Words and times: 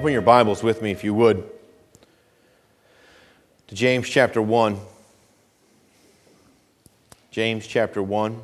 Open 0.00 0.14
your 0.14 0.22
Bibles 0.22 0.62
with 0.62 0.80
me, 0.80 0.92
if 0.92 1.04
you 1.04 1.12
would, 1.12 1.46
to 3.66 3.74
James 3.74 4.08
chapter 4.08 4.40
1. 4.40 4.78
James 7.30 7.66
chapter 7.66 8.02
1. 8.02 8.40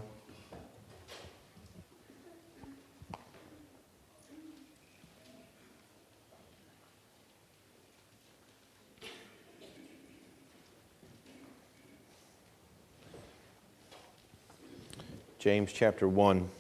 James 15.39 15.73
chapter 15.73 16.07
1. 16.07 16.51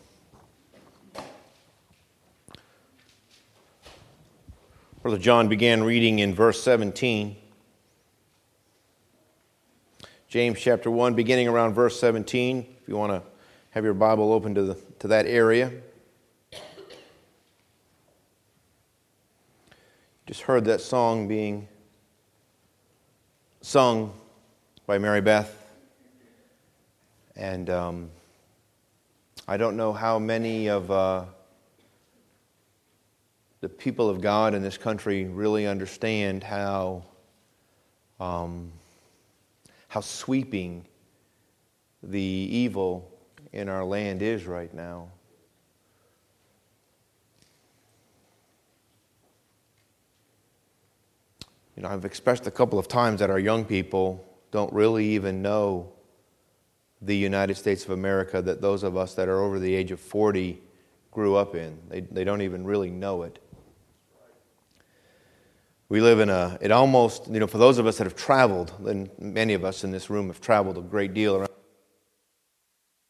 Brother 5.06 5.23
John 5.23 5.46
began 5.46 5.84
reading 5.84 6.19
in 6.19 6.34
verse 6.34 6.60
17. 6.65 7.37
James 10.27 10.59
chapter 10.59 10.91
1, 10.91 11.15
beginning 11.15 11.46
around 11.46 11.74
verse 11.74 12.01
17, 12.01 12.59
if 12.82 12.88
you 12.88 12.96
want 12.96 13.12
to 13.12 13.23
have 13.71 13.84
your 13.84 13.95
Bible 13.95 14.32
open 14.32 14.52
to, 14.57 14.62
the, 14.65 14.74
to 14.99 15.07
that 15.07 15.27
area. 15.27 15.71
Just 20.27 20.40
heard 20.40 20.65
that 20.65 20.80
song 20.80 21.29
being 21.29 21.68
sung 23.60 24.12
by 24.88 24.99
Mary 24.99 25.21
Beth. 25.21 25.57
And 27.37 27.71
um, 27.71 28.10
I 29.46 29.57
don't 29.57 29.77
know 29.77 29.93
how 29.93 30.18
many 30.18 30.68
of. 30.68 30.90
Uh, 30.90 31.27
the 33.66 33.74
people 33.74 34.09
of 34.09 34.20
God 34.20 34.54
in 34.54 34.62
this 34.62 34.78
country 34.78 35.24
really 35.24 35.66
understand 35.66 36.45
how, 36.45 37.02
um, 38.20 38.70
how 39.88 40.00
sweeping 40.00 40.86
the 42.00 42.20
evil 42.20 43.10
in 43.52 43.68
our 43.68 43.84
land 43.84 44.22
is 44.22 44.46
right 44.46 44.72
now. 44.72 45.09
You 51.74 51.82
know, 51.82 51.88
I've 51.88 52.04
expressed 52.04 52.46
a 52.46 52.52
couple 52.52 52.78
of 52.78 52.87
times 52.87 53.18
that 53.18 53.30
our 53.30 53.40
young 53.40 53.64
people 53.64 54.24
don't 54.52 54.72
really 54.72 55.06
even 55.06 55.42
know 55.42 55.92
the 57.02 57.16
United 57.16 57.56
States 57.56 57.84
of 57.84 57.90
America 57.90 58.40
that 58.40 58.60
those 58.60 58.84
of 58.84 58.96
us 58.96 59.14
that 59.14 59.28
are 59.28 59.40
over 59.40 59.59
the 59.59 59.74
age 59.74 59.90
of 59.90 59.98
40 59.98 60.62
grew 61.10 61.34
up 61.34 61.56
in. 61.56 61.76
They, 61.88 62.02
they 62.02 62.22
don't 62.22 62.42
even 62.42 62.64
really 62.64 62.90
know 62.90 63.24
it. 63.24 63.40
We 65.88 66.00
live 66.00 66.19
in 66.19 66.31
a, 66.31 66.59
it 66.60 66.72
almost, 66.72 67.28
you 67.28 67.38
know, 67.38 67.47
for 67.47 67.59
those 67.59 67.78
of 67.78 67.87
us 67.87 67.98
that 67.98 68.04
have 68.04 68.16
traveled, 68.16 68.72
and 68.87 69.09
many 69.20 69.54
of 69.54 69.65
us 69.65 69.84
in 69.84 69.93
this 69.93 70.10
room 70.10 70.26
have 70.26 70.41
traveled 70.41 70.78
a 70.78 70.81
great 70.81 71.15
deal 71.15 71.37
around, 71.37 71.48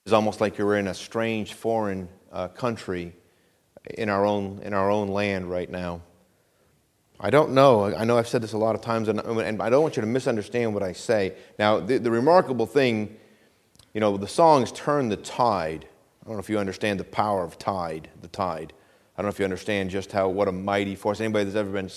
it's 0.05 0.13
almost 0.13 0.41
like 0.43 0.59
you're 0.59 0.77
in 0.77 0.89
a 0.89 0.95
strange 0.95 1.55
foreign 1.55 2.09
uh, 2.31 2.49
country 2.49 3.15
in 3.95 4.11
our, 4.11 4.27
own, 4.27 4.61
in 4.63 4.75
our 4.75 4.91
own 4.91 5.09
land 5.09 5.51
right 5.51 5.71
now. 5.71 6.03
I 7.19 7.31
don't 7.31 7.53
know. 7.53 7.85
I 7.85 8.05
know 8.05 8.19
I've 8.19 8.29
said 8.29 8.43
this 8.43 8.53
a 8.53 8.59
lot 8.59 8.75
of 8.75 8.83
times, 8.83 9.09
and, 9.09 9.21
I 9.21 9.71
don't 9.71 9.83
want 9.83 9.97
you 9.97 10.03
to 10.03 10.07
misunderstand 10.07 10.75
what 10.75 10.83
I 10.83 10.93
say. 10.93 11.35
Now, 11.59 11.81
the, 11.81 11.97
the 11.99 12.11
remarkable 12.11 12.67
thing, 12.67 13.17
you 13.95 14.01
know, 14.01 14.19
the 14.19 14.29
songs 14.29 14.71
Turn 14.73 15.09
the 15.09 15.17
Tide. 15.17 15.89
I 16.23 16.27
don't 16.27 16.35
know 16.35 16.41
if 16.41 16.51
you 16.51 16.59
understand 16.59 17.01
the 17.01 17.05
power 17.05 17.43
of 17.43 17.57
tide, 17.57 18.11
the 18.21 18.29
tide. 18.29 18.75
I 19.17 19.23
don't 19.23 19.27
know 19.27 19.31
if 19.31 19.39
you 19.39 19.45
understand 19.47 19.89
just 19.89 20.13
how, 20.13 20.29
what 20.29 20.47
a 20.47 20.53
mighty 20.53 20.95
force. 20.95 21.21
Anybody 21.21 21.45
that's 21.45 21.57
ever 21.57 21.71
been 21.71 21.89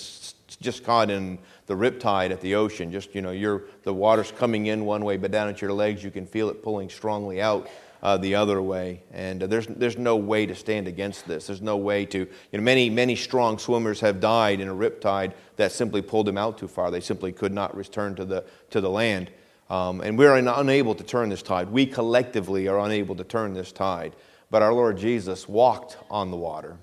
just 0.60 0.84
caught 0.84 1.10
in 1.10 1.38
the 1.66 1.74
riptide 1.74 2.30
at 2.30 2.40
the 2.40 2.54
ocean. 2.54 2.92
Just, 2.92 3.14
you 3.14 3.22
know, 3.22 3.30
you're, 3.30 3.62
the 3.82 3.94
water's 3.94 4.30
coming 4.30 4.66
in 4.66 4.84
one 4.84 5.04
way, 5.04 5.16
but 5.16 5.30
down 5.30 5.48
at 5.48 5.62
your 5.62 5.72
legs, 5.72 6.04
you 6.04 6.10
can 6.10 6.26
feel 6.26 6.50
it 6.50 6.62
pulling 6.62 6.90
strongly 6.90 7.40
out 7.40 7.68
uh, 8.02 8.16
the 8.16 8.34
other 8.34 8.60
way. 8.60 9.02
And 9.12 9.42
uh, 9.42 9.46
there's, 9.46 9.66
there's 9.66 9.98
no 9.98 10.16
way 10.16 10.46
to 10.46 10.54
stand 10.54 10.86
against 10.86 11.26
this. 11.26 11.46
There's 11.46 11.62
no 11.62 11.76
way 11.76 12.04
to, 12.06 12.18
you 12.18 12.58
know, 12.58 12.60
many, 12.60 12.90
many 12.90 13.16
strong 13.16 13.58
swimmers 13.58 14.00
have 14.00 14.20
died 14.20 14.60
in 14.60 14.68
a 14.68 14.74
riptide 14.74 15.32
that 15.56 15.72
simply 15.72 16.02
pulled 16.02 16.26
them 16.26 16.38
out 16.38 16.58
too 16.58 16.68
far. 16.68 16.90
They 16.90 17.00
simply 17.00 17.32
could 17.32 17.52
not 17.52 17.76
return 17.76 18.14
to 18.16 18.24
the, 18.24 18.44
to 18.70 18.80
the 18.80 18.90
land. 18.90 19.30
Um, 19.70 20.00
and 20.00 20.18
we're 20.18 20.34
unable 20.34 20.94
to 20.94 21.04
turn 21.04 21.28
this 21.28 21.42
tide. 21.42 21.70
We 21.70 21.86
collectively 21.86 22.68
are 22.68 22.80
unable 22.80 23.14
to 23.16 23.24
turn 23.24 23.54
this 23.54 23.70
tide. 23.70 24.16
But 24.50 24.62
our 24.62 24.72
Lord 24.72 24.98
Jesus 24.98 25.48
walked 25.48 25.96
on 26.10 26.30
the 26.30 26.36
water 26.36 26.76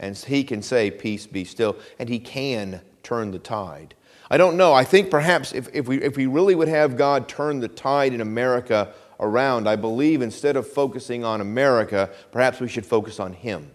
and 0.00 0.16
he 0.16 0.42
can 0.42 0.62
say, 0.62 0.90
Peace 0.90 1.26
be 1.26 1.44
still, 1.44 1.76
and 2.00 2.08
he 2.08 2.18
can 2.18 2.80
turn 3.04 3.30
the 3.30 3.38
tide. 3.38 3.94
I 4.30 4.36
don't 4.36 4.56
know. 4.56 4.72
I 4.72 4.82
think 4.82 5.10
perhaps 5.10 5.52
if, 5.52 5.68
if, 5.72 5.86
we, 5.86 6.02
if 6.02 6.16
we 6.16 6.26
really 6.26 6.54
would 6.54 6.68
have 6.68 6.96
God 6.96 7.28
turn 7.28 7.60
the 7.60 7.68
tide 7.68 8.12
in 8.12 8.20
America 8.20 8.92
around, 9.18 9.68
I 9.68 9.76
believe 9.76 10.22
instead 10.22 10.56
of 10.56 10.66
focusing 10.66 11.24
on 11.24 11.40
America, 11.40 12.10
perhaps 12.32 12.60
we 12.60 12.68
should 12.68 12.86
focus 12.86 13.20
on 13.20 13.34
Him. 13.34 13.70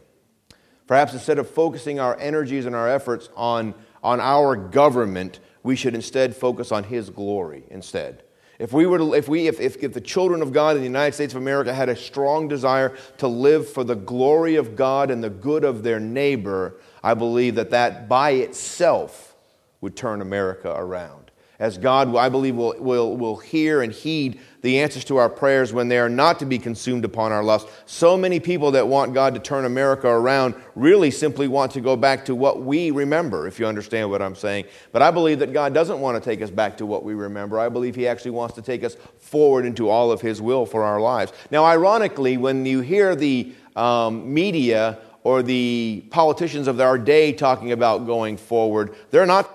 Perhaps 0.88 1.14
instead 1.14 1.40
of 1.40 1.50
focusing 1.50 2.00
our 2.00 2.18
energies 2.20 2.66
and 2.66 2.76
our 2.76 2.90
efforts 2.90 3.30
on, 3.36 3.76
on 4.04 4.20
our 4.20 4.56
government, 4.56 5.40
we 5.62 5.76
should 5.76 5.94
instead 5.94 6.36
focus 6.36 6.72
on 6.72 6.86
His 6.86 7.10
glory 7.10 7.64
instead. 7.70 8.24
If 8.58 8.72
we 8.72 8.86
were 8.86 8.98
to, 8.98 9.14
if 9.14 9.28
we, 9.28 9.48
if, 9.48 9.60
if, 9.60 9.84
if 9.84 9.94
the 9.94 10.02
children 10.02 10.42
of 10.42 10.54
God 10.54 10.76
in 10.76 10.82
the 10.82 10.88
United 10.88 11.14
States 11.14 11.34
of 11.34 11.42
America 11.42 11.74
had 11.74 11.90
a 11.90 11.96
strong 11.96 12.48
desire 12.48 12.96
to 13.18 13.28
live 13.28 13.68
for 13.68 13.84
the 13.84 13.96
glory 13.96 14.56
of 14.56 14.76
God 14.76 15.12
and 15.12 15.24
the 15.24 15.30
good 15.30 15.64
of 15.66 15.84
their 15.84 16.00
neighbor, 16.00 16.76
I 17.04 17.16
believe 17.16 17.56
that 17.56 17.72
that 17.72 18.08
by 18.08 18.32
itself 18.32 19.36
would 19.82 19.96
turn 19.96 20.22
America 20.22 20.74
around 20.76 21.25
as 21.60 21.78
God, 21.78 22.16
I 22.16 22.30
believe, 22.30 22.56
will, 22.56 22.76
will, 22.80 23.16
will 23.16 23.38
hear 23.38 23.82
and 23.82 23.94
heed 23.94 24.40
the 24.62 24.80
answers 24.80 25.06
to 25.06 25.18
our 25.18 25.30
prayers 25.30 25.72
when 25.72 25.88
they 25.88 26.00
are 26.00 26.10
not 26.10 26.40
to 26.40 26.46
be 26.46 26.58
consumed 26.58 27.06
upon 27.06 27.32
our 27.32 27.44
lust. 27.44 27.68
So 27.86 28.18
many 28.18 28.40
people 28.40 28.72
that 28.72 28.88
want 28.88 29.14
God 29.14 29.36
to 29.36 29.40
turn 29.40 29.64
America 29.64 30.08
around 30.08 30.56
really 30.76 31.12
simply 31.12 31.48
want 31.48 31.72
to 31.74 31.82
go 31.82 31.96
back 31.96 32.26
to 32.26 32.36
what 32.36 32.64
we 32.64 32.92
remember, 32.92 33.48
if 33.48 33.60
you 33.60 33.68
understand 33.68 34.10
what 34.10 34.22
I'm 34.22 34.36
saying. 34.36 34.66
But 34.92 35.02
I 35.02 35.12
believe 35.12 35.40
that 35.40 35.54
God 35.54 35.74
doesn't 35.74 36.00
want 36.00 36.22
to 36.22 36.30
take 36.30 36.42
us 36.42 36.50
back 36.50 36.78
to 36.78 36.86
what 36.86 37.04
we 37.04 37.14
remember. 37.14 37.60
I 37.60 37.70
believe 37.70 37.96
He 37.96 38.08
actually 38.08 38.32
wants 38.32 38.56
to 38.56 38.62
take 38.62 38.84
us 38.84 38.98
forward 39.20 39.66
into 39.66 39.88
all 39.88 40.12
of 40.12 40.20
His 40.20 40.42
will 40.42 40.66
for 40.66 40.84
our 40.84 41.00
lives. 41.00 41.32
Now, 41.52 41.64
ironically, 41.64 42.38
when 42.38 42.66
you 42.66 42.82
hear 42.82 43.16
the 43.16 43.54
um, 43.76 44.34
media 44.34 44.98
or 45.24 45.42
the 45.42 46.04
politicians 46.10 46.68
of 46.68 46.80
our 46.80 46.98
day 46.98 47.34
talking 47.34 47.72
about 47.72 48.06
going 48.06 48.38
forward, 48.38 48.96
they're 49.12 49.26
not 49.26 49.55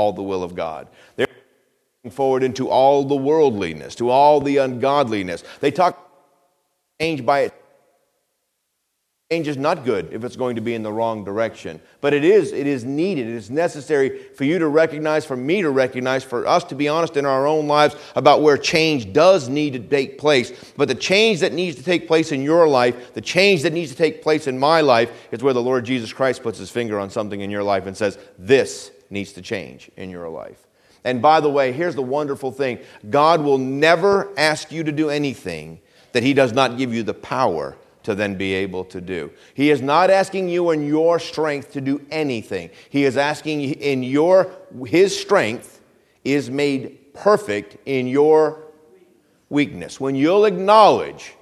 all 0.00 0.14
the 0.14 0.22
will 0.22 0.42
of 0.42 0.54
God. 0.54 0.88
They're 1.16 1.28
forward 2.10 2.42
into 2.42 2.70
all 2.70 3.04
the 3.04 3.16
worldliness, 3.16 3.94
to 3.96 4.08
all 4.08 4.40
the 4.40 4.56
ungodliness. 4.56 5.44
They 5.60 5.70
talk 5.70 5.98
change 6.98 7.26
by 7.26 7.40
it. 7.40 7.54
Change 9.30 9.46
is 9.46 9.58
not 9.58 9.84
good 9.84 10.08
if 10.10 10.24
it's 10.24 10.36
going 10.36 10.56
to 10.56 10.62
be 10.62 10.72
in 10.72 10.82
the 10.82 10.90
wrong 10.90 11.22
direction. 11.22 11.82
But 12.00 12.14
it 12.14 12.24
is, 12.24 12.52
it 12.52 12.66
is 12.66 12.82
needed. 12.82 13.28
It 13.28 13.34
is 13.34 13.50
necessary 13.50 14.22
for 14.34 14.44
you 14.44 14.58
to 14.58 14.68
recognize, 14.68 15.26
for 15.26 15.36
me 15.36 15.60
to 15.60 15.68
recognize, 15.68 16.24
for 16.24 16.46
us 16.46 16.64
to 16.64 16.74
be 16.74 16.88
honest 16.88 17.18
in 17.18 17.26
our 17.26 17.46
own 17.46 17.68
lives 17.68 17.94
about 18.16 18.40
where 18.40 18.56
change 18.56 19.12
does 19.12 19.50
need 19.50 19.74
to 19.74 19.78
take 19.78 20.18
place. 20.18 20.72
But 20.78 20.88
the 20.88 20.94
change 20.94 21.40
that 21.40 21.52
needs 21.52 21.76
to 21.76 21.84
take 21.84 22.08
place 22.08 22.32
in 22.32 22.42
your 22.42 22.66
life, 22.66 23.12
the 23.12 23.20
change 23.20 23.62
that 23.64 23.74
needs 23.74 23.90
to 23.90 23.96
take 23.98 24.22
place 24.22 24.46
in 24.46 24.58
my 24.58 24.80
life, 24.80 25.12
is 25.30 25.42
where 25.42 25.54
the 25.54 25.62
Lord 25.62 25.84
Jesus 25.84 26.10
Christ 26.10 26.42
puts 26.42 26.58
his 26.58 26.70
finger 26.70 26.98
on 26.98 27.10
something 27.10 27.42
in 27.42 27.50
your 27.50 27.62
life 27.62 27.84
and 27.84 27.94
says, 27.94 28.18
This 28.38 28.90
needs 29.10 29.32
to 29.32 29.42
change 29.42 29.90
in 29.96 30.10
your 30.10 30.28
life. 30.28 30.66
And 31.04 31.22
by 31.22 31.40
the 31.40 31.50
way, 31.50 31.72
here's 31.72 31.94
the 31.94 32.02
wonderful 32.02 32.52
thing 32.52 32.78
God 33.08 33.40
will 33.42 33.58
never 33.58 34.30
ask 34.38 34.70
you 34.70 34.84
to 34.84 34.92
do 34.92 35.10
anything 35.10 35.80
that 36.12 36.22
He 36.22 36.34
does 36.34 36.52
not 36.52 36.78
give 36.78 36.92
you 36.92 37.02
the 37.02 37.14
power 37.14 37.76
to 38.02 38.14
then 38.14 38.36
be 38.36 38.54
able 38.54 38.84
to 38.86 39.00
do. 39.00 39.30
He 39.54 39.70
is 39.70 39.82
not 39.82 40.10
asking 40.10 40.48
you 40.48 40.70
in 40.70 40.86
your 40.86 41.18
strength 41.18 41.72
to 41.72 41.80
do 41.80 42.04
anything. 42.10 42.70
He 42.88 43.04
is 43.04 43.16
asking 43.16 43.60
in 43.60 44.02
your, 44.02 44.50
His 44.86 45.18
strength 45.18 45.80
is 46.24 46.50
made 46.50 47.14
perfect 47.14 47.76
in 47.86 48.06
your 48.06 48.62
weakness. 49.48 50.00
When 50.00 50.14
you'll 50.14 50.44
acknowledge 50.44 51.34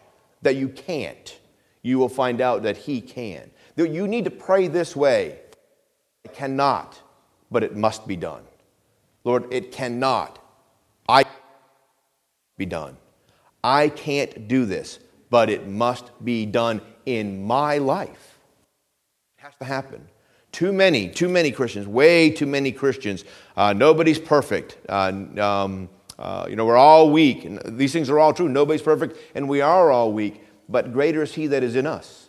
that 0.43 0.57
you 0.57 0.69
can't, 0.69 1.39
you 1.83 1.99
will 1.99 2.09
find 2.09 2.41
out 2.41 2.63
that 2.63 2.77
He 2.77 3.01
can. 3.01 3.51
You 3.77 4.09
need 4.09 4.25
to 4.25 4.31
pray 4.31 4.67
this 4.67 4.97
way 4.97 5.39
I 6.25 6.29
cannot 6.29 7.01
but 7.51 7.63
it 7.63 7.77
must 7.77 8.07
be 8.07 8.17
done. 8.17 8.43
Lord, 9.25 9.53
it 9.53 9.73
cannot. 9.73 10.39
I 11.09 11.25
be 12.57 12.67
done. 12.67 12.97
I 13.63 13.89
can't 13.89 14.49
do 14.49 14.65
this, 14.65 14.99
but 15.31 15.51
it 15.51 15.67
must 15.67 16.11
be 16.25 16.47
done 16.47 16.81
in 17.07 17.45
my 17.45 17.79
life. 17.79 18.39
It 19.39 19.43
has 19.43 19.55
to 19.57 19.65
happen. 19.65 20.09
Too 20.53 20.73
many, 20.73 21.09
too 21.09 21.29
many 21.29 21.51
Christians, 21.51 21.87
way 21.87 22.31
too 22.31 22.47
many 22.47 22.73
Christians. 22.73 23.25
Uh, 23.57 23.73
nobody's 23.73 24.19
perfect. 24.19 24.79
Uh, 24.89 25.13
um, 25.39 25.89
uh, 26.19 26.47
you 26.49 26.57
know, 26.57 26.65
we're 26.65 26.77
all 26.77 27.11
weak. 27.11 27.45
And 27.45 27.61
these 27.79 27.93
things 27.93 28.11
are 28.11 28.19
all 28.19 28.33
true. 28.33 28.49
Nobody's 28.49 28.83
perfect, 28.83 29.19
and 29.35 29.49
we 29.49 29.61
are 29.61 29.91
all 29.91 30.13
weak. 30.13 30.43
But 30.69 30.93
greater 30.93 31.23
is 31.23 31.35
He 31.35 31.47
that 31.49 31.63
is 31.63 31.77
in 31.77 31.87
us 31.87 32.29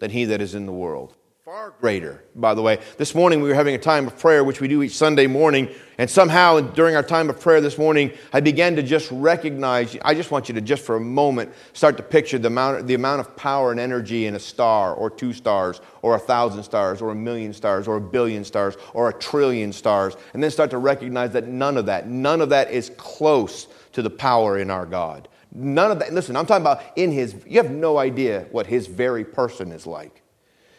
than 0.00 0.10
He 0.10 0.24
that 0.24 0.40
is 0.40 0.54
in 0.54 0.66
the 0.66 0.72
world. 0.72 1.14
Far 1.46 1.74
greater, 1.80 2.24
by 2.34 2.54
the 2.54 2.60
way. 2.60 2.80
This 2.98 3.14
morning 3.14 3.40
we 3.40 3.48
were 3.48 3.54
having 3.54 3.76
a 3.76 3.78
time 3.78 4.08
of 4.08 4.18
prayer, 4.18 4.42
which 4.42 4.60
we 4.60 4.66
do 4.66 4.82
each 4.82 4.96
Sunday 4.96 5.28
morning. 5.28 5.68
And 5.96 6.10
somehow 6.10 6.58
during 6.58 6.96
our 6.96 7.04
time 7.04 7.30
of 7.30 7.38
prayer 7.38 7.60
this 7.60 7.78
morning, 7.78 8.10
I 8.32 8.40
began 8.40 8.74
to 8.74 8.82
just 8.82 9.08
recognize, 9.12 9.96
I 10.02 10.14
just 10.14 10.32
want 10.32 10.48
you 10.48 10.56
to 10.56 10.60
just 10.60 10.82
for 10.82 10.96
a 10.96 11.00
moment 11.00 11.52
start 11.72 11.98
to 11.98 12.02
picture 12.02 12.36
the 12.36 12.48
amount, 12.48 12.88
the 12.88 12.94
amount 12.94 13.20
of 13.20 13.36
power 13.36 13.70
and 13.70 13.78
energy 13.78 14.26
in 14.26 14.34
a 14.34 14.40
star, 14.40 14.92
or 14.92 15.08
two 15.08 15.32
stars, 15.32 15.80
or 16.02 16.16
a 16.16 16.18
thousand 16.18 16.64
stars, 16.64 17.00
or 17.00 17.12
a 17.12 17.14
million 17.14 17.52
stars, 17.52 17.86
or 17.86 17.94
a 17.94 18.00
billion 18.00 18.42
stars, 18.42 18.76
or 18.92 19.08
a 19.08 19.12
trillion 19.12 19.72
stars. 19.72 20.16
And 20.34 20.42
then 20.42 20.50
start 20.50 20.70
to 20.70 20.78
recognize 20.78 21.30
that 21.34 21.46
none 21.46 21.76
of 21.76 21.86
that, 21.86 22.08
none 22.08 22.40
of 22.40 22.48
that 22.48 22.72
is 22.72 22.90
close 22.96 23.68
to 23.92 24.02
the 24.02 24.10
power 24.10 24.58
in 24.58 24.68
our 24.68 24.84
God. 24.84 25.28
None 25.52 25.92
of 25.92 26.00
that. 26.00 26.12
Listen, 26.12 26.34
I'm 26.34 26.46
talking 26.46 26.64
about 26.64 26.82
in 26.96 27.12
his, 27.12 27.36
you 27.46 27.62
have 27.62 27.70
no 27.70 27.98
idea 27.98 28.48
what 28.50 28.66
his 28.66 28.88
very 28.88 29.24
person 29.24 29.70
is 29.70 29.86
like. 29.86 30.24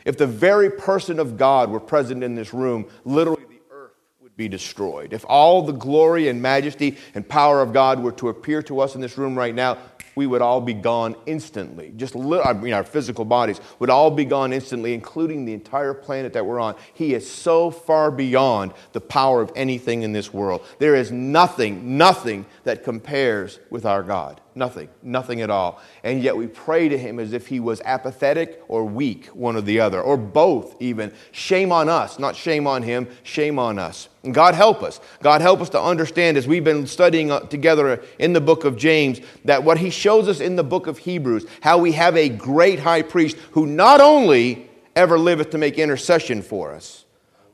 If 0.08 0.18
the 0.18 0.26
very 0.26 0.70
person 0.70 1.20
of 1.20 1.36
God 1.36 1.70
were 1.70 1.82
present 1.82 2.24
in 2.24 2.34
this 2.34 2.54
room, 2.54 2.88
literally 3.04 3.44
the 3.44 3.60
earth 3.76 3.92
would 4.22 4.38
be 4.38 4.48
destroyed. 4.48 5.12
If 5.12 5.26
all 5.28 5.62
the 5.64 5.74
glory 5.74 6.30
and 6.30 6.42
majesty 6.42 6.96
and 7.14 7.28
power 7.28 7.62
of 7.62 7.74
God 7.74 8.02
were 8.02 8.14
to 8.14 8.30
appear 8.30 8.64
to 8.64 8.80
us 8.80 8.96
in 8.96 9.02
this 9.02 9.18
room 9.18 9.38
right 9.38 9.54
now, 9.54 9.78
we 10.16 10.26
would 10.26 10.42
all 10.42 10.62
be 10.62 10.74
gone 10.74 11.14
instantly. 11.26 11.92
Just 11.98 12.16
li- 12.16 12.40
I 12.40 12.54
mean, 12.54 12.72
our 12.72 12.86
physical 12.86 13.26
bodies 13.26 13.60
would 13.80 13.90
all 13.90 14.10
be 14.10 14.24
gone 14.24 14.54
instantly, 14.54 14.94
including 14.94 15.44
the 15.44 15.54
entire 15.54 15.94
planet 15.94 16.32
that 16.32 16.46
we're 16.46 16.62
on. 16.62 16.76
He 16.94 17.14
is 17.14 17.30
so 17.30 17.70
far 17.70 18.10
beyond 18.10 18.72
the 18.94 19.02
power 19.02 19.42
of 19.42 19.52
anything 19.58 20.04
in 20.04 20.14
this 20.14 20.34
world. 20.34 20.66
There 20.80 20.96
is 20.96 21.12
nothing, 21.12 21.98
nothing 21.98 22.46
that 22.64 22.86
compares 22.86 23.60
with 23.70 23.86
our 23.86 24.04
God. 24.04 24.40
Nothing, 24.58 24.90
nothing 25.04 25.42
at 25.42 25.52
all. 25.52 25.80
And 26.04 26.24
yet 26.24 26.36
we 26.36 26.48
pray 26.48 26.90
to 26.90 26.98
him 26.98 27.20
as 27.20 27.32
if 27.32 27.46
he 27.46 27.60
was 27.60 27.80
apathetic 27.82 28.60
or 28.68 28.86
weak, 28.86 29.28
one 29.28 29.56
or 29.56 29.62
the 29.62 29.80
other, 29.80 30.02
or 30.02 30.18
both 30.18 30.76
even. 30.82 31.14
Shame 31.32 31.72
on 31.72 31.90
us, 31.90 32.18
not 32.18 32.36
shame 32.36 32.66
on 32.66 32.82
him, 32.82 33.08
shame 33.22 33.60
on 33.60 33.78
us. 33.78 34.10
And 34.24 34.34
God 34.34 34.56
help 34.56 34.82
us. 34.82 35.00
God 35.22 35.42
help 35.42 35.62
us 35.62 35.70
to 35.70 35.80
understand 35.80 36.38
as 36.38 36.48
we've 36.48 36.64
been 36.64 36.88
studying 36.88 37.30
uh, 37.30 37.42
together 37.42 38.02
in 38.18 38.34
the 38.34 38.42
book 38.42 38.66
of 38.66 38.78
James 38.78 39.22
that 39.46 39.64
what 39.64 39.78
he 39.78 39.92
shows 39.92 40.28
us 40.28 40.40
in 40.40 40.56
the 40.56 40.64
book 40.64 40.88
of 40.88 40.98
Hebrews, 40.98 41.46
how 41.62 41.78
we 41.78 41.92
have 41.92 42.18
a 42.18 42.28
great 42.28 42.80
high 42.80 43.04
priest 43.04 43.38
who 43.52 43.68
not 43.68 44.02
only 44.02 44.68
ever 44.96 45.20
liveth 45.20 45.52
to 45.52 45.60
make 45.60 45.78
intercession 45.78 46.42
for 46.42 46.74
us, 46.74 47.06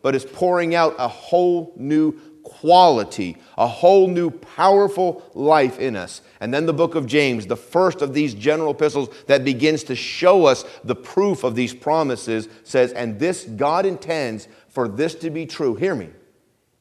but 0.01 0.15
is 0.15 0.23
pouring 0.23 0.73
out 0.73 0.95
a 0.97 1.09
whole 1.09 1.73
new 1.75 2.17
quality, 2.63 3.35
a 3.57 3.67
whole 3.67 4.07
new 4.07 4.31
powerful 4.31 5.21
life 5.33 5.79
in 5.79 5.97
us. 5.97 6.21
And 6.39 6.53
then 6.53 6.65
the 6.65 6.71
book 6.71 6.95
of 6.95 7.05
James, 7.05 7.45
the 7.45 7.57
first 7.57 8.01
of 8.01 8.13
these 8.13 8.33
general 8.33 8.71
epistles 8.71 9.09
that 9.27 9.43
begins 9.43 9.83
to 9.83 9.97
show 9.97 10.45
us 10.45 10.63
the 10.81 10.95
proof 10.95 11.43
of 11.43 11.55
these 11.55 11.73
promises, 11.73 12.47
says, 12.63 12.93
And 12.93 13.19
this 13.19 13.43
God 13.43 13.85
intends 13.85 14.47
for 14.69 14.87
this 14.87 15.13
to 15.15 15.29
be 15.29 15.45
true. 15.45 15.75
Hear 15.75 15.93
me. 15.93 16.09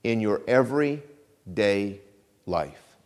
In 0.05 0.21
your 0.21 0.43
everyday 0.47 2.01
life, 2.47 2.97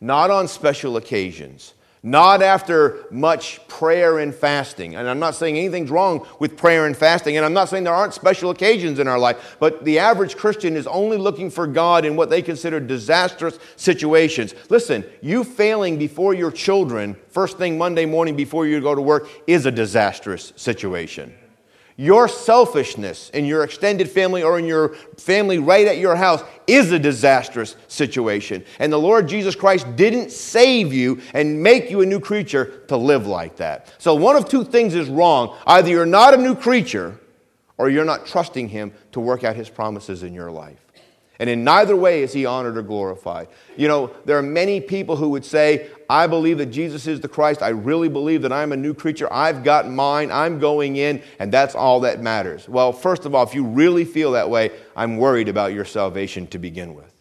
not 0.00 0.32
on 0.32 0.48
special 0.48 0.96
occasions 0.96 1.74
not 2.02 2.42
after 2.42 3.06
much 3.10 3.66
prayer 3.68 4.18
and 4.18 4.34
fasting. 4.34 4.94
And 4.94 5.08
I'm 5.08 5.18
not 5.18 5.34
saying 5.34 5.56
anything's 5.56 5.90
wrong 5.90 6.26
with 6.38 6.56
prayer 6.56 6.86
and 6.86 6.96
fasting, 6.96 7.36
and 7.36 7.44
I'm 7.44 7.52
not 7.52 7.68
saying 7.68 7.84
there 7.84 7.94
aren't 7.94 8.14
special 8.14 8.50
occasions 8.50 8.98
in 8.98 9.08
our 9.08 9.18
life, 9.18 9.56
but 9.58 9.84
the 9.84 9.98
average 9.98 10.36
Christian 10.36 10.76
is 10.76 10.86
only 10.86 11.16
looking 11.16 11.50
for 11.50 11.66
God 11.66 12.04
in 12.04 12.16
what 12.16 12.30
they 12.30 12.42
consider 12.42 12.80
disastrous 12.80 13.58
situations. 13.76 14.54
Listen, 14.68 15.04
you 15.20 15.44
failing 15.44 15.98
before 15.98 16.34
your 16.34 16.50
children, 16.50 17.16
first 17.28 17.58
thing 17.58 17.78
Monday 17.78 18.06
morning 18.06 18.36
before 18.36 18.66
you 18.66 18.80
go 18.80 18.94
to 18.94 19.02
work, 19.02 19.28
is 19.46 19.66
a 19.66 19.70
disastrous 19.70 20.52
situation. 20.56 21.34
Your 22.00 22.28
selfishness 22.28 23.28
in 23.30 23.44
your 23.44 23.64
extended 23.64 24.08
family 24.08 24.44
or 24.44 24.56
in 24.56 24.66
your 24.66 24.90
family 25.16 25.58
right 25.58 25.84
at 25.84 25.98
your 25.98 26.14
house 26.14 26.44
is 26.68 26.92
a 26.92 26.98
disastrous 26.98 27.74
situation. 27.88 28.64
And 28.78 28.92
the 28.92 28.98
Lord 28.98 29.26
Jesus 29.26 29.56
Christ 29.56 29.96
didn't 29.96 30.30
save 30.30 30.92
you 30.92 31.20
and 31.34 31.60
make 31.60 31.90
you 31.90 32.00
a 32.00 32.06
new 32.06 32.20
creature 32.20 32.84
to 32.86 32.96
live 32.96 33.26
like 33.26 33.56
that. 33.56 33.92
So 33.98 34.14
one 34.14 34.36
of 34.36 34.48
two 34.48 34.62
things 34.62 34.94
is 34.94 35.08
wrong. 35.08 35.56
Either 35.66 35.90
you're 35.90 36.06
not 36.06 36.34
a 36.34 36.36
new 36.36 36.54
creature 36.54 37.18
or 37.78 37.90
you're 37.90 38.04
not 38.04 38.26
trusting 38.26 38.68
Him 38.68 38.92
to 39.10 39.18
work 39.18 39.42
out 39.42 39.56
His 39.56 39.68
promises 39.68 40.22
in 40.22 40.32
your 40.32 40.52
life. 40.52 40.87
And 41.40 41.48
in 41.48 41.62
neither 41.62 41.94
way 41.94 42.22
is 42.22 42.32
he 42.32 42.46
honored 42.46 42.76
or 42.76 42.82
glorified. 42.82 43.48
You 43.76 43.86
know, 43.86 44.10
there 44.24 44.36
are 44.36 44.42
many 44.42 44.80
people 44.80 45.14
who 45.14 45.28
would 45.30 45.44
say, 45.44 45.88
I 46.10 46.26
believe 46.26 46.58
that 46.58 46.66
Jesus 46.66 47.06
is 47.06 47.20
the 47.20 47.28
Christ. 47.28 47.62
I 47.62 47.68
really 47.68 48.08
believe 48.08 48.42
that 48.42 48.52
I'm 48.52 48.72
a 48.72 48.76
new 48.76 48.92
creature. 48.92 49.32
I've 49.32 49.62
got 49.62 49.88
mine. 49.88 50.32
I'm 50.32 50.58
going 50.58 50.96
in, 50.96 51.22
and 51.38 51.52
that's 51.52 51.76
all 51.76 52.00
that 52.00 52.20
matters. 52.20 52.68
Well, 52.68 52.92
first 52.92 53.24
of 53.24 53.34
all, 53.36 53.44
if 53.44 53.54
you 53.54 53.64
really 53.64 54.04
feel 54.04 54.32
that 54.32 54.50
way, 54.50 54.72
I'm 54.96 55.16
worried 55.16 55.48
about 55.48 55.72
your 55.72 55.84
salvation 55.84 56.48
to 56.48 56.58
begin 56.58 56.94
with. 56.94 57.14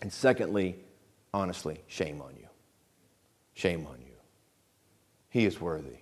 And 0.00 0.12
secondly, 0.12 0.76
honestly, 1.34 1.82
shame 1.88 2.22
on 2.22 2.34
you. 2.36 2.48
Shame 3.54 3.86
on 3.86 4.00
you. 4.00 4.16
He 5.28 5.44
is 5.44 5.60
worthy. 5.60 6.01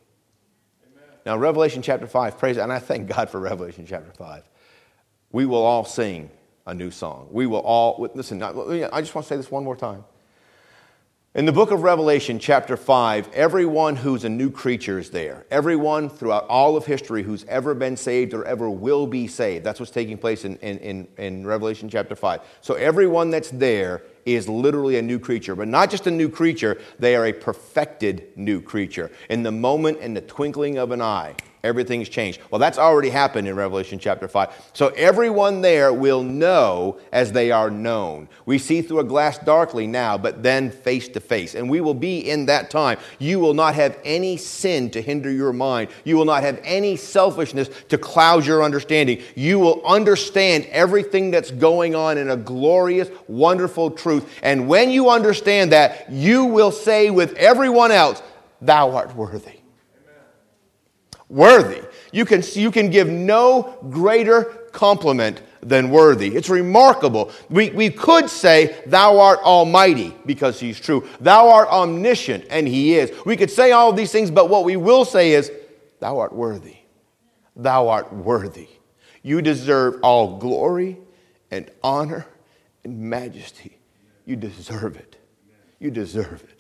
Now, 1.26 1.36
Revelation 1.36 1.82
chapter 1.82 2.06
5, 2.06 2.38
praise, 2.38 2.56
and 2.56 2.72
I 2.72 2.78
thank 2.78 3.08
God 3.08 3.30
for 3.30 3.40
Revelation 3.40 3.86
chapter 3.86 4.12
5. 4.12 4.48
We 5.32 5.46
will 5.46 5.62
all 5.62 5.84
sing 5.84 6.30
a 6.66 6.74
new 6.74 6.90
song. 6.90 7.28
We 7.30 7.46
will 7.46 7.60
all, 7.60 8.10
listen, 8.14 8.42
I 8.42 9.00
just 9.00 9.14
want 9.14 9.26
to 9.26 9.28
say 9.28 9.36
this 9.36 9.50
one 9.50 9.64
more 9.64 9.76
time. 9.76 10.04
In 11.32 11.46
the 11.46 11.52
book 11.52 11.70
of 11.70 11.82
Revelation, 11.82 12.40
chapter 12.40 12.76
5, 12.76 13.28
everyone 13.34 13.94
who's 13.94 14.24
a 14.24 14.28
new 14.28 14.50
creature 14.50 14.98
is 14.98 15.10
there. 15.10 15.46
Everyone 15.48 16.08
throughout 16.08 16.48
all 16.48 16.76
of 16.76 16.86
history 16.86 17.22
who's 17.22 17.44
ever 17.44 17.72
been 17.72 17.96
saved 17.96 18.34
or 18.34 18.44
ever 18.44 18.68
will 18.68 19.06
be 19.06 19.28
saved. 19.28 19.64
That's 19.64 19.78
what's 19.78 19.92
taking 19.92 20.18
place 20.18 20.44
in, 20.44 20.56
in, 20.56 21.06
in, 21.16 21.46
Revelation 21.46 21.88
chapter 21.88 22.16
5. 22.16 22.40
So 22.62 22.74
everyone 22.74 23.30
that's 23.30 23.50
there 23.50 24.02
is 24.24 24.48
literally 24.48 24.98
a 24.98 25.02
new 25.02 25.18
creature. 25.18 25.54
But 25.54 25.68
not 25.68 25.90
just 25.90 26.06
a 26.06 26.10
new 26.10 26.28
creature, 26.28 26.80
they 26.98 27.16
are 27.16 27.26
a 27.26 27.32
perfected 27.32 28.28
new 28.36 28.60
creature. 28.60 29.10
In 29.28 29.42
the 29.42 29.52
moment, 29.52 29.98
in 29.98 30.14
the 30.14 30.20
twinkling 30.20 30.78
of 30.78 30.90
an 30.90 31.02
eye, 31.02 31.34
Everything's 31.62 32.08
changed. 32.08 32.40
Well, 32.50 32.58
that's 32.58 32.78
already 32.78 33.10
happened 33.10 33.46
in 33.46 33.54
Revelation 33.54 33.98
chapter 33.98 34.26
5. 34.26 34.70
So 34.72 34.88
everyone 34.88 35.60
there 35.60 35.92
will 35.92 36.22
know 36.22 36.98
as 37.12 37.32
they 37.32 37.50
are 37.50 37.70
known. 37.70 38.28
We 38.46 38.56
see 38.56 38.80
through 38.80 39.00
a 39.00 39.04
glass 39.04 39.36
darkly 39.36 39.86
now, 39.86 40.16
but 40.16 40.42
then 40.42 40.70
face 40.70 41.06
to 41.08 41.20
face. 41.20 41.54
And 41.54 41.68
we 41.68 41.82
will 41.82 41.94
be 41.94 42.30
in 42.30 42.46
that 42.46 42.70
time. 42.70 42.98
You 43.18 43.40
will 43.40 43.52
not 43.52 43.74
have 43.74 43.98
any 44.04 44.38
sin 44.38 44.90
to 44.92 45.02
hinder 45.02 45.30
your 45.30 45.52
mind. 45.52 45.90
You 46.04 46.16
will 46.16 46.24
not 46.24 46.42
have 46.42 46.58
any 46.64 46.96
selfishness 46.96 47.68
to 47.90 47.98
cloud 47.98 48.46
your 48.46 48.62
understanding. 48.62 49.22
You 49.34 49.58
will 49.58 49.84
understand 49.84 50.64
everything 50.70 51.30
that's 51.30 51.50
going 51.50 51.94
on 51.94 52.16
in 52.16 52.30
a 52.30 52.36
glorious, 52.38 53.10
wonderful 53.28 53.90
truth. 53.90 54.26
And 54.42 54.66
when 54.66 54.90
you 54.90 55.10
understand 55.10 55.72
that, 55.72 56.10
you 56.10 56.46
will 56.46 56.72
say 56.72 57.10
with 57.10 57.34
everyone 57.34 57.92
else, 57.92 58.22
Thou 58.62 58.94
art 58.94 59.14
worthy 59.16 59.59
worthy. 61.30 61.82
You 62.12 62.24
can, 62.24 62.42
you 62.52 62.70
can 62.70 62.90
give 62.90 63.08
no 63.08 63.78
greater 63.88 64.44
compliment 64.72 65.40
than 65.62 65.90
worthy. 65.90 66.34
It's 66.34 66.48
remarkable. 66.48 67.30
We, 67.48 67.70
we 67.70 67.90
could 67.90 68.28
say, 68.28 68.82
Thou 68.86 69.18
art 69.18 69.40
almighty, 69.40 70.14
because 70.26 70.58
he's 70.58 70.80
true. 70.80 71.06
Thou 71.20 71.48
art 71.48 71.68
omniscient, 71.68 72.46
and 72.50 72.66
he 72.66 72.96
is. 72.96 73.12
We 73.24 73.36
could 73.36 73.50
say 73.50 73.72
all 73.72 73.90
of 73.90 73.96
these 73.96 74.12
things, 74.12 74.30
but 74.30 74.48
what 74.48 74.64
we 74.64 74.76
will 74.76 75.04
say 75.04 75.32
is, 75.32 75.50
Thou 76.00 76.18
art 76.18 76.32
worthy. 76.32 76.76
Thou 77.56 77.88
art 77.88 78.12
worthy. 78.12 78.68
You 79.22 79.42
deserve 79.42 80.00
all 80.02 80.38
glory 80.38 80.98
and 81.50 81.70
honor 81.82 82.26
and 82.84 82.98
majesty. 82.98 83.76
You 84.24 84.36
deserve 84.36 84.96
it. 84.96 85.16
You 85.78 85.90
deserve 85.90 86.42
it. 86.48 86.59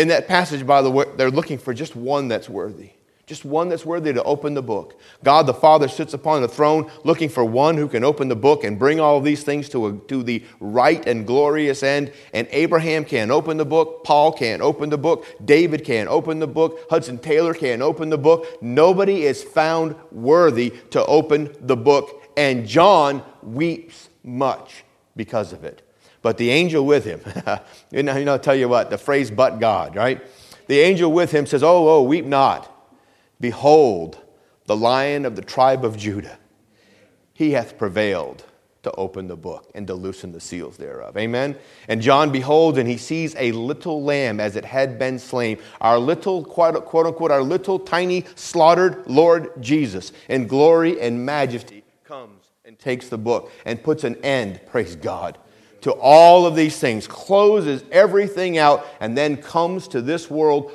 In 0.00 0.08
that 0.08 0.28
passage, 0.28 0.66
by 0.66 0.80
the 0.80 0.90
way, 0.90 1.04
they're 1.18 1.30
looking 1.30 1.58
for 1.58 1.74
just 1.74 1.94
one 1.94 2.26
that's 2.26 2.48
worthy. 2.48 2.92
Just 3.26 3.44
one 3.44 3.68
that's 3.68 3.84
worthy 3.84 4.14
to 4.14 4.22
open 4.22 4.54
the 4.54 4.62
book. 4.62 4.98
God 5.22 5.44
the 5.44 5.52
Father 5.52 5.88
sits 5.88 6.14
upon 6.14 6.40
the 6.40 6.48
throne 6.48 6.90
looking 7.04 7.28
for 7.28 7.44
one 7.44 7.76
who 7.76 7.86
can 7.86 8.02
open 8.02 8.28
the 8.28 8.34
book 8.34 8.64
and 8.64 8.78
bring 8.78 8.98
all 8.98 9.20
these 9.20 9.42
things 9.42 9.68
to, 9.68 9.88
a, 9.88 9.98
to 10.08 10.22
the 10.22 10.42
right 10.58 11.06
and 11.06 11.26
glorious 11.26 11.82
end. 11.82 12.14
And 12.32 12.48
Abraham 12.50 13.04
can't 13.04 13.30
open 13.30 13.58
the 13.58 13.66
book. 13.66 14.02
Paul 14.02 14.32
can't 14.32 14.62
open 14.62 14.88
the 14.88 14.96
book. 14.96 15.26
David 15.44 15.84
can't 15.84 16.08
open 16.08 16.38
the 16.38 16.46
book. 16.46 16.86
Hudson 16.88 17.18
Taylor 17.18 17.52
can't 17.52 17.82
open 17.82 18.08
the 18.08 18.16
book. 18.16 18.46
Nobody 18.62 19.24
is 19.24 19.44
found 19.44 19.94
worthy 20.10 20.70
to 20.92 21.04
open 21.04 21.54
the 21.60 21.76
book. 21.76 22.22
And 22.38 22.66
John 22.66 23.22
weeps 23.42 24.08
much 24.24 24.82
because 25.14 25.52
of 25.52 25.62
it. 25.64 25.82
But 26.22 26.36
the 26.36 26.50
angel 26.50 26.84
with 26.84 27.04
him, 27.04 27.20
you 27.90 28.02
know, 28.02 28.22
know, 28.22 28.38
tell 28.38 28.54
you 28.54 28.68
what, 28.68 28.90
the 28.90 28.98
phrase 28.98 29.30
but 29.30 29.58
God, 29.58 29.96
right? 29.96 30.22
The 30.66 30.78
angel 30.78 31.10
with 31.10 31.32
him 31.32 31.46
says, 31.46 31.62
Oh, 31.62 31.88
oh, 31.88 32.02
weep 32.02 32.24
not. 32.24 32.76
Behold, 33.40 34.18
the 34.66 34.76
lion 34.76 35.24
of 35.24 35.34
the 35.34 35.42
tribe 35.42 35.84
of 35.84 35.96
Judah. 35.96 36.38
He 37.32 37.52
hath 37.52 37.78
prevailed 37.78 38.44
to 38.82 38.92
open 38.92 39.28
the 39.28 39.36
book 39.36 39.70
and 39.74 39.86
to 39.86 39.94
loosen 39.94 40.32
the 40.32 40.40
seals 40.40 40.76
thereof. 40.76 41.16
Amen? 41.16 41.56
And 41.88 42.00
John 42.00 42.30
beholds 42.30 42.78
and 42.78 42.88
he 42.88 42.96
sees 42.96 43.34
a 43.36 43.52
little 43.52 44.02
lamb 44.02 44.40
as 44.40 44.56
it 44.56 44.64
had 44.64 44.98
been 44.98 45.18
slain. 45.18 45.58
Our 45.80 45.98
little, 45.98 46.44
quote, 46.44 46.76
unquote, 46.76 47.30
our 47.30 47.42
little 47.42 47.78
tiny 47.78 48.24
slaughtered 48.34 49.06
Lord 49.06 49.50
Jesus 49.60 50.12
in 50.28 50.46
glory 50.46 51.00
and 51.00 51.24
majesty 51.24 51.82
comes 52.04 52.46
and 52.64 52.78
takes 52.78 53.08
the 53.08 53.18
book 53.18 53.50
and 53.64 53.82
puts 53.82 54.04
an 54.04 54.16
end, 54.24 54.60
praise 54.66 54.96
God, 54.96 55.36
to 55.82 55.92
all 55.92 56.46
of 56.46 56.54
these 56.56 56.78
things, 56.78 57.06
closes 57.06 57.84
everything 57.90 58.58
out, 58.58 58.86
and 59.00 59.16
then 59.16 59.36
comes 59.36 59.88
to 59.88 60.02
this 60.02 60.30
world. 60.30 60.72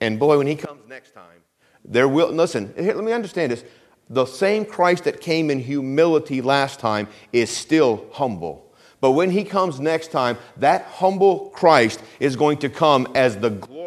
And 0.00 0.18
boy, 0.18 0.38
when 0.38 0.46
he 0.46 0.56
comes 0.56 0.80
next 0.88 1.12
time, 1.12 1.40
there 1.84 2.08
will, 2.08 2.30
listen, 2.30 2.72
here, 2.76 2.94
let 2.94 3.04
me 3.04 3.12
understand 3.12 3.52
this 3.52 3.64
the 4.10 4.26
same 4.26 4.64
Christ 4.64 5.04
that 5.04 5.20
came 5.20 5.50
in 5.50 5.58
humility 5.58 6.42
last 6.42 6.80
time 6.80 7.08
is 7.32 7.50
still 7.50 8.06
humble. 8.12 8.72
But 9.00 9.12
when 9.12 9.30
he 9.30 9.42
comes 9.42 9.80
next 9.80 10.08
time, 10.08 10.36
that 10.58 10.84
humble 10.84 11.50
Christ 11.50 12.02
is 12.20 12.36
going 12.36 12.58
to 12.58 12.68
come 12.68 13.08
as 13.14 13.36
the 13.36 13.50
glorious 13.50 13.81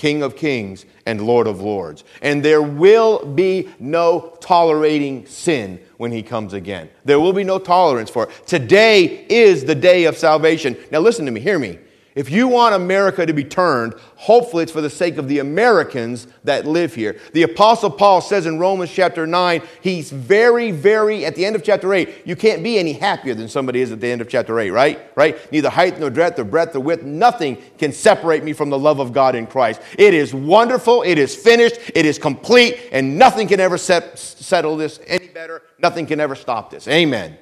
King 0.00 0.22
of 0.22 0.34
kings 0.34 0.86
and 1.04 1.20
Lord 1.20 1.46
of 1.46 1.60
lords. 1.60 2.04
And 2.22 2.42
there 2.42 2.62
will 2.62 3.22
be 3.26 3.68
no 3.78 4.34
tolerating 4.40 5.26
sin 5.26 5.78
when 5.98 6.10
he 6.10 6.22
comes 6.22 6.54
again. 6.54 6.88
There 7.04 7.20
will 7.20 7.34
be 7.34 7.44
no 7.44 7.58
tolerance 7.58 8.08
for 8.08 8.24
it. 8.24 8.46
Today 8.46 9.26
is 9.28 9.66
the 9.66 9.74
day 9.74 10.04
of 10.04 10.16
salvation. 10.16 10.74
Now, 10.90 11.00
listen 11.00 11.26
to 11.26 11.30
me, 11.30 11.38
hear 11.38 11.58
me. 11.58 11.78
If 12.14 12.28
you 12.28 12.48
want 12.48 12.74
America 12.74 13.24
to 13.24 13.32
be 13.32 13.44
turned, 13.44 13.94
hopefully 14.16 14.64
it's 14.64 14.72
for 14.72 14.80
the 14.80 14.90
sake 14.90 15.16
of 15.16 15.28
the 15.28 15.38
Americans 15.38 16.26
that 16.42 16.66
live 16.66 16.94
here. 16.94 17.20
The 17.34 17.44
Apostle 17.44 17.90
Paul 17.90 18.20
says 18.20 18.46
in 18.46 18.58
Romans 18.58 18.90
chapter 18.90 19.28
9, 19.28 19.62
he's 19.80 20.10
very, 20.10 20.72
very, 20.72 21.24
at 21.24 21.36
the 21.36 21.44
end 21.44 21.54
of 21.54 21.62
chapter 21.62 21.94
8, 21.94 22.26
you 22.26 22.34
can't 22.34 22.64
be 22.64 22.78
any 22.78 22.94
happier 22.94 23.34
than 23.34 23.48
somebody 23.48 23.80
is 23.80 23.92
at 23.92 24.00
the 24.00 24.08
end 24.08 24.20
of 24.20 24.28
chapter 24.28 24.58
8, 24.58 24.70
right? 24.70 25.00
Right? 25.14 25.52
Neither 25.52 25.70
height 25.70 26.00
nor 26.00 26.10
breadth 26.10 26.38
or 26.40 26.44
breadth 26.44 26.74
or 26.74 26.80
width, 26.80 27.04
nothing 27.04 27.58
can 27.78 27.92
separate 27.92 28.42
me 28.42 28.52
from 28.54 28.70
the 28.70 28.78
love 28.78 28.98
of 28.98 29.12
God 29.12 29.36
in 29.36 29.46
Christ. 29.46 29.80
It 29.96 30.12
is 30.12 30.34
wonderful, 30.34 31.02
it 31.02 31.16
is 31.16 31.36
finished, 31.36 31.76
it 31.94 32.06
is 32.06 32.18
complete, 32.18 32.76
and 32.90 33.18
nothing 33.18 33.46
can 33.46 33.60
ever 33.60 33.78
set, 33.78 34.18
settle 34.18 34.76
this 34.76 34.98
any 35.06 35.28
better. 35.28 35.62
Nothing 35.78 36.06
can 36.06 36.18
ever 36.18 36.34
stop 36.34 36.70
this. 36.70 36.88
Amen. 36.88 37.38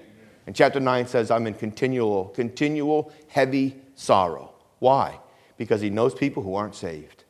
And 0.47 0.55
chapter 0.55 0.79
9 0.79 1.07
says, 1.07 1.31
I'm 1.31 1.47
in 1.47 1.55
continual, 1.55 2.27
continual, 2.27 3.13
heavy 3.29 3.77
sorrow. 3.95 4.48
Why? 4.79 5.19
Because 5.57 5.81
he 5.81 5.91
knows 5.91 6.15
people 6.15 6.43
who 6.43 6.55
aren't 6.55 6.75
saved. 6.75 7.25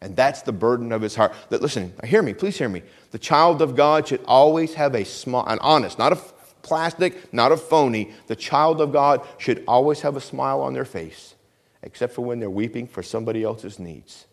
And 0.00 0.16
that's 0.16 0.42
the 0.42 0.52
burden 0.52 0.92
of 0.92 1.02
his 1.02 1.14
heart. 1.14 1.34
That 1.50 1.60
listen, 1.60 1.92
hear 2.04 2.22
me, 2.22 2.32
please 2.32 2.56
hear 2.56 2.68
me. 2.68 2.82
The 3.10 3.18
child 3.18 3.60
of 3.60 3.76
God 3.76 4.08
should 4.08 4.24
always 4.24 4.74
have 4.74 4.94
a 4.94 5.04
smile, 5.04 5.44
an 5.46 5.58
honest, 5.60 5.98
not 5.98 6.12
a 6.12 6.16
plastic, 6.62 7.32
not 7.32 7.52
a 7.52 7.56
phony. 7.56 8.12
The 8.26 8.36
child 8.36 8.80
of 8.80 8.92
God 8.92 9.26
should 9.38 9.62
always 9.68 10.00
have 10.00 10.16
a 10.16 10.20
smile 10.20 10.62
on 10.62 10.72
their 10.72 10.84
face, 10.84 11.34
except 11.82 12.14
for 12.14 12.22
when 12.22 12.40
they're 12.40 12.48
weeping 12.48 12.86
for 12.86 13.02
somebody 13.02 13.42
else's 13.42 13.78
needs. 13.78 14.26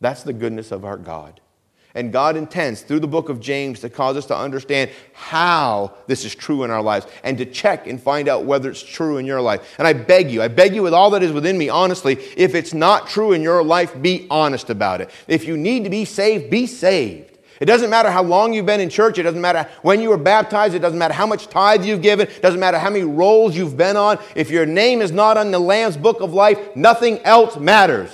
That's 0.00 0.22
the 0.22 0.32
goodness 0.34 0.70
of 0.70 0.84
our 0.84 0.98
God. 0.98 1.40
And 1.96 2.12
God 2.12 2.36
intends 2.36 2.80
through 2.80 3.00
the 3.00 3.06
book 3.06 3.28
of 3.28 3.40
James 3.40 3.80
to 3.80 3.88
cause 3.88 4.16
us 4.16 4.26
to 4.26 4.36
understand 4.36 4.90
how 5.12 5.92
this 6.08 6.24
is 6.24 6.34
true 6.34 6.64
in 6.64 6.70
our 6.70 6.82
lives 6.82 7.06
and 7.22 7.38
to 7.38 7.44
check 7.44 7.86
and 7.86 8.02
find 8.02 8.28
out 8.28 8.44
whether 8.44 8.68
it's 8.68 8.82
true 8.82 9.18
in 9.18 9.26
your 9.26 9.40
life. 9.40 9.76
And 9.78 9.86
I 9.86 9.92
beg 9.92 10.28
you, 10.28 10.42
I 10.42 10.48
beg 10.48 10.74
you 10.74 10.82
with 10.82 10.92
all 10.92 11.10
that 11.10 11.22
is 11.22 11.30
within 11.30 11.56
me, 11.56 11.68
honestly, 11.68 12.14
if 12.36 12.56
it's 12.56 12.74
not 12.74 13.06
true 13.06 13.32
in 13.32 13.42
your 13.42 13.62
life, 13.62 14.00
be 14.02 14.26
honest 14.28 14.70
about 14.70 15.02
it. 15.02 15.10
If 15.28 15.46
you 15.46 15.56
need 15.56 15.84
to 15.84 15.90
be 15.90 16.04
saved, 16.04 16.50
be 16.50 16.66
saved. 16.66 17.30
It 17.60 17.66
doesn't 17.66 17.90
matter 17.90 18.10
how 18.10 18.24
long 18.24 18.52
you've 18.52 18.66
been 18.66 18.80
in 18.80 18.90
church. 18.90 19.18
It 19.18 19.22
doesn't 19.22 19.40
matter 19.40 19.68
when 19.82 20.00
you 20.00 20.08
were 20.08 20.16
baptized. 20.16 20.74
It 20.74 20.80
doesn't 20.80 20.98
matter 20.98 21.14
how 21.14 21.26
much 21.26 21.46
tithe 21.46 21.84
you've 21.84 22.02
given. 22.02 22.26
It 22.26 22.42
doesn't 22.42 22.58
matter 22.58 22.78
how 22.78 22.90
many 22.90 23.04
rolls 23.04 23.56
you've 23.56 23.76
been 23.76 23.96
on. 23.96 24.18
If 24.34 24.50
your 24.50 24.66
name 24.66 25.00
is 25.00 25.12
not 25.12 25.36
on 25.36 25.52
the 25.52 25.60
Lamb's 25.60 25.96
book 25.96 26.20
of 26.20 26.34
life, 26.34 26.74
nothing 26.74 27.20
else 27.20 27.56
matters. 27.56 28.10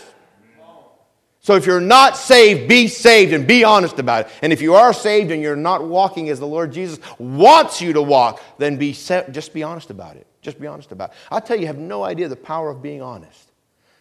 So 1.51 1.57
if 1.57 1.67
you're 1.67 1.81
not 1.81 2.17
saved, 2.17 2.69
be 2.69 2.87
saved 2.87 3.33
and 3.33 3.45
be 3.45 3.65
honest 3.65 3.99
about 3.99 4.27
it. 4.27 4.33
And 4.41 4.53
if 4.53 4.63
you 4.63 4.77
are 4.77 4.93
saved 4.93 5.33
and 5.33 5.43
you're 5.43 5.57
not 5.57 5.85
walking 5.85 6.29
as 6.29 6.39
the 6.39 6.47
Lord 6.47 6.73
Jesus 6.73 7.01
wants 7.19 7.83
you 7.83 7.93
to 7.95 8.01
walk, 8.01 8.41
then 8.59 8.77
be 8.77 8.93
just 8.93 9.53
be 9.53 9.65
honest 9.65 9.91
about 9.91 10.15
it. 10.15 10.29
Just 10.43 10.61
be 10.61 10.69
honest 10.69 10.93
about 10.93 11.11
it. 11.11 11.17
I'll 11.29 11.41
tell 11.41 11.57
you, 11.57 11.63
you 11.63 11.67
have 11.67 11.77
no 11.77 12.05
idea 12.05 12.29
the 12.29 12.37
power 12.37 12.71
of 12.71 12.81
being 12.81 13.03
honest. 13.03 13.51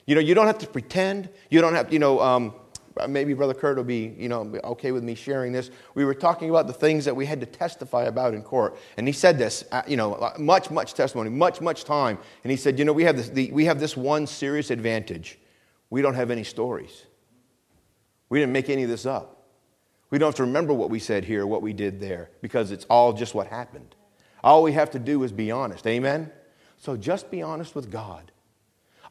You 0.06 0.14
know, 0.14 0.22
you 0.22 0.36
don't 0.36 0.46
have 0.46 0.60
to 0.60 0.68
pretend. 0.68 1.28
You 1.50 1.60
don't 1.60 1.74
have, 1.74 1.92
you 1.92 1.98
know, 1.98 2.20
um, 2.20 2.54
maybe 3.08 3.34
Brother 3.34 3.56
Kurt 3.56 3.78
will 3.78 3.84
be, 3.84 4.14
you 4.16 4.30
know, 4.30 4.42
okay 4.66 4.92
with 4.92 5.04
me 5.04 5.16
sharing 5.16 5.52
this. 5.52 5.72
We 5.96 6.06
were 6.06 6.14
talking 6.14 6.52
about 6.52 6.68
the 6.68 6.74
things 6.74 7.04
that 7.06 7.16
we 7.16 7.26
had 7.26 7.40
to 7.40 7.48
testify 7.48 8.04
about 8.04 8.36
in 8.36 8.44
court. 8.44 8.78
And 8.96 9.08
he 9.08 9.12
said 9.12 9.40
this, 9.40 9.64
uh, 9.72 9.82
you 9.88 9.98
know, 9.98 10.34
much, 10.38 10.70
much 10.70 10.94
testimony, 10.94 11.32
much, 11.32 11.62
much 11.62 11.84
time. 11.84 12.20
And 12.44 12.52
he 12.52 12.58
said, 12.58 12.78
you 12.78 12.86
know, 12.86 12.94
we 12.94 13.06
have 13.06 13.18
this, 13.18 13.30
the, 13.30 13.52
we 13.52 13.66
have 13.66 13.80
this 13.80 13.98
one 13.98 14.28
serious 14.28 14.70
advantage. 14.70 15.40
We 15.90 16.04
don't 16.04 16.14
have 16.14 16.30
any 16.30 16.44
stories. 16.44 17.06
We 18.30 18.40
didn't 18.40 18.54
make 18.54 18.70
any 18.70 18.84
of 18.84 18.90
this 18.90 19.06
up. 19.06 19.48
We 20.10 20.18
don't 20.18 20.28
have 20.28 20.36
to 20.36 20.44
remember 20.44 20.74
what 20.74 20.90
we 20.90 21.00
said 21.00 21.26
here, 21.26 21.46
what 21.46 21.62
we 21.62 21.74
did 21.74 22.00
there, 22.00 22.32
because 22.42 22.72
it's 22.72 22.86
all 22.86 23.14
just 23.14 23.36
what 23.36 23.48
happened. 23.48 23.96
All 24.44 24.64
we 24.64 24.74
have 24.74 24.92
to 24.92 25.00
do 25.00 25.24
is 25.24 25.32
be 25.32 25.52
honest. 25.52 25.86
Amen? 25.86 26.32
So 26.78 26.96
just 26.96 27.30
be 27.30 27.42
honest 27.42 27.76
with 27.76 27.92
God. 27.92 28.32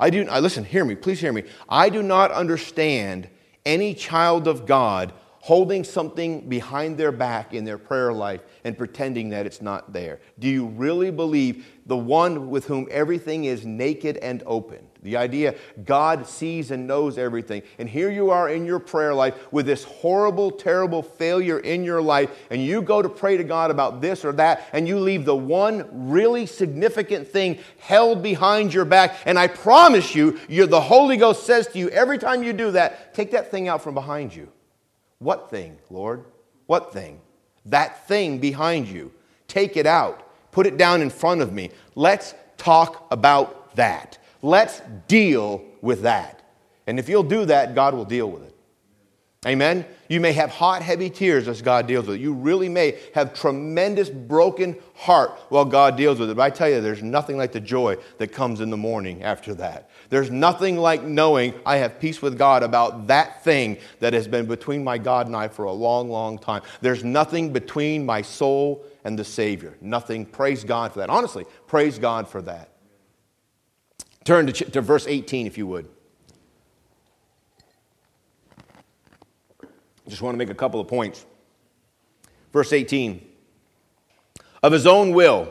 I 0.00 0.10
do, 0.10 0.26
I, 0.28 0.40
listen, 0.40 0.64
hear 0.64 0.84
me, 0.84 0.94
please 0.94 1.20
hear 1.20 1.32
me. 1.32 1.44
I 1.68 1.88
do 1.88 2.02
not 2.02 2.30
understand 2.30 3.28
any 3.66 3.94
child 3.94 4.48
of 4.48 4.64
God 4.64 5.12
holding 5.40 5.84
something 5.84 6.48
behind 6.48 6.98
their 6.98 7.12
back 7.12 7.54
in 7.54 7.64
their 7.64 7.78
prayer 7.78 8.12
life 8.12 8.42
and 8.64 8.76
pretending 8.76 9.30
that 9.30 9.46
it's 9.46 9.62
not 9.62 9.92
there. 9.92 10.20
Do 10.38 10.48
you 10.48 10.66
really 10.66 11.10
believe 11.10 11.66
the 11.87 11.96
one 11.96 12.50
with 12.50 12.66
whom 12.66 12.87
everything 12.90 13.44
is 13.44 13.64
naked 13.64 14.16
and 14.18 14.42
open? 14.46 14.88
The 15.02 15.16
idea 15.16 15.54
God 15.84 16.26
sees 16.26 16.72
and 16.72 16.88
knows 16.88 17.18
everything. 17.18 17.62
And 17.78 17.88
here 17.88 18.10
you 18.10 18.30
are 18.30 18.48
in 18.48 18.66
your 18.66 18.80
prayer 18.80 19.14
life 19.14 19.52
with 19.52 19.64
this 19.64 19.84
horrible, 19.84 20.50
terrible 20.50 21.02
failure 21.02 21.60
in 21.60 21.84
your 21.84 22.02
life, 22.02 22.30
and 22.50 22.60
you 22.60 22.82
go 22.82 23.00
to 23.00 23.08
pray 23.08 23.36
to 23.36 23.44
God 23.44 23.70
about 23.70 24.00
this 24.00 24.24
or 24.24 24.32
that, 24.32 24.68
and 24.72 24.88
you 24.88 24.98
leave 24.98 25.24
the 25.24 25.36
one 25.36 25.88
really 26.10 26.46
significant 26.46 27.28
thing 27.28 27.58
held 27.78 28.22
behind 28.22 28.74
your 28.74 28.84
back. 28.84 29.16
And 29.24 29.38
I 29.38 29.46
promise 29.46 30.16
you, 30.16 30.38
the 30.48 30.80
Holy 30.80 31.16
Ghost 31.16 31.46
says 31.46 31.68
to 31.68 31.78
you 31.78 31.88
every 31.90 32.18
time 32.18 32.42
you 32.42 32.52
do 32.52 32.72
that, 32.72 33.14
take 33.14 33.30
that 33.30 33.50
thing 33.52 33.68
out 33.68 33.82
from 33.82 33.94
behind 33.94 34.34
you. 34.34 34.50
What 35.20 35.48
thing, 35.48 35.78
Lord? 35.90 36.24
What 36.66 36.92
thing? 36.92 37.20
That 37.66 38.08
thing 38.08 38.38
behind 38.38 38.88
you. 38.88 39.12
Take 39.46 39.76
it 39.76 39.86
out. 39.86 40.24
Put 40.50 40.66
it 40.66 40.76
down 40.76 41.02
in 41.02 41.10
front 41.10 41.40
of 41.40 41.52
me. 41.52 41.70
Let's 41.94 42.34
talk 42.56 43.06
about 43.12 43.76
that. 43.76 44.18
Let's 44.42 44.80
deal 45.07 45.64
with 45.80 46.02
that. 46.02 46.42
And 46.87 46.99
if 46.99 47.09
you'll 47.09 47.23
do 47.23 47.45
that, 47.47 47.75
God 47.75 47.95
will 47.95 48.04
deal 48.04 48.30
with 48.30 48.45
it. 48.45 48.54
Amen? 49.47 49.87
You 50.09 50.21
may 50.21 50.33
have 50.33 50.50
hot, 50.50 50.83
heavy 50.83 51.09
tears 51.09 51.47
as 51.47 51.62
God 51.62 51.87
deals 51.87 52.07
with 52.09 52.16
it. 52.16 52.21
You 52.21 52.33
really 52.33 52.68
may 52.68 52.99
have 53.14 53.35
tremendous 53.35 54.11
broken 54.11 54.76
heart 54.97 55.30
while 55.49 55.64
God 55.64 55.97
deals 55.97 56.18
with 56.18 56.28
it. 56.28 56.37
But 56.37 56.42
I 56.42 56.50
tell 56.50 56.68
you, 56.68 56.80
there's 56.80 57.04
nothing 57.04 57.37
like 57.37 57.52
the 57.52 57.61
joy 57.61 57.99
that 58.16 58.28
comes 58.28 58.61
in 58.61 58.71
the 58.71 58.76
morning 58.76 59.23
after 59.23 59.54
that. 59.54 59.90
There's 60.11 60.30
nothing 60.30 60.76
like 60.76 61.04
knowing 61.04 61.54
I 61.64 61.76
have 61.76 62.00
peace 62.00 62.21
with 62.21 62.37
God 62.37 62.64
about 62.64 63.07
that 63.07 63.45
thing 63.45 63.78
that 64.00 64.12
has 64.12 64.26
been 64.26 64.47
between 64.47 64.83
my 64.83 64.99
God 64.99 65.26
and 65.28 65.37
I 65.37 65.47
for 65.47 65.66
a 65.66 65.73
long, 65.73 66.11
long 66.11 66.38
time. 66.38 66.62
There's 66.80 67.04
nothing 67.04 67.52
between 67.52 68.04
my 68.04 68.23
soul 68.23 68.85
and 69.04 69.16
the 69.16 69.25
Savior. 69.25 69.76
Nothing. 69.80 70.26
Praise 70.26 70.64
God 70.64 70.92
for 70.92 70.99
that. 70.99 71.11
Honestly, 71.11 71.45
praise 71.68 71.99
God 71.99 72.26
for 72.26 72.42
that. 72.42 72.71
Turn 74.28 74.47
to, 74.47 74.52
to 74.52 74.82
verse 74.82 75.06
18, 75.06 75.47
if 75.47 75.56
you 75.56 75.66
would. 75.66 75.88
Just 80.06 80.20
want 80.20 80.35
to 80.35 80.38
make 80.38 80.50
a 80.50 80.54
couple 80.54 80.80
of 80.80 80.87
points. 80.87 81.25
Verse 82.52 82.75
18. 82.75 83.26
Of 84.62 84.73
his 84.73 84.87
own 84.87 85.14
will. 85.14 85.50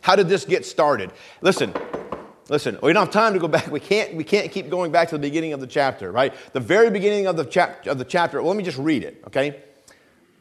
How 0.00 0.16
did 0.16 0.28
this 0.28 0.44
get 0.44 0.66
started? 0.66 1.12
Listen, 1.40 1.72
listen, 2.48 2.76
we 2.82 2.92
don't 2.92 3.04
have 3.04 3.14
time 3.14 3.32
to 3.32 3.38
go 3.38 3.46
back. 3.46 3.70
We 3.70 3.78
can't, 3.78 4.16
we 4.16 4.24
can't 4.24 4.50
keep 4.50 4.70
going 4.70 4.90
back 4.90 5.10
to 5.10 5.14
the 5.14 5.20
beginning 5.20 5.52
of 5.52 5.60
the 5.60 5.68
chapter, 5.68 6.10
right? 6.10 6.34
The 6.52 6.58
very 6.58 6.90
beginning 6.90 7.28
of 7.28 7.36
the, 7.36 7.44
chap- 7.44 7.86
of 7.86 7.96
the 7.96 8.04
chapter. 8.04 8.42
Well, 8.42 8.48
let 8.48 8.56
me 8.56 8.64
just 8.64 8.78
read 8.78 9.04
it, 9.04 9.22
okay? 9.28 9.62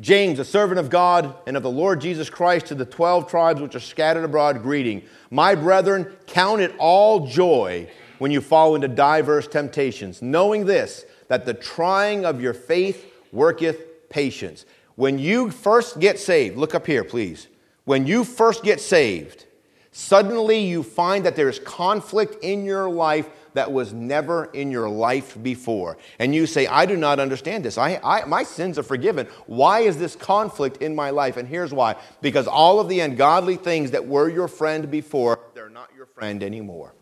James, 0.02 0.40
a 0.40 0.46
servant 0.46 0.80
of 0.80 0.90
God 0.90 1.36
and 1.48 1.56
of 1.56 1.64
the 1.64 1.72
Lord 1.72 2.02
Jesus 2.02 2.30
Christ, 2.30 2.66
to 2.68 2.75
the 2.75 2.86
12 2.86 3.30
tribes 3.30 3.62
which 3.62 3.75
are 3.75 3.80
scattered 3.80 4.25
abroad, 4.25 4.62
greeting. 4.62 5.04
My 5.32 5.56
brethren, 5.56 6.14
count 6.28 6.62
it 6.62 6.74
all 6.78 7.28
joy 7.28 7.90
when 8.20 8.32
you 8.32 8.42
fall 8.42 8.75
into 8.75 8.88
diverse 8.88 9.48
temptations, 9.48 10.22
knowing 10.22 10.66
this, 10.66 11.06
that 11.28 11.46
the 11.46 11.54
trying 11.54 12.25
of 12.25 12.42
your 12.42 12.54
faith 12.54 13.06
worketh 13.32 14.10
patience. 14.10 14.66
When 14.96 15.20
you 15.20 15.50
first 15.50 16.00
get 16.00 16.20
saved, 16.20 16.58
look 16.58 16.75
up 16.75 16.86
here, 16.86 17.04
please. 17.04 17.48
When 17.86 18.08
you 18.08 18.24
first 18.24 18.64
get 18.64 18.82
saved, 18.82 19.46
suddenly 19.92 20.60
you 20.60 20.84
find 20.84 21.25
that 21.25 21.36
there 21.36 21.50
is 21.50 21.60
conflict 21.60 22.44
in 22.44 22.66
your 22.66 22.90
life 22.90 23.30
that 23.55 23.71
was 23.71 23.91
never 23.93 24.45
in 24.45 24.71
your 24.71 24.88
life 24.88 25.41
before. 25.41 25.97
And 26.19 26.35
you 26.35 26.45
say, 26.45 26.67
I 26.67 26.85
do 26.85 26.95
not 26.95 27.19
understand 27.19 27.65
this. 27.65 27.77
I, 27.77 28.00
I, 28.03 28.25
my 28.25 28.43
sins 28.43 28.77
are 28.77 28.83
forgiven. 28.83 29.27
Why 29.47 29.79
is 29.79 29.97
this 29.97 30.15
conflict 30.15 30.81
in 30.81 30.95
my 30.95 31.09
life? 31.09 31.38
And 31.38 31.47
here's 31.47 31.74
why 31.74 31.95
because 32.21 32.47
all 32.47 32.79
of 32.79 32.88
the 32.88 33.00
ungodly 33.00 33.55
things 33.55 33.91
that 33.91 34.07
were 34.07 34.29
your 34.29 34.47
friend 34.47 34.89
before, 34.89 35.39
they're 35.53 35.69
not 35.69 35.89
your 35.95 36.05
friend 36.05 36.43
anymore. 36.43 36.93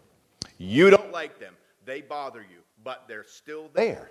You 0.58 0.90
don't 0.90 1.12
like 1.12 1.40
them, 1.40 1.54
they 1.86 2.02
bother 2.02 2.42
you, 2.42 2.60
but 2.84 3.06
they're 3.08 3.26
still 3.26 3.70
there 3.74 4.10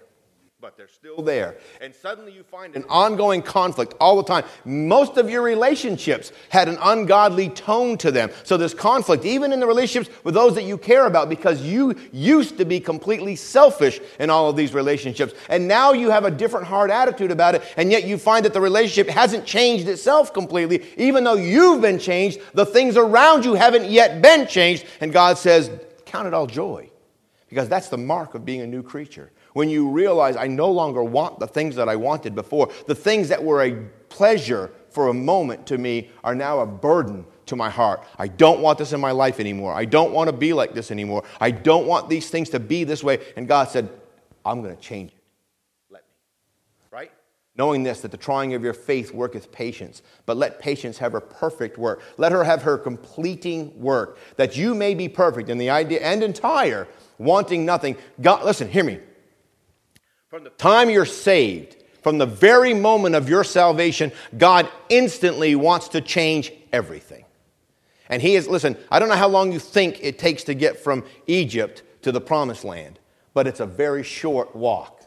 but 0.63 0.77
they're 0.77 0.87
still 0.87 1.21
there. 1.23 1.57
And 1.81 1.93
suddenly 1.93 2.33
you 2.33 2.45
find 2.45 2.77
an 2.77 2.85
ongoing 2.89 3.43
conflict 3.43 3.95
all 3.99 4.15
the 4.15 4.23
time. 4.23 4.45
Most 4.65 5.17
of 5.17 5.29
your 5.29 5.43
relationships 5.43 6.31
had 6.51 6.69
an 6.69 6.79
ungodly 6.81 7.49
tone 7.49 7.99
to 7.99 8.13
them. 8.13 8.31
So 8.45 8.57
there's 8.57 8.73
conflict, 8.73 9.25
even 9.25 9.53
in 9.53 9.59
the 9.59 9.67
relationships 9.67 10.17
with 10.23 10.35
those 10.35 10.55
that 10.55 10.63
you 10.63 10.79
care 10.79 11.07
about, 11.07 11.29
because 11.29 11.63
you 11.63 11.97
used 12.13 12.59
to 12.59 12.65
be 12.65 12.79
completely 12.79 13.35
selfish 13.35 13.99
in 14.21 14.31
all 14.31 14.49
of 14.49 14.55
these 14.55 14.73
relationships. 14.73 15.35
And 15.49 15.67
now 15.67 15.95
you 15.95 16.11
have 16.11 16.25
a 16.25 16.31
different 16.31 16.67
hard 16.69 16.93
attitude 16.93 17.33
about 17.33 17.57
it, 17.57 17.65
and 17.77 17.91
yet 17.91 18.05
you 18.05 18.17
find 18.17 18.45
that 18.45 18.53
the 18.53 18.61
relationship 18.61 19.09
hasn't 19.09 19.45
changed 19.45 19.89
itself 19.89 20.33
completely. 20.33 20.87
Even 20.97 21.25
though 21.25 21.35
you've 21.35 21.81
been 21.81 21.99
changed, 21.99 22.39
the 22.55 22.65
things 22.65 22.97
around 22.97 23.45
you 23.45 23.55
haven't 23.55 23.91
yet 23.91 24.23
been 24.23 24.47
changed. 24.47 24.85
And 25.01 25.13
God 25.13 25.39
says, 25.39 25.73
Count 26.07 26.29
it 26.29 26.35
all 26.35 26.47
joy, 26.47 26.89
because 27.49 27.69
that's 27.69 27.89
the 27.89 27.99
mark 27.99 28.37
of 28.37 28.45
being 28.45 28.61
a 28.61 28.67
new 28.69 28.85
creature 28.85 29.33
when 29.53 29.69
you 29.69 29.89
realize 29.89 30.37
I 30.37 30.47
no 30.47 30.71
longer 30.71 31.03
want 31.03 31.39
the 31.39 31.47
things 31.47 31.77
that 31.77 31.89
I 31.89 31.97
wanted 31.97 32.35
before. 32.35 32.71
The 32.87 32.95
things 32.95 33.29
that 33.29 33.43
were 33.43 33.63
a 33.63 33.75
pleasure 34.09 34.71
for 34.91 35.09
a 35.09 35.15
moment 35.15 35.67
to 35.67 35.79
me 35.79 36.11
are 36.23 36.35
now 36.35 36.61
a 36.61 36.67
burden 36.67 37.25
to 37.47 37.57
my 37.57 37.71
heart. 37.71 38.05
I 38.19 38.29
don't 38.29 38.61
want 38.61 38.79
this 38.79 38.93
in 38.93 39.01
my 39.01 39.11
life 39.11 39.41
anymore. 39.41 39.75
I 39.75 39.85
don't 39.85 40.13
want 40.13 40.29
to 40.29 40.37
be 40.37 40.53
like 40.53 40.75
this 40.75 40.91
anymore. 40.91 41.25
I 41.41 41.51
don't 41.51 41.87
want 41.87 42.09
these 42.09 42.31
things 42.31 42.51
to 42.51 42.61
be 42.61 42.85
this 42.85 43.03
way. 43.03 43.19
And 43.37 43.49
God 43.49 43.69
said, 43.69 43.89
I'm 44.45 44.63
going 44.63 44.75
to 44.75 44.81
change 44.81 45.13
it. 45.13 45.23
Let 45.91 46.03
me. 46.03 46.87
Right? 46.91 47.13
Knowing 47.57 47.83
this, 47.83 48.01
that 48.01 48.11
the 48.11 48.17
trying 48.17 48.55
of 48.55 48.63
your 48.63 48.75
faith 48.75 49.13
worketh 49.13 49.51
patience, 49.51 50.03
but 50.27 50.37
let 50.37 50.61
patience 50.61 50.99
have 50.99 51.13
her 51.13 51.21
perfect 51.21 51.79
work. 51.79 52.03
Let 52.17 52.33
her 52.33 52.45
have 52.45 52.63
her 52.63 52.79
completing 52.79 53.79
work, 53.81 54.19
that 54.37 54.57
you 54.57 54.75
may 54.75 54.95
be 54.95 55.09
perfect 55.09 55.49
in 55.49 55.59
the 55.59 55.71
idea 55.71 56.01
and 56.01 56.23
entire, 56.23 56.87
wanting 57.19 57.65
nothing. 57.65 57.97
God, 58.21 58.45
listen, 58.45 58.69
hear 58.69 58.85
me. 58.85 59.01
From 60.33 60.45
the 60.45 60.49
time 60.49 60.89
you're 60.89 61.05
saved, 61.05 61.77
from 62.01 62.17
the 62.17 62.25
very 62.25 62.73
moment 62.73 63.15
of 63.15 63.29
your 63.29 63.45
salvation, 63.45 64.13
God 64.39 64.67
instantly 64.89 65.55
wants 65.55 65.89
to 65.89 66.01
change 66.01 66.51
everything. 66.73 67.27
And 68.09 68.23
He 68.23 68.35
is, 68.35 68.49
listen, 68.49 68.79
I 68.91 68.99
don't 68.99 69.11
know 69.11 69.15
how 69.15 69.29
long 69.29 69.53
you 69.53 69.59
think 69.59 69.99
it 70.01 70.19
takes 70.19 70.43
to 70.45 70.55
get 70.55 70.79
from 70.79 71.05
Egypt 71.27 71.83
to 72.01 72.13
the 72.13 72.21
promised 72.23 72.65
land, 72.65 72.99
but 73.35 73.47
it's 73.47 73.61
a 73.61 73.67
very 73.67 74.03
short 74.03 74.57
walk. 74.57 75.05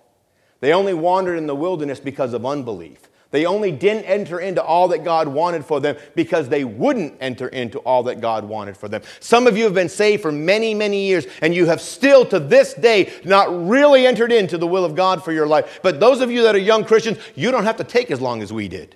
They 0.59 0.73
only 0.73 0.93
wandered 0.93 1.37
in 1.37 1.47
the 1.47 1.55
wilderness 1.55 1.99
because 1.99 2.35
of 2.35 2.45
unbelief. 2.45 3.09
They 3.35 3.45
only 3.45 3.73
didn't 3.73 4.05
enter 4.05 4.39
into 4.39 4.63
all 4.63 4.87
that 4.87 5.03
God 5.03 5.27
wanted 5.27 5.65
for 5.65 5.81
them 5.81 5.97
because 6.15 6.47
they 6.47 6.63
wouldn't 6.63 7.17
enter 7.19 7.49
into 7.49 7.79
all 7.79 8.03
that 8.03 8.21
God 8.21 8.45
wanted 8.45 8.77
for 8.77 8.87
them. 8.87 9.01
Some 9.19 9.45
of 9.45 9.57
you 9.57 9.65
have 9.65 9.73
been 9.73 9.89
saved 9.89 10.21
for 10.21 10.31
many, 10.31 10.73
many 10.73 11.05
years, 11.05 11.27
and 11.41 11.53
you 11.53 11.65
have 11.65 11.81
still 11.81 12.25
to 12.27 12.39
this 12.39 12.73
day 12.75 13.11
not 13.25 13.67
really 13.67 14.07
entered 14.07 14.31
into 14.31 14.57
the 14.57 14.65
will 14.65 14.85
of 14.85 14.95
God 14.95 15.21
for 15.21 15.33
your 15.33 15.47
life. 15.47 15.81
But 15.83 15.99
those 15.99 16.21
of 16.21 16.31
you 16.31 16.43
that 16.43 16.55
are 16.55 16.59
young 16.59 16.85
Christians, 16.85 17.17
you 17.35 17.51
don't 17.51 17.65
have 17.65 17.75
to 17.75 17.83
take 17.83 18.09
as 18.09 18.21
long 18.21 18.41
as 18.41 18.53
we 18.53 18.69
did. 18.69 18.95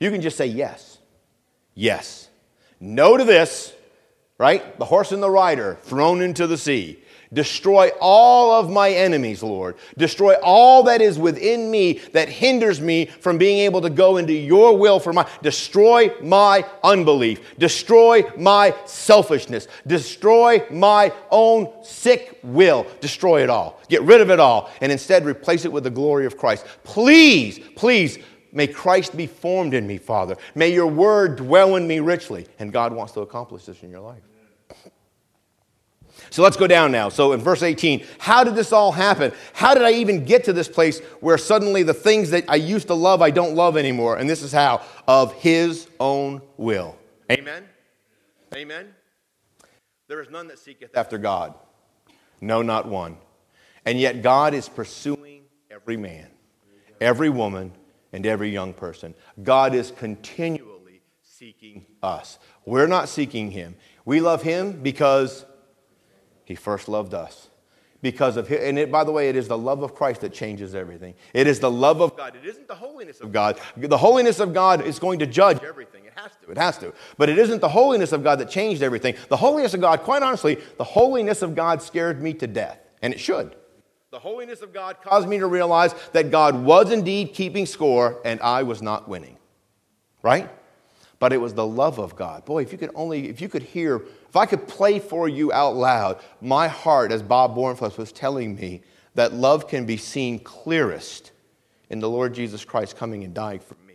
You 0.00 0.10
can 0.10 0.22
just 0.22 0.38
say 0.38 0.46
yes. 0.46 0.96
Yes. 1.74 2.30
No 2.80 3.18
to 3.18 3.24
this, 3.24 3.74
right? 4.38 4.78
The 4.78 4.86
horse 4.86 5.12
and 5.12 5.22
the 5.22 5.28
rider 5.28 5.76
thrown 5.82 6.22
into 6.22 6.46
the 6.46 6.56
sea. 6.56 7.04
Destroy 7.32 7.90
all 8.00 8.52
of 8.52 8.70
my 8.70 8.90
enemies, 8.90 9.42
Lord. 9.42 9.76
Destroy 9.98 10.34
all 10.42 10.84
that 10.84 11.00
is 11.00 11.18
within 11.18 11.70
me 11.70 11.94
that 12.12 12.28
hinders 12.28 12.80
me 12.80 13.06
from 13.06 13.36
being 13.36 13.58
able 13.58 13.80
to 13.80 13.90
go 13.90 14.16
into 14.16 14.32
your 14.32 14.76
will 14.76 15.00
for 15.00 15.12
my. 15.12 15.28
Destroy 15.42 16.10
my 16.22 16.64
unbelief. 16.84 17.40
Destroy 17.58 18.22
my 18.36 18.74
selfishness. 18.84 19.66
Destroy 19.86 20.64
my 20.70 21.12
own 21.30 21.72
sick 21.82 22.38
will. 22.42 22.86
Destroy 23.00 23.42
it 23.42 23.50
all. 23.50 23.80
Get 23.88 24.02
rid 24.02 24.20
of 24.20 24.30
it 24.30 24.40
all 24.40 24.70
and 24.80 24.92
instead 24.92 25.24
replace 25.24 25.64
it 25.64 25.72
with 25.72 25.84
the 25.84 25.90
glory 25.90 26.26
of 26.26 26.36
Christ. 26.36 26.66
Please, 26.84 27.58
please. 27.74 28.18
May 28.52 28.68
Christ 28.68 29.14
be 29.14 29.26
formed 29.26 29.74
in 29.74 29.86
me, 29.86 29.98
Father. 29.98 30.36
May 30.54 30.72
your 30.72 30.86
word 30.86 31.36
dwell 31.36 31.76
in 31.76 31.86
me 31.86 32.00
richly. 32.00 32.46
And 32.58 32.72
God 32.72 32.94
wants 32.94 33.12
to 33.12 33.20
accomplish 33.20 33.66
this 33.66 33.82
in 33.82 33.90
your 33.90 34.00
life. 34.00 34.22
So 36.30 36.42
let's 36.42 36.56
go 36.56 36.66
down 36.66 36.92
now. 36.92 37.08
So 37.08 37.32
in 37.32 37.40
verse 37.40 37.62
18, 37.62 38.04
how 38.18 38.44
did 38.44 38.54
this 38.54 38.72
all 38.72 38.92
happen? 38.92 39.32
How 39.52 39.74
did 39.74 39.84
I 39.84 39.92
even 39.92 40.24
get 40.24 40.44
to 40.44 40.52
this 40.52 40.68
place 40.68 41.00
where 41.20 41.38
suddenly 41.38 41.82
the 41.82 41.94
things 41.94 42.30
that 42.30 42.44
I 42.48 42.56
used 42.56 42.88
to 42.88 42.94
love, 42.94 43.22
I 43.22 43.30
don't 43.30 43.54
love 43.54 43.76
anymore? 43.76 44.16
And 44.16 44.28
this 44.28 44.42
is 44.42 44.52
how 44.52 44.82
of 45.06 45.32
his 45.34 45.88
own 46.00 46.42
will. 46.56 46.96
Amen? 47.30 47.64
Amen? 48.54 48.94
There 50.08 50.20
is 50.20 50.30
none 50.30 50.48
that 50.48 50.58
seeketh 50.58 50.96
after 50.96 51.18
God. 51.18 51.54
No, 52.40 52.62
not 52.62 52.86
one. 52.86 53.16
And 53.84 53.98
yet 53.98 54.22
God 54.22 54.54
is 54.54 54.68
pursuing 54.68 55.42
every 55.70 55.96
man, 55.96 56.28
every 57.00 57.30
woman, 57.30 57.72
and 58.12 58.26
every 58.26 58.50
young 58.50 58.72
person. 58.72 59.14
God 59.42 59.74
is 59.74 59.90
continually 59.90 61.02
seeking 61.22 61.86
us. 62.02 62.38
We're 62.64 62.86
not 62.86 63.08
seeking 63.08 63.50
him. 63.50 63.76
We 64.04 64.20
love 64.20 64.42
him 64.42 64.80
because 64.82 65.44
he 66.46 66.54
first 66.54 66.88
loved 66.88 67.12
us. 67.12 67.50
Because 68.02 68.36
of 68.36 68.46
him, 68.46 68.60
and 68.62 68.78
it, 68.78 68.92
by 68.92 69.04
the 69.04 69.10
way, 69.10 69.28
it 69.28 69.36
is 69.36 69.48
the 69.48 69.58
love 69.58 69.82
of 69.82 69.94
Christ 69.94 70.20
that 70.20 70.32
changes 70.32 70.74
everything. 70.74 71.14
It 71.34 71.46
is 71.46 71.60
the 71.60 71.70
love 71.70 72.00
of 72.00 72.16
God. 72.16 72.36
It 72.36 72.46
isn't 72.46 72.68
the 72.68 72.74
holiness 72.74 73.20
of 73.20 73.32
God. 73.32 73.58
The 73.76 73.96
holiness 73.96 74.38
of 74.38 74.54
God 74.54 74.84
is 74.84 74.98
going 74.98 75.18
to 75.18 75.26
judge 75.26 75.62
everything. 75.62 76.04
It 76.04 76.12
has 76.14 76.30
to. 76.42 76.50
It 76.50 76.58
has 76.58 76.78
to. 76.78 76.94
But 77.18 77.30
it 77.30 77.38
isn't 77.38 77.60
the 77.60 77.68
holiness 77.68 78.12
of 78.12 78.22
God 78.22 78.38
that 78.38 78.48
changed 78.48 78.82
everything. 78.82 79.16
The 79.28 79.36
holiness 79.36 79.74
of 79.74 79.80
God, 79.80 80.02
quite 80.02 80.22
honestly, 80.22 80.58
the 80.76 80.84
holiness 80.84 81.42
of 81.42 81.54
God 81.54 81.82
scared 81.82 82.22
me 82.22 82.34
to 82.34 82.46
death, 82.46 82.78
and 83.02 83.12
it 83.12 83.18
should. 83.18 83.56
The 84.10 84.20
holiness 84.20 84.62
of 84.62 84.72
God 84.72 84.98
caused 85.02 85.28
me 85.28 85.38
to 85.38 85.46
realize 85.46 85.94
that 86.12 86.30
God 86.30 86.54
was 86.64 86.92
indeed 86.92 87.34
keeping 87.34 87.66
score 87.66 88.20
and 88.24 88.40
I 88.40 88.62
was 88.62 88.80
not 88.80 89.08
winning. 89.08 89.36
Right? 90.22 90.48
But 91.18 91.32
it 91.32 91.38
was 91.38 91.54
the 91.54 91.66
love 91.66 91.98
of 91.98 92.14
God. 92.14 92.44
Boy, 92.44 92.62
if 92.62 92.72
you 92.72 92.78
could 92.78 92.90
only, 92.94 93.28
if 93.28 93.40
you 93.40 93.48
could 93.48 93.62
hear 93.62 94.02
if 94.36 94.36
I 94.36 94.44
could 94.44 94.68
play 94.68 94.98
for 94.98 95.30
you 95.30 95.50
out 95.50 95.76
loud, 95.76 96.20
my 96.42 96.68
heart, 96.68 97.10
as 97.10 97.22
Bob 97.22 97.56
Bornflesh 97.56 97.96
was 97.96 98.12
telling 98.12 98.54
me, 98.54 98.82
that 99.14 99.32
love 99.32 99.66
can 99.66 99.86
be 99.86 99.96
seen 99.96 100.38
clearest 100.38 101.32
in 101.88 102.00
the 102.00 102.08
Lord 102.10 102.34
Jesus 102.34 102.62
Christ 102.62 102.98
coming 102.98 103.24
and 103.24 103.32
dying 103.32 103.60
for 103.60 103.76
me. 103.86 103.94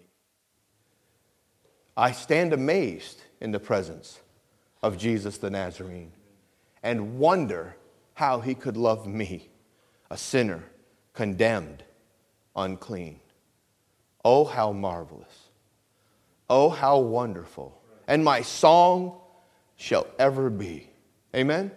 I 1.95 2.11
stand 2.11 2.53
amazed 2.53 3.21
in 3.39 3.51
the 3.51 3.59
presence 3.59 4.19
of 4.81 4.97
Jesus 4.97 5.37
the 5.37 5.51
Nazarene 5.51 6.11
and 6.81 7.19
wonder 7.19 7.75
how 8.15 8.39
he 8.39 8.55
could 8.55 8.77
love 8.77 9.05
me, 9.05 9.49
a 10.09 10.17
sinner, 10.17 10.63
condemned, 11.13 11.83
unclean. 12.55 13.19
Oh, 14.25 14.45
how 14.45 14.71
marvelous. 14.71 15.40
Oh, 16.51 16.67
how 16.69 16.99
wonderful. 16.99 17.81
And 18.09 18.25
my 18.25 18.41
song 18.41 19.17
shall 19.77 20.05
ever 20.19 20.49
be. 20.49 20.89
Amen? 21.33 21.71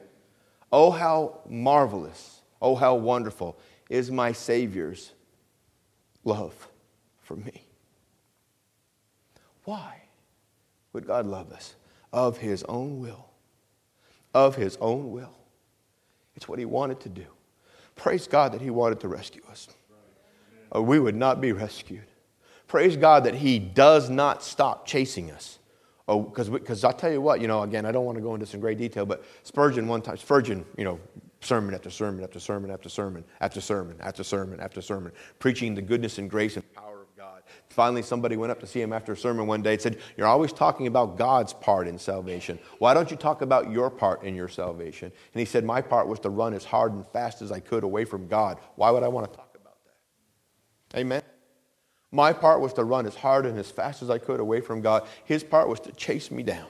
Oh, 0.73 0.91
how 0.91 1.43
marvelous, 1.49 2.43
oh, 2.61 2.75
how 2.75 2.97
wonderful 2.97 3.57
is 3.89 4.11
my 4.11 4.33
Savior's 4.33 5.13
love 6.25 6.69
for 7.23 7.37
me. 7.37 7.63
Why 9.63 10.03
would 10.93 11.07
God 11.07 11.27
love 11.27 11.53
us? 11.53 11.77
Of 12.13 12.39
His 12.39 12.65
own 12.65 12.99
will. 12.99 13.27
Of 14.35 14.57
His 14.57 14.77
own 14.81 15.13
will. 15.13 15.37
It's 16.35 16.49
what 16.49 16.59
He 16.59 16.65
wanted 16.65 16.99
to 17.03 17.09
do. 17.09 17.27
Praise 17.95 18.27
God 18.27 18.51
that 18.51 18.61
He 18.61 18.71
wanted 18.71 18.99
to 19.01 19.09
rescue 19.09 19.43
us, 19.49 19.69
or 20.73 20.83
we 20.83 20.99
would 20.99 21.15
not 21.15 21.41
be 21.41 21.53
rescued. 21.53 22.09
Praise 22.66 22.96
God 22.96 23.24
that 23.24 23.35
He 23.35 23.59
does 23.59 24.11
not 24.11 24.42
stop 24.42 24.87
chasing 24.87 25.31
us. 25.31 25.59
Oh, 26.07 26.20
because 26.20 26.85
I'll 26.85 26.92
tell 26.92 27.11
you 27.11 27.20
what, 27.20 27.40
you 27.40 27.48
know, 27.48 27.62
again, 27.62 27.87
I 27.87 27.92
don't 27.92 28.05
want 28.05 28.16
to 28.16 28.22
go 28.22 28.35
into 28.35 28.44
some 28.44 28.61
great 28.61 28.77
detail, 28.77 29.07
but 29.07 29.24
Spurgeon 29.42 29.88
one 29.88 30.03
time, 30.03 30.18
Spurgeon, 30.18 30.64
you 30.77 30.85
know, 30.85 31.00
sermon 31.40 31.74
after 31.74 31.90
sermon 31.90 32.22
after 32.22 32.40
sermon 32.40 32.70
after 32.70 32.88
sermon 32.88 33.24
after 33.40 33.61
sermon 33.61 33.96
after 34.00 34.22
sermon 34.22 34.61
after 34.61 34.83
sermon, 34.83 35.12
preaching 35.38 35.74
the 35.74 35.83
goodness 35.83 36.18
and 36.18 36.29
grace 36.29 36.57
and 36.57 36.74
power 36.74 37.03
of 37.03 37.16
God. 37.16 37.42
Finally, 37.70 38.03
somebody 38.03 38.37
went 38.37 38.50
up 38.50 38.61
to 38.61 38.66
see 38.66 38.83
him 38.83 38.92
after 38.92 39.12
a 39.12 39.16
sermon 39.16 39.46
one 39.46 39.62
day 39.62 39.72
and 39.72 39.83
said, 39.83 39.98
You're 40.16 40.27
always 40.27 40.53
talking 40.53 40.87
about 40.87 41.16
God's 41.16 41.55
part 41.55 41.88
in 41.88 41.98
salvation. 41.98 42.59
Why 42.79 42.92
don't 42.92 43.11
you 43.11 43.16
talk 43.16 43.40
about 43.40 43.70
your 43.70 43.88
part 43.88 44.24
in 44.24 44.35
your 44.35 44.48
salvation? 44.48 45.11
And 45.33 45.40
he 45.40 45.46
said, 45.46 45.64
My 45.64 45.81
part 45.81 46.07
was 46.07 46.20
to 46.20 46.31
run 46.31 46.53
as 46.53 46.64
hard 46.64 46.92
and 46.92 47.07
fast 47.09 47.40
as 47.40 47.50
I 47.50 47.61
could 47.61 47.83
away 47.83 48.05
from 48.05 48.27
God. 48.29 48.59
Why 48.77 48.90
would 48.90 49.03
I 49.03 49.09
want 49.09 49.31
to 49.31 49.37
talk 49.37 49.57
about 49.59 49.77
that? 49.85 50.98
Amen. 51.00 51.22
My 52.14 52.33
part 52.33 52.61
was 52.61 52.72
to 52.74 52.85
run 52.85 53.07
as 53.07 53.16
hard 53.16 53.44
and 53.44 53.59
as 53.59 53.72
fast 53.72 54.00
as 54.00 54.09
I 54.09 54.18
could 54.18 54.38
away 54.38 54.61
from 54.61 54.81
God. 54.81 55.05
His 55.24 55.42
part 55.42 55.68
was 55.68 55.81
to 55.81 55.90
chase 55.90 56.31
me 56.31 56.44
down. 56.44 56.68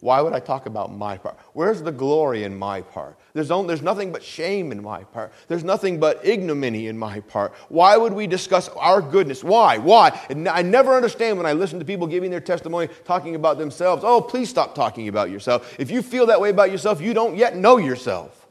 Why 0.00 0.20
would 0.20 0.32
I 0.32 0.40
talk 0.40 0.66
about 0.66 0.92
my 0.92 1.16
part? 1.16 1.38
Where's 1.52 1.80
the 1.80 1.92
glory 1.92 2.42
in 2.42 2.58
my 2.58 2.82
part? 2.82 3.16
There's, 3.34 3.52
only, 3.52 3.68
there's 3.68 3.82
nothing 3.82 4.10
but 4.10 4.20
shame 4.20 4.72
in 4.72 4.82
my 4.82 5.04
part. 5.04 5.32
There's 5.46 5.62
nothing 5.62 6.00
but 6.00 6.26
ignominy 6.26 6.88
in 6.88 6.98
my 6.98 7.20
part. 7.20 7.54
Why 7.68 7.96
would 7.96 8.12
we 8.12 8.26
discuss 8.26 8.68
our 8.70 9.00
goodness? 9.00 9.44
Why? 9.44 9.78
Why? 9.78 10.20
And 10.28 10.48
I 10.48 10.62
never 10.62 10.96
understand 10.96 11.36
when 11.36 11.46
I 11.46 11.52
listen 11.52 11.78
to 11.78 11.84
people 11.84 12.08
giving 12.08 12.32
their 12.32 12.40
testimony 12.40 12.88
talking 13.04 13.36
about 13.36 13.58
themselves. 13.58 14.02
Oh, 14.04 14.20
please 14.20 14.48
stop 14.48 14.74
talking 14.74 15.06
about 15.06 15.30
yourself. 15.30 15.76
If 15.78 15.88
you 15.88 16.02
feel 16.02 16.26
that 16.26 16.40
way 16.40 16.50
about 16.50 16.72
yourself, 16.72 17.00
you 17.00 17.14
don't 17.14 17.36
yet 17.36 17.54
know 17.54 17.76
yourself. 17.76 18.48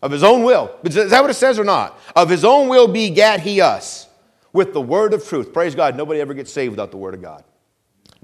Of 0.00 0.12
his 0.12 0.22
own 0.22 0.44
will. 0.44 0.74
Is 0.82 0.94
that 0.94 1.20
what 1.20 1.30
it 1.30 1.34
says 1.34 1.58
or 1.58 1.64
not? 1.64 1.98
Of 2.16 2.30
his 2.30 2.42
own 2.42 2.68
will 2.68 2.88
begat 2.88 3.40
he 3.40 3.60
us 3.60 4.08
with 4.52 4.72
the 4.72 4.80
word 4.80 5.14
of 5.14 5.26
truth. 5.26 5.52
Praise 5.52 5.74
God, 5.74 5.96
nobody 5.96 6.20
ever 6.20 6.34
gets 6.34 6.52
saved 6.52 6.72
without 6.72 6.90
the 6.90 6.96
word 6.96 7.14
of 7.14 7.22
God. 7.22 7.44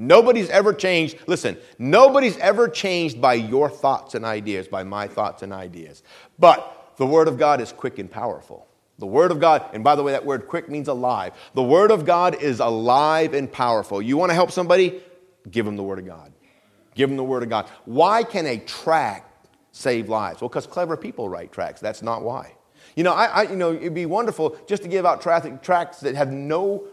Nobody's 0.00 0.48
ever 0.50 0.72
changed. 0.72 1.18
Listen, 1.26 1.56
nobody's 1.76 2.38
ever 2.38 2.68
changed 2.68 3.20
by 3.20 3.34
your 3.34 3.68
thoughts 3.68 4.14
and 4.14 4.24
ideas, 4.24 4.68
by 4.68 4.84
my 4.84 5.08
thoughts 5.08 5.42
and 5.42 5.52
ideas. 5.52 6.04
But 6.38 6.94
the 6.96 7.06
Word 7.06 7.26
of 7.26 7.36
God 7.36 7.60
is 7.60 7.72
quick 7.72 7.98
and 7.98 8.08
powerful. 8.08 8.68
The 8.98 9.06
Word 9.06 9.32
of 9.32 9.40
God, 9.40 9.64
and 9.72 9.82
by 9.82 9.96
the 9.96 10.04
way, 10.04 10.12
that 10.12 10.24
word 10.24 10.46
quick 10.46 10.68
means 10.68 10.86
alive. 10.86 11.32
The 11.54 11.64
Word 11.64 11.90
of 11.90 12.04
God 12.04 12.40
is 12.40 12.60
alive 12.60 13.34
and 13.34 13.50
powerful. 13.50 14.00
You 14.00 14.16
want 14.16 14.30
to 14.30 14.34
help 14.34 14.52
somebody? 14.52 15.02
Give 15.50 15.64
them 15.64 15.76
the 15.76 15.82
Word 15.82 15.98
of 15.98 16.06
God. 16.06 16.32
Give 16.94 17.08
them 17.08 17.16
the 17.16 17.24
Word 17.24 17.42
of 17.42 17.48
God. 17.48 17.68
Why 17.84 18.22
can 18.22 18.46
a 18.46 18.58
tract 18.58 19.48
save 19.72 20.08
lives? 20.08 20.40
Well, 20.40 20.48
because 20.48 20.66
clever 20.66 20.96
people 20.96 21.28
write 21.28 21.50
tracts. 21.50 21.80
That's 21.80 22.02
not 22.02 22.22
why. 22.22 22.54
You 22.98 23.04
know, 23.04 23.12
I, 23.12 23.26
I, 23.26 23.42
you 23.42 23.54
know, 23.54 23.72
it'd 23.72 23.94
be 23.94 24.06
wonderful 24.06 24.56
just 24.66 24.82
to 24.82 24.88
give 24.88 25.06
out 25.06 25.20
traffic 25.20 25.62
tracts 25.62 26.00
that 26.00 26.16
have 26.16 26.32
no 26.32 26.88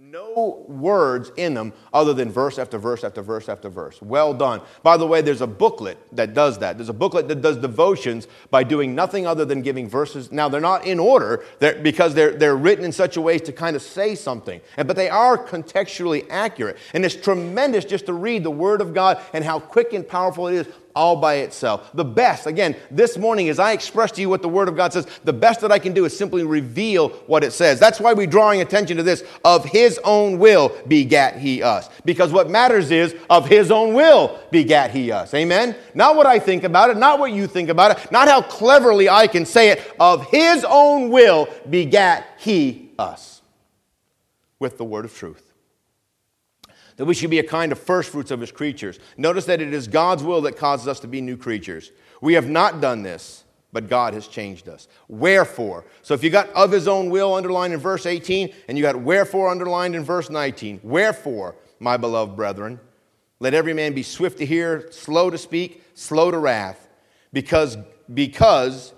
no 0.00 0.64
words 0.68 1.30
in 1.36 1.52
them 1.52 1.72
other 1.92 2.14
than 2.14 2.30
verse 2.30 2.58
after 2.58 2.78
verse 2.78 3.04
after 3.04 3.20
verse 3.20 3.48
after 3.48 3.68
verse. 3.68 4.00
Well 4.00 4.32
done. 4.32 4.62
By 4.82 4.96
the 4.96 5.06
way, 5.06 5.20
there's 5.20 5.42
a 5.42 5.46
booklet 5.46 5.98
that 6.12 6.32
does 6.32 6.60
that. 6.60 6.78
There's 6.78 6.88
a 6.88 6.94
booklet 6.94 7.28
that 7.28 7.42
does 7.42 7.58
devotions 7.58 8.26
by 8.50 8.62
doing 8.62 8.94
nothing 8.94 9.26
other 9.26 9.44
than 9.44 9.60
giving 9.60 9.88
verses. 9.88 10.32
Now, 10.32 10.48
they're 10.48 10.60
not 10.60 10.86
in 10.86 10.98
order 10.98 11.44
they're, 11.58 11.74
because 11.74 12.14
they're, 12.14 12.30
they're 12.30 12.56
written 12.56 12.84
in 12.84 12.92
such 12.92 13.16
a 13.16 13.20
way 13.20 13.38
to 13.40 13.52
kind 13.52 13.76
of 13.76 13.82
say 13.82 14.14
something, 14.14 14.60
but 14.76 14.96
they 14.96 15.10
are 15.10 15.36
contextually 15.36 16.24
accurate. 16.30 16.78
And 16.94 17.04
it's 17.04 17.16
tremendous 17.16 17.84
just 17.84 18.06
to 18.06 18.14
read 18.14 18.44
the 18.44 18.50
Word 18.50 18.80
of 18.80 18.94
God 18.94 19.20
and 19.34 19.44
how 19.44 19.58
quick 19.58 19.92
and 19.92 20.08
powerful 20.08 20.46
it 20.46 20.54
is 20.54 20.68
all 20.98 21.14
by 21.16 21.36
itself. 21.36 21.90
The 21.94 22.04
best, 22.04 22.46
again, 22.46 22.74
this 22.90 23.16
morning, 23.16 23.48
as 23.48 23.60
I 23.60 23.70
express 23.70 24.10
to 24.12 24.20
you 24.20 24.28
what 24.28 24.42
the 24.42 24.48
Word 24.48 24.68
of 24.68 24.76
God 24.76 24.92
says, 24.92 25.06
the 25.22 25.32
best 25.32 25.60
that 25.60 25.70
I 25.70 25.78
can 25.78 25.94
do 25.94 26.04
is 26.04 26.16
simply 26.16 26.42
reveal 26.42 27.10
what 27.28 27.44
it 27.44 27.52
says. 27.52 27.78
That's 27.78 28.00
why 28.00 28.12
we're 28.12 28.26
drawing 28.26 28.60
attention 28.60 28.96
to 28.96 29.04
this. 29.04 29.22
Of 29.44 29.64
His 29.64 30.00
own 30.02 30.40
will 30.40 30.76
begat 30.88 31.38
He 31.38 31.62
us. 31.62 31.88
Because 32.04 32.32
what 32.32 32.50
matters 32.50 32.90
is, 32.90 33.14
of 33.30 33.46
His 33.46 33.70
own 33.70 33.94
will 33.94 34.40
begat 34.50 34.90
He 34.90 35.12
us. 35.12 35.32
Amen? 35.34 35.76
Not 35.94 36.16
what 36.16 36.26
I 36.26 36.40
think 36.40 36.64
about 36.64 36.90
it, 36.90 36.96
not 36.96 37.20
what 37.20 37.32
you 37.32 37.46
think 37.46 37.68
about 37.68 37.92
it, 37.92 38.10
not 38.10 38.26
how 38.26 38.42
cleverly 38.42 39.08
I 39.08 39.28
can 39.28 39.46
say 39.46 39.70
it. 39.70 39.94
Of 40.00 40.28
His 40.30 40.64
own 40.68 41.10
will 41.10 41.48
begat 41.70 42.26
He 42.38 42.90
us. 42.98 43.40
With 44.58 44.76
the 44.76 44.84
Word 44.84 45.04
of 45.04 45.14
truth 45.14 45.47
that 46.98 47.06
we 47.06 47.14
should 47.14 47.30
be 47.30 47.38
a 47.38 47.44
kind 47.44 47.72
of 47.72 47.78
first 47.78 48.10
fruits 48.10 48.30
of 48.30 48.40
his 48.40 48.52
creatures. 48.52 48.98
Notice 49.16 49.46
that 49.46 49.62
it 49.62 49.72
is 49.72 49.88
God's 49.88 50.22
will 50.22 50.42
that 50.42 50.56
causes 50.56 50.86
us 50.86 51.00
to 51.00 51.08
be 51.08 51.20
new 51.20 51.36
creatures. 51.36 51.92
We 52.20 52.34
have 52.34 52.50
not 52.50 52.80
done 52.80 53.02
this, 53.02 53.44
but 53.72 53.88
God 53.88 54.14
has 54.14 54.26
changed 54.26 54.68
us. 54.68 54.88
Wherefore? 55.06 55.84
So 56.02 56.12
if 56.12 56.24
you 56.24 56.30
got 56.30 56.50
of 56.50 56.72
his 56.72 56.88
own 56.88 57.08
will 57.08 57.34
underlined 57.34 57.72
in 57.72 57.78
verse 57.78 58.04
18, 58.04 58.52
and 58.66 58.76
you 58.76 58.82
got 58.82 58.96
wherefore 58.96 59.48
underlined 59.48 59.94
in 59.94 60.02
verse 60.02 60.28
19, 60.28 60.80
wherefore, 60.82 61.54
my 61.78 61.96
beloved 61.96 62.34
brethren, 62.34 62.80
let 63.40 63.54
every 63.54 63.74
man 63.74 63.94
be 63.94 64.02
swift 64.02 64.38
to 64.38 64.46
hear, 64.46 64.90
slow 64.90 65.30
to 65.30 65.38
speak, 65.38 65.84
slow 65.94 66.32
to 66.32 66.38
wrath, 66.38 66.88
because, 67.32 67.78
because 68.12 68.92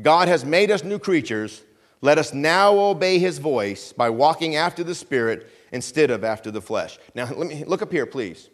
God 0.00 0.28
has 0.28 0.44
made 0.44 0.70
us 0.70 0.82
new 0.82 0.98
creatures. 0.98 1.62
Let 2.00 2.16
us 2.16 2.32
now 2.32 2.78
obey 2.78 3.18
his 3.18 3.36
voice 3.36 3.92
by 3.92 4.08
walking 4.08 4.56
after 4.56 4.82
the 4.82 4.94
Spirit 4.94 5.50
instead 5.72 6.10
of 6.10 6.24
after 6.24 6.50
the 6.50 6.60
flesh. 6.60 6.98
Now, 7.14 7.32
let 7.32 7.46
me 7.46 7.64
look 7.64 7.82
up 7.82 7.92
here, 7.92 8.06
please. 8.06 8.48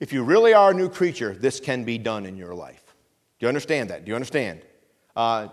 If 0.00 0.12
you 0.12 0.22
really 0.22 0.54
are 0.54 0.70
a 0.70 0.74
new 0.74 0.88
creature, 0.88 1.34
this 1.34 1.60
can 1.60 1.84
be 1.84 1.98
done 1.98 2.24
in 2.24 2.36
your 2.36 2.54
life. 2.54 2.94
Do 3.38 3.46
you 3.46 3.48
understand 3.48 3.90
that? 3.90 4.04
Do 4.04 4.10
you 4.10 4.14
understand? 4.14 4.62
Uh, 5.16 5.48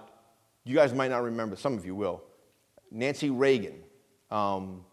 you 0.63 0.75
guys 0.75 0.93
might 0.93 1.09
not 1.09 1.23
remember, 1.23 1.55
some 1.55 1.77
of 1.77 1.85
you 1.85 1.95
will. 1.95 2.23
Nancy 2.91 3.29
Reagan, 3.29 3.75
um, 4.31 4.85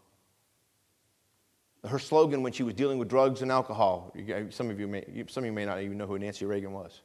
her 1.85 1.98
slogan 1.98 2.42
when 2.42 2.53
she 2.53 2.62
was 2.62 2.75
dealing 2.75 2.98
with 2.98 3.09
drugs 3.09 3.42
and 3.42 3.51
alcohol, 3.51 4.14
some 4.51 4.70
of 4.70 4.79
you 4.79 4.87
may, 4.87 5.25
some 5.29 5.42
of 5.42 5.46
you 5.46 5.53
may 5.53 5.64
not 5.64 5.83
even 5.83 5.98
know 5.98 6.07
who 6.07 6.18
Nancy 6.18 6.44
Reagan 6.44 6.72
was, 6.72 7.01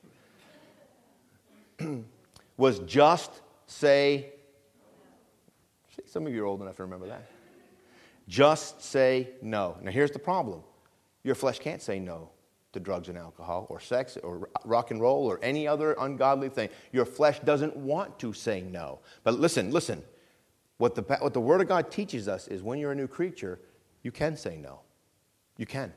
was 2.58 2.80
just 2.80 3.42
say, 3.66 4.34
see, 5.96 6.04
some 6.06 6.26
of 6.26 6.34
you 6.34 6.44
are 6.44 6.46
old 6.46 6.62
enough 6.62 6.78
to 6.78 6.84
remember 6.84 7.08
that. 7.08 7.30
Just 8.28 8.82
say 8.82 9.30
no. 9.42 9.78
Now, 9.82 9.92
here's 9.92 10.12
the 10.12 10.20
problem 10.20 10.64
your 11.24 11.36
flesh 11.36 11.60
can't 11.60 11.82
say 11.82 12.00
no 12.00 12.30
to 12.74 12.80
drugs 12.80 13.10
and 13.10 13.18
alcohol 13.18 13.68
or 13.70 13.80
sex 13.80 14.18
or 14.24 14.50
rock 14.64 14.92
and 14.92 15.02
roll 15.02 15.26
or 15.26 15.40
any 15.42 15.68
other 15.68 15.94
ungodly 16.00 16.50
thing. 16.50 16.70
Your 16.92 17.06
flesh 17.06 17.40
doesn't 17.40 17.76
want 17.76 18.20
to 18.20 18.34
say 18.34 18.62
no. 18.62 19.00
But 19.24 19.40
listen, 19.40 19.72
listen. 19.72 20.04
What 20.78 20.94
the, 20.94 21.02
what 21.02 21.34
the 21.34 21.42
Word 21.42 21.62
of 21.62 21.68
God 21.68 21.90
teaches 21.90 22.28
us 22.28 22.48
is 22.48 22.62
when 22.62 22.78
you're 22.78 22.92
a 22.92 22.96
new 22.96 23.08
creature, 23.08 23.60
you 24.04 24.12
can 24.12 24.38
say 24.38 24.58
no. 24.58 24.82
You 25.58 25.66
can. 25.66 25.92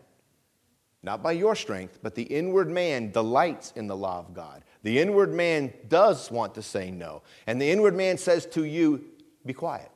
Not 1.03 1.23
by 1.23 1.33
your 1.33 1.55
strength, 1.55 1.99
but 2.03 2.14
the 2.14 2.23
inward 2.23 2.71
man 2.71 3.11
delights 3.11 3.73
in 3.77 3.87
the 3.87 3.97
law 3.97 4.19
of 4.19 4.35
God. 4.35 4.64
The 4.83 4.99
inward 4.99 5.33
man 5.33 5.73
does 5.88 6.31
want 6.31 6.55
to 6.55 6.62
say 6.62 6.90
no. 6.90 7.23
And 7.47 7.61
the 7.61 7.71
inward 7.71 7.95
man 7.95 8.19
says 8.19 8.47
to 8.47 8.64
you, 8.64 9.05
be 9.45 9.53
quiet. 9.53 9.90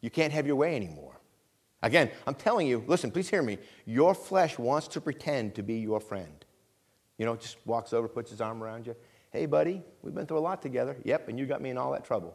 You 0.00 0.10
can't 0.10 0.32
have 0.32 0.46
your 0.46 0.56
way 0.56 0.76
anymore. 0.76 1.20
Again, 1.82 2.10
I'm 2.26 2.34
telling 2.34 2.66
you, 2.66 2.82
listen, 2.86 3.10
please 3.10 3.28
hear 3.28 3.42
me. 3.42 3.58
Your 3.86 4.14
flesh 4.14 4.58
wants 4.58 4.88
to 4.88 5.00
pretend 5.00 5.54
to 5.54 5.62
be 5.62 5.74
your 5.74 6.00
friend. 6.00 6.44
You 7.18 7.26
know, 7.26 7.36
just 7.36 7.56
walks 7.66 7.92
over, 7.92 8.08
puts 8.08 8.30
his 8.30 8.40
arm 8.40 8.62
around 8.62 8.86
you. 8.86 8.96
Hey, 9.30 9.46
buddy, 9.46 9.82
we've 10.02 10.14
been 10.14 10.26
through 10.26 10.38
a 10.38 10.40
lot 10.40 10.62
together. 10.62 10.96
Yep, 11.04 11.28
and 11.28 11.38
you 11.38 11.46
got 11.46 11.60
me 11.60 11.70
in 11.70 11.78
all 11.78 11.92
that 11.92 12.04
trouble. 12.04 12.34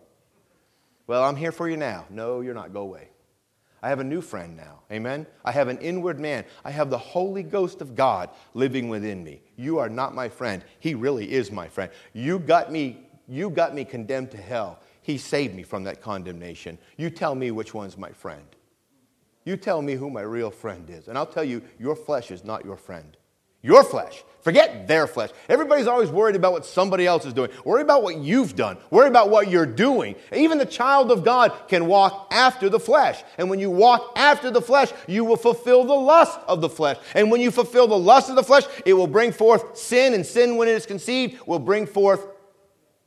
Well, 1.07 1.23
I'm 1.23 1.35
here 1.35 1.51
for 1.51 1.67
you 1.67 1.75
now. 1.75 2.05
No, 2.09 2.41
you're 2.41 2.53
not. 2.53 2.73
Go 2.73 2.81
away. 2.81 3.09
I 3.81 3.89
have 3.89 3.99
a 3.99 4.03
new 4.03 4.21
friend 4.21 4.55
now. 4.55 4.79
Amen? 4.91 5.27
I 5.43 5.51
have 5.51 5.67
an 5.67 5.77
inward 5.79 6.17
man. 6.17 6.45
I 6.63 6.71
have 6.71 6.89
the 6.89 6.97
Holy 6.97 7.43
Ghost 7.43 7.81
of 7.81 7.95
God 7.95 8.29
living 8.53 8.87
within 8.87 9.21
me. 9.23 9.41
You 9.57 9.79
are 9.79 9.89
not 9.89 10.15
my 10.15 10.29
friend. 10.29 10.63
He 10.79 10.95
really 10.95 11.29
is 11.29 11.51
my 11.51 11.67
friend. 11.67 11.91
You 12.13 12.39
got 12.39 12.71
me, 12.71 13.09
you 13.27 13.49
got 13.49 13.75
me 13.75 13.83
condemned 13.83 14.31
to 14.31 14.37
hell. 14.37 14.79
He 15.03 15.17
saved 15.17 15.53
me 15.53 15.63
from 15.63 15.83
that 15.83 16.01
condemnation. 16.01 16.79
You 16.97 17.09
tell 17.09 17.35
me 17.35 17.51
which 17.51 17.73
one's 17.73 17.97
my 17.97 18.09
friend. 18.09 18.45
You 19.45 19.57
tell 19.57 19.81
me 19.81 19.93
who 19.93 20.09
my 20.09 20.21
real 20.21 20.49
friend 20.49 20.89
is. 20.89 21.07
And 21.07 21.17
I'll 21.17 21.25
tell 21.25 21.43
you, 21.43 21.61
your 21.77 21.95
flesh 21.95 22.31
is 22.31 22.43
not 22.43 22.65
your 22.65 22.77
friend. 22.77 23.15
Your 23.61 23.83
flesh. 23.83 24.23
Forget 24.41 24.89
their 24.89 25.07
flesh. 25.07 25.29
Everybody's 25.47 25.87
always 25.87 26.09
worried 26.09 26.35
about 26.35 26.51
what 26.51 26.65
somebody 26.65 27.07
else 27.07 27.25
is 27.25 27.31
doing. 27.31 27.49
Worry 27.63 27.81
about 27.81 28.03
what 28.03 28.17
you've 28.17 28.57
done. 28.57 28.77
Worry 28.91 29.07
about 29.07 29.29
what 29.29 29.49
you're 29.49 29.65
doing. 29.65 30.15
Even 30.33 30.57
the 30.57 30.65
child 30.65 31.11
of 31.11 31.23
God 31.23 31.53
can 31.69 31.87
walk 31.87 32.27
after 32.31 32.67
the 32.67 32.79
flesh. 32.79 33.23
And 33.37 33.49
when 33.49 33.59
you 33.59 33.69
walk 33.69 34.11
after 34.17 34.51
the 34.51 34.61
flesh, 34.61 34.91
you 35.07 35.23
will 35.23 35.37
fulfill 35.37 35.85
the 35.85 35.93
lust 35.93 36.37
of 36.45 36.59
the 36.59 36.67
flesh. 36.67 36.97
And 37.15 37.31
when 37.31 37.39
you 37.39 37.51
fulfill 37.51 37.87
the 37.87 37.97
lust 37.97 38.29
of 38.29 38.35
the 38.35 38.43
flesh, 38.43 38.63
it 38.85 38.93
will 38.93 39.07
bring 39.07 39.31
forth 39.31 39.77
sin, 39.77 40.13
and 40.13 40.25
sin, 40.25 40.57
when 40.57 40.67
it 40.67 40.73
is 40.73 40.85
conceived, 40.85 41.39
will 41.47 41.59
bring 41.59 41.85
forth 41.85 42.27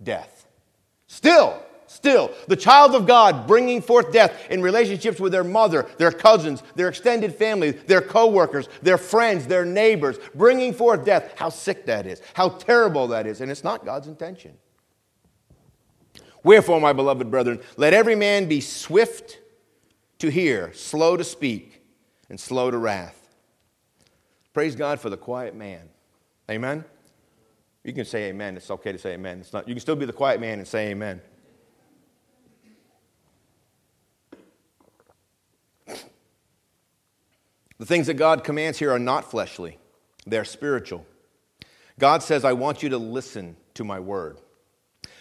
death. 0.03 0.47
Still, 1.07 1.63
Still, 1.88 2.33
the 2.49 2.57
child 2.57 2.94
of 2.94 3.07
God 3.07 3.46
bringing 3.46 3.81
forth 3.81 4.12
death 4.12 4.51
in 4.51 4.61
relationships 4.61 5.20
with 5.20 5.33
their 5.33 5.44
mother, 5.44 5.87
their 5.99 6.11
cousins, 6.11 6.62
their 6.75 6.88
extended 6.88 7.35
family, 7.35 7.70
their 7.70 8.01
co-workers, 8.01 8.68
their 8.83 8.99
friends, 8.99 9.46
their 9.46 9.64
neighbors, 9.64 10.18
bringing 10.35 10.75
forth 10.75 11.05
death. 11.05 11.33
How 11.37 11.49
sick 11.49 11.87
that 11.87 12.07
is. 12.07 12.20
How 12.35 12.49
terrible 12.49 13.09
that 13.09 13.27
is. 13.27 13.40
And 13.40 13.51
it's 13.51 13.62
not 13.62 13.85
God's 13.85 14.09
intention. 14.09 14.57
Wherefore, 16.42 16.81
my 16.81 16.92
beloved 16.92 17.31
brethren, 17.31 17.61
let 17.77 17.94
every 17.94 18.14
man 18.14 18.46
be 18.46 18.61
swift 18.61 19.38
to 20.18 20.29
hear, 20.29 20.72
slow 20.72 21.16
to 21.16 21.25
speak, 21.25 21.83
and 22.29 22.38
slow 22.38 22.70
to 22.70 22.79
wrath. 22.79 23.37
Praise 24.53 24.75
God 24.75 25.01
for 25.01 25.11
the 25.11 25.16
quiet 25.16 25.55
man. 25.55 25.88
Amen? 26.51 26.85
You 27.85 27.92
can 27.92 28.05
say 28.05 28.25
amen. 28.31 28.57
It's 28.57 28.70
okay 28.70 28.90
to 28.90 28.99
say 28.99 29.12
amen. 29.12 29.40
It's 29.40 29.53
not, 29.53 29.68
you 29.68 29.75
can 29.75 29.81
still 29.81 29.96
be 29.96 30.07
the 30.07 30.12
quiet 30.12 30.40
man 30.40 30.59
and 30.59 30.66
say 30.66 30.88
amen. 30.88 31.20
The 37.79 37.87
things 37.87 38.07
that 38.07 38.15
God 38.15 38.45
commands 38.45 38.79
here 38.79 38.91
are 38.91 38.99
not 38.99 39.31
fleshly, 39.31 39.79
they're 40.27 40.45
spiritual. 40.45 41.07
God 41.99 42.23
says, 42.23 42.45
I 42.45 42.53
want 42.53 42.83
you 42.83 42.91
to 42.91 42.99
listen 42.99 43.57
to 43.75 43.85
my 43.85 44.01
word. 44.01 44.39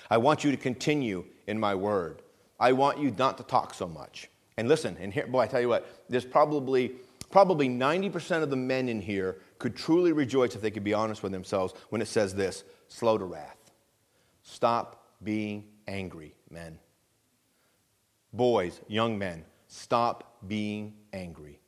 I 0.09 0.17
want 0.17 0.43
you 0.43 0.51
to 0.51 0.57
continue 0.57 1.25
in 1.47 1.59
my 1.59 1.75
word. 1.75 2.21
I 2.59 2.73
want 2.73 2.99
you 2.99 3.13
not 3.17 3.37
to 3.37 3.43
talk 3.43 3.73
so 3.73 3.87
much. 3.87 4.29
And 4.57 4.67
listen, 4.67 4.97
and 4.99 5.13
here, 5.13 5.27
boy, 5.27 5.41
I 5.41 5.47
tell 5.47 5.61
you 5.61 5.69
what, 5.69 5.87
there's 6.09 6.25
probably, 6.25 6.93
probably 7.31 7.69
90% 7.69 8.43
of 8.43 8.49
the 8.49 8.55
men 8.55 8.87
in 8.87 9.01
here 9.01 9.37
could 9.59 9.75
truly 9.75 10.11
rejoice 10.11 10.55
if 10.55 10.61
they 10.61 10.71
could 10.71 10.83
be 10.83 10.93
honest 10.93 11.23
with 11.23 11.31
themselves 11.31 11.73
when 11.89 12.01
it 12.01 12.07
says 12.07 12.33
this 12.33 12.63
slow 12.87 13.17
to 13.17 13.25
wrath. 13.25 13.71
Stop 14.43 15.03
being 15.23 15.65
angry, 15.87 16.35
men. 16.49 16.77
Boys, 18.31 18.79
young 18.87 19.17
men, 19.17 19.43
stop 19.67 20.37
being 20.47 20.93
angry. 21.13 21.59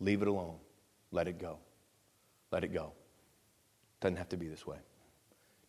Leave 0.00 0.22
it 0.22 0.28
alone. 0.28 0.56
Let 1.12 1.28
it 1.28 1.38
go. 1.38 1.58
Let 2.50 2.64
it 2.64 2.72
go. 2.72 2.92
Doesn't 4.00 4.16
have 4.16 4.28
to 4.30 4.36
be 4.36 4.48
this 4.48 4.66
way. 4.66 4.78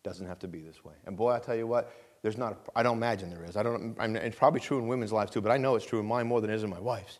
Doesn't 0.02 0.26
have 0.26 0.38
to 0.40 0.48
be 0.48 0.60
this 0.60 0.84
way. 0.84 0.94
And 1.06 1.16
boy, 1.16 1.32
I 1.32 1.38
tell 1.38 1.54
you 1.54 1.66
what, 1.66 1.92
there's 2.22 2.38
not, 2.38 2.58
I 2.74 2.82
don't 2.82 2.96
imagine 2.96 3.30
there 3.30 3.44
is. 3.44 3.56
I 3.56 3.62
don't, 3.62 3.96
I 3.98 4.06
mean, 4.06 4.16
it's 4.16 4.36
probably 4.36 4.60
true 4.60 4.78
in 4.78 4.86
women's 4.86 5.12
lives 5.12 5.30
too, 5.30 5.40
but 5.40 5.52
I 5.52 5.58
know 5.58 5.74
it's 5.76 5.84
true 5.84 6.00
in 6.00 6.06
mine 6.06 6.26
more 6.26 6.40
than 6.40 6.50
it 6.50 6.54
is 6.54 6.62
in 6.62 6.70
my 6.70 6.80
wife's. 6.80 7.18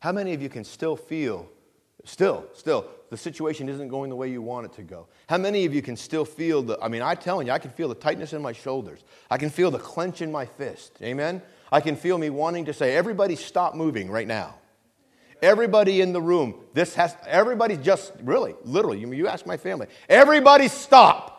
How 0.00 0.12
many 0.12 0.32
of 0.32 0.40
you 0.40 0.48
can 0.48 0.62
still 0.62 0.94
feel, 0.94 1.48
still, 2.04 2.46
still, 2.54 2.86
the 3.10 3.16
situation 3.16 3.68
isn't 3.68 3.88
going 3.88 4.10
the 4.10 4.16
way 4.16 4.30
you 4.30 4.40
want 4.40 4.66
it 4.66 4.72
to 4.74 4.82
go? 4.82 5.08
How 5.28 5.38
many 5.38 5.64
of 5.64 5.74
you 5.74 5.82
can 5.82 5.96
still 5.96 6.24
feel 6.24 6.62
the, 6.62 6.78
I 6.80 6.88
mean, 6.88 7.02
I'm 7.02 7.16
telling 7.16 7.48
you, 7.48 7.52
I 7.52 7.58
can 7.58 7.70
feel 7.72 7.88
the 7.88 7.94
tightness 7.94 8.32
in 8.32 8.40
my 8.40 8.52
shoulders. 8.52 9.00
I 9.30 9.38
can 9.38 9.50
feel 9.50 9.70
the 9.70 9.78
clench 9.78 10.22
in 10.22 10.30
my 10.30 10.46
fist. 10.46 10.92
Amen? 11.02 11.42
I 11.72 11.80
can 11.80 11.96
feel 11.96 12.18
me 12.18 12.30
wanting 12.30 12.66
to 12.66 12.72
say, 12.72 12.94
everybody 12.94 13.34
stop 13.34 13.74
moving 13.74 14.10
right 14.10 14.26
now. 14.26 14.54
Everybody 15.40 16.00
in 16.00 16.12
the 16.12 16.20
room, 16.20 16.54
this 16.74 16.94
has, 16.94 17.14
everybody 17.26 17.76
just, 17.76 18.12
really, 18.22 18.54
literally, 18.64 18.98
you, 18.98 19.12
you 19.12 19.28
ask 19.28 19.46
my 19.46 19.56
family, 19.56 19.86
everybody 20.08 20.68
stop. 20.68 21.34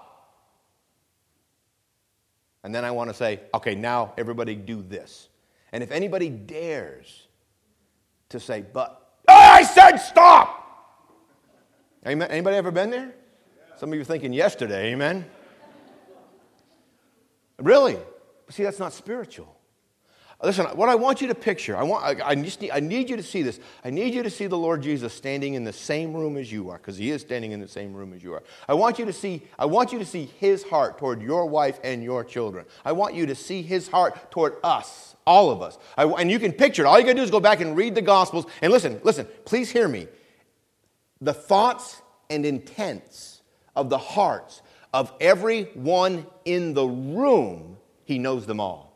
And 2.64 2.74
then 2.74 2.86
I 2.86 2.92
want 2.92 3.10
to 3.10 3.14
say, 3.14 3.42
okay, 3.54 3.76
now 3.76 4.14
everybody 4.18 4.56
do 4.56 4.82
this. 4.82 5.30
And 5.72 5.84
if 5.84 5.92
anybody 5.92 6.30
dares 6.30 7.28
to 8.30 8.40
say, 8.40 8.64
but 8.74 9.18
oh, 9.28 9.34
I 9.34 9.64
said 9.64 9.98
stop. 9.98 10.56
Amen. 12.08 12.30
Anybody 12.32 12.56
ever 12.58 12.72
been 12.72 12.90
there? 12.90 13.14
Some 13.78 13.92
of 13.92 13.98
you 13.98 14.06
thinking 14.06 14.34
yesterday, 14.34 14.94
amen. 14.94 15.26
Really? 17.60 17.98
See, 18.50 18.64
that's 18.64 18.80
not 18.80 18.94
spiritual. 18.94 19.59
Listen, 20.42 20.68
what 20.68 20.88
I 20.88 20.96
want 20.96 21.20
you 21.20 21.28
to 21.28 21.36
picture, 21.36 21.76
I, 21.76 21.84
want, 21.84 22.06
I, 22.06 22.30
I, 22.30 22.36
just 22.36 22.62
need, 22.62 22.72
I 22.72 22.80
need 22.80 23.10
you 23.10 23.18
to 23.18 23.24
see 23.24 23.42
this. 23.42 23.60
I 23.84 23.90
need 23.90 24.14
you 24.14 24.24
to 24.24 24.30
see 24.30 24.48
the 24.48 24.58
Lord 24.58 24.82
Jesus 24.82 25.14
standing 25.14 25.56
in 25.56 25.66
the 25.66 25.74
same 25.74 26.14
room 26.14 26.38
as 26.38 26.50
you 26.50 26.70
are, 26.70 26.78
because 26.78 26.96
he 26.96 27.12
is 27.12 27.20
standing 27.20 27.52
in 27.52 27.60
the 27.60 27.68
same 27.68 27.94
room 27.94 28.14
as 28.14 28.24
you 28.24 28.34
are. 28.34 28.44
I 28.66 28.74
want 28.74 29.00
you 29.00 29.06
to 29.06 29.12
see, 29.12 29.42
I 29.58 29.66
want 29.66 29.92
you 29.92 30.00
to 30.00 30.06
see 30.06 30.32
his 30.40 30.64
heart 30.64 30.98
toward 30.98 31.22
your 31.22 31.46
wife 31.46 31.82
and 31.84 32.02
your 32.02 32.24
children. 32.24 32.66
I 32.86 32.94
want 32.94 33.16
you 33.16 33.26
to 33.26 33.36
see 33.36 33.62
his 33.62 33.90
heart 33.90 34.32
toward 34.32 34.56
us, 34.64 35.18
all 35.28 35.52
of 35.52 35.62
us. 35.62 35.78
I, 35.98 36.06
and 36.06 36.32
you 36.32 36.40
can 36.40 36.54
picture 36.54 36.84
it. 36.84 36.88
All 36.88 36.98
you 36.98 37.04
gotta 37.04 37.16
do 37.16 37.24
is 37.24 37.32
go 37.32 37.42
back 37.42 37.60
and 37.60 37.76
read 37.76 37.94
the 37.94 38.02
Gospels. 38.02 38.46
And 38.62 38.72
listen, 38.72 39.02
listen, 39.04 39.28
please 39.44 39.70
hear 39.70 39.90
me. 39.90 40.08
The 41.20 41.34
thoughts 41.34 42.02
and 42.30 42.46
intents 42.46 43.42
of 43.76 43.90
the 43.90 43.98
hearts 43.98 44.62
of 44.94 45.12
everyone 45.20 46.26
in 46.46 46.74
the 46.74 46.86
room, 46.86 47.78
he 48.06 48.20
knows 48.20 48.46
them 48.46 48.62
all. 48.62 48.89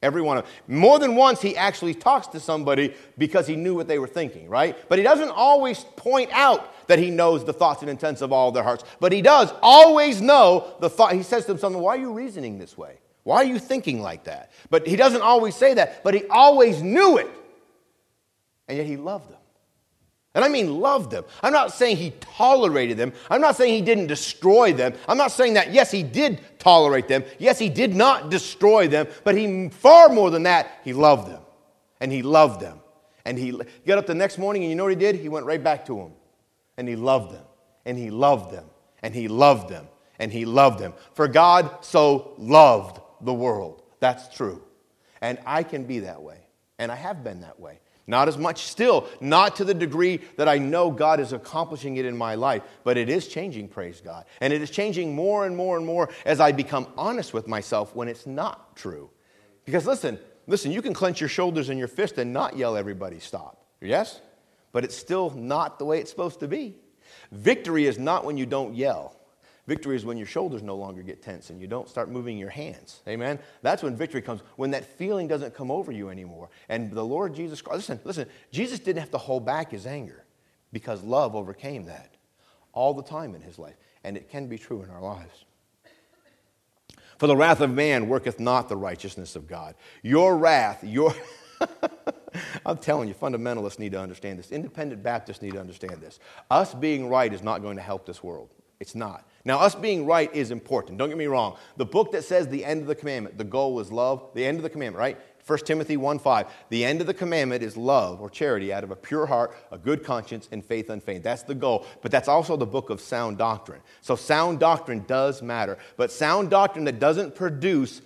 Every 0.00 0.22
one 0.22 0.38
of 0.38 0.44
them. 0.44 0.78
More 0.78 0.98
than 1.00 1.16
once, 1.16 1.42
he 1.42 1.56
actually 1.56 1.94
talks 1.94 2.28
to 2.28 2.40
somebody 2.40 2.94
because 3.16 3.48
he 3.48 3.56
knew 3.56 3.74
what 3.74 3.88
they 3.88 3.98
were 3.98 4.06
thinking, 4.06 4.48
right? 4.48 4.76
But 4.88 4.98
he 4.98 5.04
doesn't 5.04 5.30
always 5.30 5.84
point 5.96 6.30
out 6.32 6.86
that 6.86 7.00
he 7.00 7.10
knows 7.10 7.44
the 7.44 7.52
thoughts 7.52 7.82
and 7.82 7.90
intents 7.90 8.22
of 8.22 8.32
all 8.32 8.52
their 8.52 8.62
hearts. 8.62 8.84
But 9.00 9.10
he 9.10 9.22
does 9.22 9.52
always 9.60 10.20
know 10.20 10.72
the 10.80 10.88
thought. 10.88 11.14
He 11.14 11.24
says 11.24 11.46
to 11.46 11.52
them 11.52 11.58
something, 11.58 11.82
Why 11.82 11.96
are 11.96 12.00
you 12.00 12.12
reasoning 12.12 12.58
this 12.58 12.78
way? 12.78 12.98
Why 13.24 13.36
are 13.38 13.44
you 13.44 13.58
thinking 13.58 14.00
like 14.00 14.24
that? 14.24 14.52
But 14.70 14.86
he 14.86 14.94
doesn't 14.94 15.20
always 15.20 15.56
say 15.56 15.74
that, 15.74 16.04
but 16.04 16.14
he 16.14 16.24
always 16.30 16.80
knew 16.80 17.18
it. 17.18 17.28
And 18.68 18.78
yet 18.78 18.86
he 18.86 18.96
loved 18.96 19.30
them. 19.30 19.37
And 20.38 20.44
I 20.44 20.48
mean 20.48 20.78
loved 20.78 21.10
them. 21.10 21.24
I'm 21.42 21.52
not 21.52 21.72
saying 21.72 21.96
he 21.96 22.12
tolerated 22.20 22.96
them. 22.96 23.12
I'm 23.28 23.40
not 23.40 23.56
saying 23.56 23.74
he 23.74 23.82
didn't 23.82 24.06
destroy 24.06 24.72
them. 24.72 24.94
I'm 25.08 25.16
not 25.18 25.32
saying 25.32 25.54
that, 25.54 25.72
yes, 25.72 25.90
he 25.90 26.04
did 26.04 26.40
tolerate 26.60 27.08
them. 27.08 27.24
Yes, 27.40 27.58
he 27.58 27.68
did 27.68 27.96
not 27.96 28.30
destroy 28.30 28.86
them. 28.86 29.08
But 29.24 29.36
he, 29.36 29.68
far 29.68 30.10
more 30.10 30.30
than 30.30 30.44
that, 30.44 30.78
he 30.84 30.92
loved 30.92 31.28
them. 31.28 31.42
And 32.00 32.12
he 32.12 32.22
loved 32.22 32.60
them. 32.60 32.78
And 33.24 33.36
he 33.36 33.60
got 33.84 33.98
up 33.98 34.06
the 34.06 34.14
next 34.14 34.38
morning, 34.38 34.62
and 34.62 34.70
you 34.70 34.76
know 34.76 34.84
what 34.84 34.90
he 34.90 34.96
did? 34.96 35.16
He 35.16 35.28
went 35.28 35.44
right 35.44 35.60
back 35.60 35.84
to 35.86 35.96
them. 35.96 36.12
And 36.76 36.88
he 36.88 36.94
loved 36.94 37.32
them. 37.32 37.44
And 37.84 37.98
he 37.98 38.10
loved 38.10 38.52
them. 38.52 38.66
And 39.02 39.12
he 39.12 39.26
loved 39.26 39.68
them. 39.68 39.88
And 40.20 40.30
he 40.30 40.44
loved 40.44 40.78
them. 40.78 40.94
For 41.14 41.26
God 41.26 41.84
so 41.84 42.34
loved 42.38 43.00
the 43.22 43.34
world. 43.34 43.82
That's 43.98 44.32
true. 44.32 44.62
And 45.20 45.40
I 45.44 45.64
can 45.64 45.82
be 45.82 45.98
that 45.98 46.22
way. 46.22 46.38
And 46.78 46.92
I 46.92 46.94
have 46.94 47.24
been 47.24 47.40
that 47.40 47.58
way. 47.58 47.80
Not 48.08 48.26
as 48.26 48.38
much 48.38 48.62
still, 48.62 49.06
not 49.20 49.56
to 49.56 49.64
the 49.64 49.74
degree 49.74 50.22
that 50.38 50.48
I 50.48 50.56
know 50.56 50.90
God 50.90 51.20
is 51.20 51.34
accomplishing 51.34 51.98
it 51.98 52.06
in 52.06 52.16
my 52.16 52.36
life, 52.36 52.62
but 52.82 52.96
it 52.96 53.10
is 53.10 53.28
changing, 53.28 53.68
praise 53.68 54.00
God. 54.00 54.24
And 54.40 54.50
it 54.50 54.62
is 54.62 54.70
changing 54.70 55.14
more 55.14 55.44
and 55.44 55.54
more 55.54 55.76
and 55.76 55.84
more 55.84 56.08
as 56.24 56.40
I 56.40 56.52
become 56.52 56.86
honest 56.96 57.34
with 57.34 57.46
myself 57.46 57.94
when 57.94 58.08
it's 58.08 58.26
not 58.26 58.74
true. 58.74 59.10
Because 59.66 59.86
listen, 59.86 60.18
listen, 60.46 60.72
you 60.72 60.80
can 60.80 60.94
clench 60.94 61.20
your 61.20 61.28
shoulders 61.28 61.68
and 61.68 61.78
your 61.78 61.86
fist 61.86 62.16
and 62.16 62.32
not 62.32 62.56
yell, 62.56 62.78
everybody 62.78 63.20
stop. 63.20 63.66
Yes? 63.82 64.22
But 64.72 64.84
it's 64.84 64.96
still 64.96 65.28
not 65.30 65.78
the 65.78 65.84
way 65.84 66.00
it's 66.00 66.10
supposed 66.10 66.40
to 66.40 66.48
be. 66.48 66.76
Victory 67.30 67.84
is 67.84 67.98
not 67.98 68.24
when 68.24 68.38
you 68.38 68.46
don't 68.46 68.74
yell. 68.74 69.17
Victory 69.68 69.96
is 69.96 70.06
when 70.06 70.16
your 70.16 70.26
shoulders 70.26 70.62
no 70.62 70.74
longer 70.76 71.02
get 71.02 71.20
tense 71.20 71.50
and 71.50 71.60
you 71.60 71.66
don't 71.66 71.90
start 71.90 72.10
moving 72.10 72.38
your 72.38 72.48
hands. 72.48 73.02
Amen? 73.06 73.38
That's 73.60 73.82
when 73.82 73.94
victory 73.94 74.22
comes, 74.22 74.40
when 74.56 74.70
that 74.70 74.86
feeling 74.86 75.28
doesn't 75.28 75.54
come 75.54 75.70
over 75.70 75.92
you 75.92 76.08
anymore. 76.08 76.48
And 76.70 76.90
the 76.90 77.04
Lord 77.04 77.34
Jesus 77.34 77.60
Christ, 77.60 77.76
listen, 77.76 78.00
listen, 78.02 78.28
Jesus 78.50 78.78
didn't 78.78 79.00
have 79.00 79.10
to 79.10 79.18
hold 79.18 79.44
back 79.44 79.72
his 79.72 79.86
anger 79.86 80.24
because 80.72 81.02
love 81.02 81.36
overcame 81.36 81.84
that 81.84 82.14
all 82.72 82.94
the 82.94 83.02
time 83.02 83.34
in 83.34 83.42
his 83.42 83.58
life. 83.58 83.76
And 84.04 84.16
it 84.16 84.30
can 84.30 84.46
be 84.46 84.56
true 84.56 84.80
in 84.82 84.88
our 84.88 85.02
lives. 85.02 85.44
For 87.18 87.26
the 87.26 87.36
wrath 87.36 87.60
of 87.60 87.70
man 87.70 88.08
worketh 88.08 88.40
not 88.40 88.70
the 88.70 88.76
righteousness 88.76 89.36
of 89.36 89.46
God. 89.46 89.74
Your 90.02 90.38
wrath, 90.38 90.82
your. 90.82 91.12
I'm 92.64 92.78
telling 92.78 93.08
you, 93.08 93.14
fundamentalists 93.14 93.78
need 93.78 93.92
to 93.92 94.00
understand 94.00 94.38
this. 94.38 94.50
Independent 94.50 95.02
Baptists 95.02 95.42
need 95.42 95.52
to 95.52 95.60
understand 95.60 96.00
this. 96.00 96.20
Us 96.50 96.72
being 96.72 97.10
right 97.10 97.30
is 97.30 97.42
not 97.42 97.60
going 97.60 97.76
to 97.76 97.82
help 97.82 98.06
this 98.06 98.22
world. 98.22 98.48
It's 98.80 98.94
not. 98.94 99.28
Now, 99.48 99.60
us 99.60 99.74
being 99.74 100.04
right 100.04 100.32
is 100.34 100.50
important. 100.50 100.98
Don't 100.98 101.08
get 101.08 101.16
me 101.16 101.24
wrong. 101.24 101.56
The 101.78 101.86
book 101.86 102.12
that 102.12 102.22
says 102.22 102.48
the 102.48 102.62
end 102.62 102.82
of 102.82 102.86
the 102.86 102.94
commandment, 102.94 103.38
the 103.38 103.44
goal 103.44 103.80
is 103.80 103.90
love, 103.90 104.28
the 104.34 104.44
end 104.44 104.58
of 104.58 104.62
the 104.62 104.68
commandment, 104.68 105.00
right? 105.00 105.18
1 105.46 105.58
Timothy 105.60 105.96
1 105.96 106.18
5. 106.18 106.46
The 106.68 106.84
end 106.84 107.00
of 107.00 107.06
the 107.06 107.14
commandment 107.14 107.62
is 107.62 107.74
love 107.74 108.20
or 108.20 108.28
charity 108.28 108.74
out 108.74 108.84
of 108.84 108.90
a 108.90 108.94
pure 108.94 109.24
heart, 109.24 109.56
a 109.72 109.78
good 109.78 110.04
conscience, 110.04 110.50
and 110.52 110.62
faith 110.62 110.90
unfeigned. 110.90 111.24
That's 111.24 111.44
the 111.44 111.54
goal. 111.54 111.86
But 112.02 112.10
that's 112.10 112.28
also 112.28 112.58
the 112.58 112.66
book 112.66 112.90
of 112.90 113.00
sound 113.00 113.38
doctrine. 113.38 113.80
So 114.02 114.16
sound 114.16 114.60
doctrine 114.60 115.06
does 115.06 115.40
matter. 115.40 115.78
But 115.96 116.12
sound 116.12 116.50
doctrine 116.50 116.84
that 116.84 116.98
doesn't 116.98 117.34
produce 117.34 118.02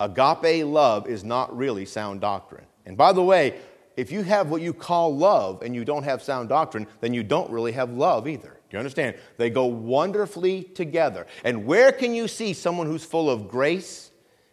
agape 0.00 0.64
love 0.64 1.08
is 1.08 1.24
not 1.24 1.54
really 1.54 1.84
sound 1.84 2.22
doctrine. 2.22 2.64
And 2.86 2.96
by 2.96 3.12
the 3.12 3.22
way, 3.22 3.60
if 3.98 4.10
you 4.10 4.22
have 4.22 4.48
what 4.48 4.62
you 4.62 4.72
call 4.72 5.14
love 5.14 5.60
and 5.60 5.74
you 5.74 5.84
don't 5.84 6.04
have 6.04 6.22
sound 6.22 6.48
doctrine, 6.48 6.86
then 7.02 7.12
you 7.12 7.22
don't 7.22 7.50
really 7.50 7.72
have 7.72 7.90
love 7.90 8.26
either. 8.26 8.55
Do 8.68 8.76
you 8.76 8.78
understand? 8.78 9.16
They 9.36 9.50
go 9.50 9.66
wonderfully 9.66 10.62
together. 10.62 11.26
And 11.44 11.66
where 11.66 11.92
can 11.92 12.14
you 12.14 12.26
see 12.28 12.52
someone 12.52 12.86
who's 12.86 13.04
full 13.04 13.30
of 13.30 13.48
grace 13.48 14.10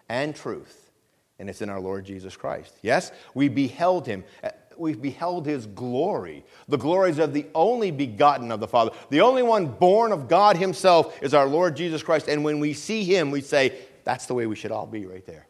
and 0.07 0.35
truth? 0.35 0.91
And 1.39 1.49
it's 1.49 1.61
in 1.61 1.69
our 1.69 1.79
Lord 1.79 2.05
Jesus 2.05 2.37
Christ. 2.37 2.77
Yes, 2.81 3.11
we 3.33 3.49
beheld 3.49 4.05
him. 4.05 4.23
Uh, 4.43 4.49
we 4.77 4.93
beheld 4.93 5.45
his 5.45 5.67
glory, 5.67 6.43
the 6.67 6.77
glories 6.77 7.19
of 7.19 7.33
the 7.33 7.45
only 7.53 7.91
begotten 7.91 8.51
of 8.51 8.59
the 8.59 8.67
Father. 8.67 8.91
The 9.09 9.21
only 9.21 9.43
one 9.43 9.67
born 9.67 10.11
of 10.11 10.27
God 10.27 10.57
himself 10.57 11.21
is 11.21 11.33
our 11.33 11.45
Lord 11.45 11.75
Jesus 11.75 12.01
Christ. 12.01 12.27
And 12.27 12.43
when 12.43 12.59
we 12.59 12.73
see 12.73 13.03
him, 13.03 13.31
we 13.31 13.41
say, 13.41 13.77
that's 14.03 14.25
the 14.25 14.33
way 14.33 14.47
we 14.47 14.55
should 14.55 14.71
all 14.71 14.87
be 14.87 15.05
right 15.05 15.25
there. 15.25 15.47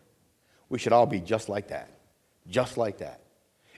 We 0.70 0.80
should 0.80 0.94
all 0.94 1.06
be 1.06 1.20
just 1.20 1.50
like 1.50 1.70
that. 1.70 1.90
Just 2.48 2.78
like 2.78 2.98
that. 2.98 3.22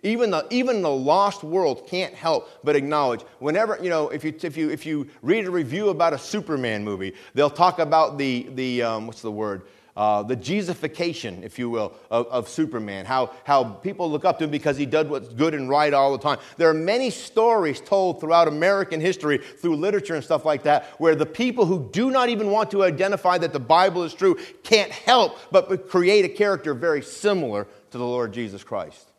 Even 0.06 0.30
the, 0.30 0.46
even 0.52 0.84
the 0.84 0.90
lost 0.90 1.44
world 1.44 1.88
can't 1.88 2.14
help 2.14 2.48
but 2.64 2.76
acknowledge. 2.76 3.22
Whenever, 3.40 3.80
you 3.82 3.90
know, 3.90 4.10
if 4.10 4.24
you, 4.24 4.36
if 4.44 4.56
you, 4.56 4.70
if 4.70 4.86
you 4.86 5.08
read 5.24 5.48
a 5.48 5.52
review 5.52 5.90
about 5.90 6.14
a 6.14 6.20
Superman 6.20 6.84
movie, 6.84 7.16
they'll 7.34 7.50
talk 7.50 7.80
about 7.80 8.20
the, 8.20 8.48
the 8.54 8.84
um, 8.84 9.08
what's 9.08 9.24
the 9.24 9.32
word? 9.32 9.64
Uh, 9.98 10.22
the 10.22 10.36
Jesusification, 10.36 11.42
if 11.42 11.58
you 11.58 11.72
will, 11.72 11.92
of, 12.12 12.28
of, 12.28 12.48
Superman, 12.50 13.06
how, 13.06 13.32
how 13.46 13.64
people 13.64 14.12
look 14.12 14.26
up 14.26 14.38
to 14.38 14.44
him 14.44 14.52
because 14.52 14.78
he 14.78 14.86
does 14.86 15.08
what's 15.08 15.30
good 15.30 15.56
and 15.56 15.70
right 15.70 15.92
all 15.92 16.12
the 16.12 16.22
time. 16.22 16.38
There 16.58 16.70
are 16.70 16.74
many 16.74 17.10
stories 17.10 17.82
told 17.82 18.20
throughout 18.20 18.48
American 18.48 19.02
history, 19.02 19.40
through 19.40 19.78
literature 19.78 20.14
and 20.14 20.24
stuff 20.24 20.46
like 20.46 20.64
that, 20.64 20.86
where 21.00 21.16
the 21.16 21.26
people 21.26 21.66
who 21.66 21.90
do 21.92 22.12
not 22.12 22.30
even 22.30 22.52
want 22.52 22.70
to 22.72 22.84
identify 22.84 23.40
that 23.40 23.54
the 23.54 23.60
Bible 23.60 24.04
is 24.04 24.14
true 24.14 24.38
can't 24.64 24.92
help 24.92 25.40
but 25.50 25.90
create 25.90 26.26
a 26.26 26.30
character 26.30 26.76
very 26.76 27.02
similar 27.02 27.66
to 27.90 27.98
the 27.98 28.06
Lord 28.06 28.34
Jesus 28.34 28.64
Christ 28.64 29.14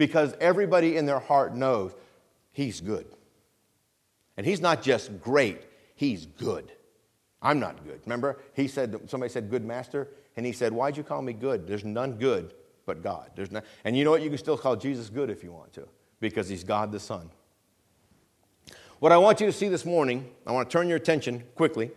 because 0.00 0.34
everybody 0.40 0.96
in 0.96 1.04
their 1.04 1.18
heart 1.18 1.54
knows 1.54 1.92
he's 2.52 2.80
good. 2.80 3.06
And 4.38 4.46
he's 4.46 4.62
not 4.62 4.80
just 4.80 5.20
great, 5.20 5.60
he's 5.94 6.24
good. 6.24 6.72
I'm 7.42 7.60
not 7.60 7.84
good. 7.84 8.00
Remember, 8.06 8.40
he 8.54 8.66
said, 8.66 8.98
somebody 9.10 9.30
said, 9.30 9.50
good 9.50 9.62
master, 9.62 10.08
and 10.38 10.46
he 10.46 10.52
said, 10.52 10.72
why'd 10.72 10.96
you 10.96 11.02
call 11.02 11.20
me 11.20 11.34
good? 11.34 11.66
There's 11.66 11.84
none 11.84 12.12
good 12.12 12.54
but 12.86 13.02
God. 13.02 13.30
There's 13.36 13.50
none, 13.50 13.62
and 13.84 13.94
you 13.94 14.04
know 14.04 14.10
what? 14.10 14.22
You 14.22 14.30
can 14.30 14.38
still 14.38 14.56
call 14.56 14.74
Jesus 14.74 15.10
good 15.10 15.28
if 15.28 15.44
you 15.44 15.52
want 15.52 15.74
to, 15.74 15.86
because 16.18 16.48
he's 16.48 16.64
God 16.64 16.92
the 16.92 17.00
Son. 17.00 17.28
What 19.00 19.12
I 19.12 19.18
want 19.18 19.38
you 19.38 19.46
to 19.48 19.52
see 19.52 19.68
this 19.68 19.84
morning, 19.84 20.30
I 20.46 20.52
want 20.52 20.70
to 20.70 20.72
turn 20.72 20.88
your 20.88 20.96
attention 20.96 21.44
quickly. 21.56 21.90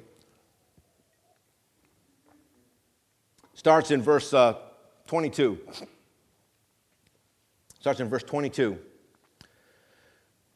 Starts 3.54 3.92
in 3.92 4.02
verse 4.02 4.34
uh, 4.34 4.58
22. 5.08 5.58
Starts 7.84 8.00
in 8.00 8.08
verse 8.08 8.24
22. 8.24 8.80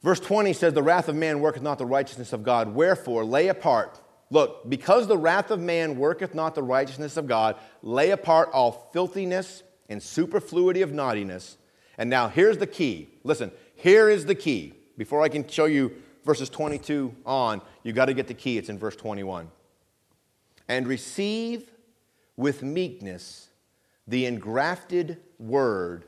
Verse 0.01 0.21
20 0.21 0.53
says, 0.53 0.71
The 0.71 0.81
wrath 0.81 1.09
of 1.09 1.15
man 1.17 1.41
worketh 1.41 1.61
not 1.61 1.77
the 1.77 1.85
righteousness 1.85 2.31
of 2.31 2.41
God. 2.41 2.73
Wherefore, 2.73 3.25
lay 3.25 3.49
apart. 3.49 3.99
Look, 4.29 4.69
because 4.69 5.07
the 5.07 5.17
wrath 5.17 5.51
of 5.51 5.59
man 5.59 5.97
worketh 5.97 6.33
not 6.33 6.55
the 6.55 6.63
righteousness 6.63 7.17
of 7.17 7.27
God, 7.27 7.57
lay 7.81 8.11
apart 8.11 8.49
all 8.53 8.89
filthiness 8.93 9.63
and 9.89 10.01
superfluity 10.01 10.81
of 10.81 10.93
naughtiness. 10.93 11.57
And 11.97 12.09
now 12.09 12.29
here's 12.29 12.59
the 12.59 12.65
key. 12.65 13.09
Listen, 13.25 13.51
here 13.75 14.07
is 14.07 14.25
the 14.25 14.33
key. 14.33 14.75
Before 14.97 15.21
I 15.21 15.27
can 15.27 15.45
show 15.49 15.65
you 15.65 16.01
verses 16.23 16.47
22 16.47 17.13
on, 17.25 17.61
you 17.83 17.91
got 17.91 18.05
to 18.05 18.13
get 18.13 18.27
the 18.27 18.35
key. 18.35 18.57
It's 18.57 18.69
in 18.69 18.79
verse 18.79 18.95
21. 18.95 19.51
And 20.69 20.87
receive 20.87 21.69
with 22.37 22.63
meekness 22.63 23.49
the 24.07 24.25
engrafted 24.27 25.17
word 25.37 26.05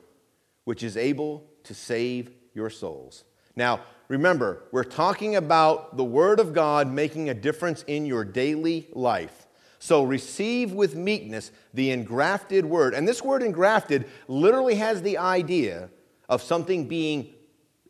which 0.69 0.84
is 0.84 0.95
able 0.95 1.43
to 1.63 1.73
save 1.73 2.29
your 2.53 2.69
souls. 2.69 3.23
Now, 3.55 3.79
remember, 4.08 4.65
we're 4.71 4.84
talking 4.84 5.36
about 5.36 5.97
the 5.97 6.03
Word 6.03 6.39
of 6.39 6.53
God 6.53 6.88
making 6.88 7.27
a 7.27 7.34
difference 7.34 7.82
in 7.88 8.05
your 8.05 8.23
daily 8.23 8.88
life. 8.93 9.47
So 9.79 10.03
receive 10.03 10.71
with 10.71 10.95
meekness 10.95 11.51
the 11.73 11.89
engrafted 11.89 12.67
word. 12.67 12.93
And 12.93 13.08
this 13.08 13.23
word 13.23 13.41
engrafted 13.41 14.05
literally 14.27 14.75
has 14.75 15.01
the 15.01 15.17
idea 15.17 15.89
of 16.29 16.43
something 16.43 16.88
being 16.88 17.34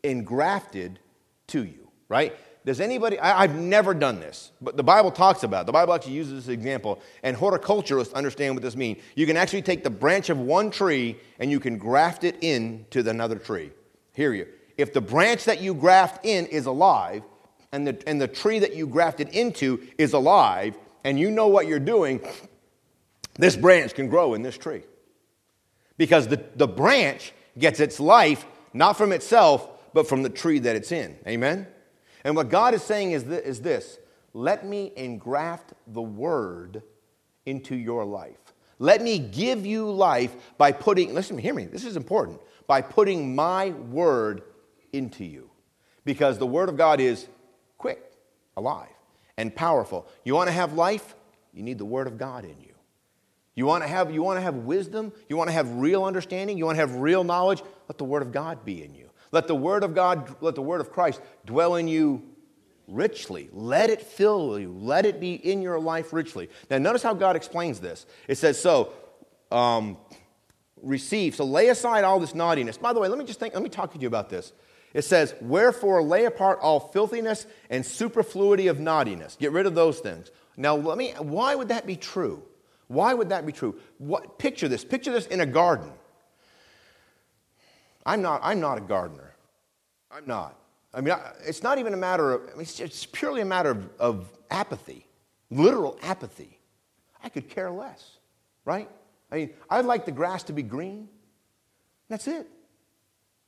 engrafted 0.02 1.00
to 1.48 1.62
you, 1.62 1.90
right? 2.08 2.34
Does 2.70 2.80
anybody, 2.80 3.18
I, 3.18 3.48
have 3.48 3.56
never 3.56 3.92
done 3.94 4.20
this, 4.20 4.52
but 4.60 4.76
the 4.76 4.84
Bible 4.84 5.10
talks 5.10 5.42
about 5.42 5.62
it. 5.62 5.66
The 5.66 5.72
Bible 5.72 5.92
actually 5.92 6.12
uses 6.12 6.46
this 6.46 6.54
example, 6.54 7.00
and 7.24 7.34
horticulturists 7.36 8.14
understand 8.14 8.54
what 8.54 8.62
this 8.62 8.76
means. 8.76 9.02
You 9.16 9.26
can 9.26 9.36
actually 9.36 9.62
take 9.62 9.82
the 9.82 9.90
branch 9.90 10.30
of 10.30 10.38
one 10.38 10.70
tree 10.70 11.18
and 11.40 11.50
you 11.50 11.58
can 11.58 11.78
graft 11.78 12.22
it 12.22 12.36
into 12.44 13.00
another 13.10 13.40
tree. 13.40 13.72
Hear 14.12 14.34
you 14.34 14.46
if 14.76 14.92
the 14.92 15.00
branch 15.00 15.46
that 15.46 15.60
you 15.60 15.74
graft 15.74 16.24
in 16.24 16.46
is 16.46 16.66
alive 16.66 17.24
and 17.72 17.88
the, 17.88 18.00
and 18.06 18.20
the 18.20 18.28
tree 18.28 18.60
that 18.60 18.76
you 18.76 18.86
grafted 18.86 19.30
into 19.30 19.84
is 19.98 20.12
alive 20.12 20.78
and 21.02 21.18
you 21.18 21.32
know 21.32 21.48
what 21.48 21.66
you're 21.66 21.80
doing, 21.80 22.20
this 23.34 23.56
branch 23.56 23.94
can 23.94 24.08
grow 24.08 24.34
in 24.34 24.42
this 24.42 24.56
tree. 24.56 24.82
Because 25.96 26.28
the, 26.28 26.40
the 26.54 26.68
branch 26.68 27.32
gets 27.58 27.80
its 27.80 27.98
life 27.98 28.46
not 28.72 28.96
from 28.96 29.10
itself, 29.10 29.68
but 29.92 30.06
from 30.06 30.22
the 30.22 30.30
tree 30.30 30.60
that 30.60 30.76
it's 30.76 30.92
in. 30.92 31.18
Amen? 31.26 31.66
And 32.24 32.36
what 32.36 32.48
God 32.48 32.74
is 32.74 32.82
saying 32.82 33.12
is, 33.12 33.24
th- 33.24 33.44
is 33.44 33.60
this 33.60 33.98
let 34.32 34.66
me 34.66 34.92
engraft 34.96 35.72
the 35.86 36.02
word 36.02 36.82
into 37.46 37.74
your 37.74 38.04
life. 38.04 38.38
Let 38.78 39.02
me 39.02 39.18
give 39.18 39.66
you 39.66 39.90
life 39.90 40.34
by 40.56 40.72
putting, 40.72 41.12
listen, 41.14 41.36
hear 41.36 41.52
me, 41.52 41.66
this 41.66 41.84
is 41.84 41.96
important, 41.96 42.40
by 42.66 42.80
putting 42.80 43.34
my 43.34 43.70
word 43.70 44.42
into 44.92 45.24
you. 45.24 45.50
Because 46.04 46.38
the 46.38 46.46
Word 46.46 46.68
of 46.68 46.76
God 46.76 46.98
is 47.00 47.26
quick, 47.76 48.12
alive, 48.56 48.88
and 49.36 49.54
powerful. 49.54 50.06
You 50.24 50.34
want 50.34 50.48
to 50.48 50.52
have 50.52 50.72
life? 50.72 51.14
You 51.52 51.62
need 51.62 51.78
the 51.78 51.84
Word 51.84 52.06
of 52.06 52.16
God 52.16 52.44
in 52.44 52.58
you. 52.60 52.74
You 53.54 53.66
want 53.66 53.84
to 53.84 53.88
have, 53.88 54.10
you 54.10 54.22
want 54.22 54.38
to 54.38 54.40
have 54.40 54.54
wisdom? 54.54 55.12
You 55.28 55.36
want 55.36 55.48
to 55.48 55.52
have 55.52 55.70
real 55.74 56.04
understanding? 56.04 56.56
You 56.56 56.64
want 56.64 56.76
to 56.76 56.80
have 56.80 56.96
real 56.96 57.24
knowledge? 57.24 57.62
Let 57.88 57.98
the 57.98 58.04
Word 58.04 58.22
of 58.22 58.32
God 58.32 58.64
be 58.64 58.82
in 58.82 58.94
you. 58.94 59.09
Let 59.32 59.46
the 59.46 59.54
Word 59.54 59.84
of 59.84 59.94
God, 59.94 60.36
let 60.40 60.54
the 60.54 60.62
Word 60.62 60.80
of 60.80 60.90
Christ 60.90 61.20
dwell 61.46 61.76
in 61.76 61.88
you 61.88 62.22
richly. 62.88 63.48
Let 63.52 63.90
it 63.90 64.02
fill 64.02 64.58
you. 64.58 64.72
Let 64.72 65.06
it 65.06 65.20
be 65.20 65.34
in 65.34 65.62
your 65.62 65.78
life 65.78 66.12
richly. 66.12 66.50
Now, 66.70 66.78
notice 66.78 67.02
how 67.02 67.14
God 67.14 67.36
explains 67.36 67.80
this. 67.80 68.06
It 68.26 68.36
says, 68.38 68.60
so, 68.60 68.92
um, 69.52 69.96
receive. 70.82 71.34
So 71.34 71.44
lay 71.44 71.68
aside 71.68 72.04
all 72.04 72.20
this 72.20 72.34
naughtiness. 72.34 72.76
By 72.76 72.92
the 72.92 73.00
way, 73.00 73.08
let 73.08 73.18
me 73.18 73.24
just 73.24 73.38
think, 73.38 73.54
let 73.54 73.62
me 73.62 73.68
talk 73.68 73.92
to 73.92 73.98
you 73.98 74.08
about 74.08 74.30
this. 74.30 74.52
It 74.92 75.02
says, 75.02 75.34
Wherefore 75.40 76.02
lay 76.02 76.24
apart 76.24 76.58
all 76.60 76.80
filthiness 76.80 77.46
and 77.68 77.84
superfluity 77.86 78.66
of 78.66 78.80
naughtiness. 78.80 79.36
Get 79.38 79.52
rid 79.52 79.66
of 79.66 79.74
those 79.74 80.00
things. 80.00 80.30
Now, 80.56 80.74
let 80.76 80.98
me, 80.98 81.12
why 81.18 81.54
would 81.54 81.68
that 81.68 81.86
be 81.86 81.96
true? 81.96 82.42
Why 82.88 83.14
would 83.14 83.28
that 83.28 83.46
be 83.46 83.52
true? 83.52 83.78
What, 83.98 84.38
picture 84.38 84.66
this. 84.66 84.84
Picture 84.84 85.12
this 85.12 85.26
in 85.26 85.40
a 85.40 85.46
garden. 85.46 85.92
I'm 88.06 88.22
not, 88.22 88.40
I'm 88.42 88.60
not 88.60 88.78
a 88.78 88.80
gardener. 88.80 89.34
I'm 90.10 90.26
not. 90.26 90.56
I 90.92 91.00
mean, 91.00 91.14
it's 91.46 91.62
not 91.62 91.78
even 91.78 91.94
a 91.94 91.96
matter 91.96 92.32
of, 92.32 92.42
I 92.52 92.56
mean, 92.56 92.66
it's 92.78 93.06
purely 93.06 93.40
a 93.40 93.44
matter 93.44 93.70
of, 93.70 93.88
of 93.98 94.28
apathy, 94.50 95.06
literal 95.50 95.98
apathy. 96.02 96.58
I 97.22 97.28
could 97.28 97.48
care 97.48 97.70
less, 97.70 98.18
right? 98.64 98.88
I 99.30 99.36
mean, 99.36 99.50
I'd 99.68 99.84
like 99.84 100.04
the 100.04 100.12
grass 100.12 100.42
to 100.44 100.52
be 100.52 100.62
green. 100.62 101.08
That's 102.08 102.26
it, 102.26 102.48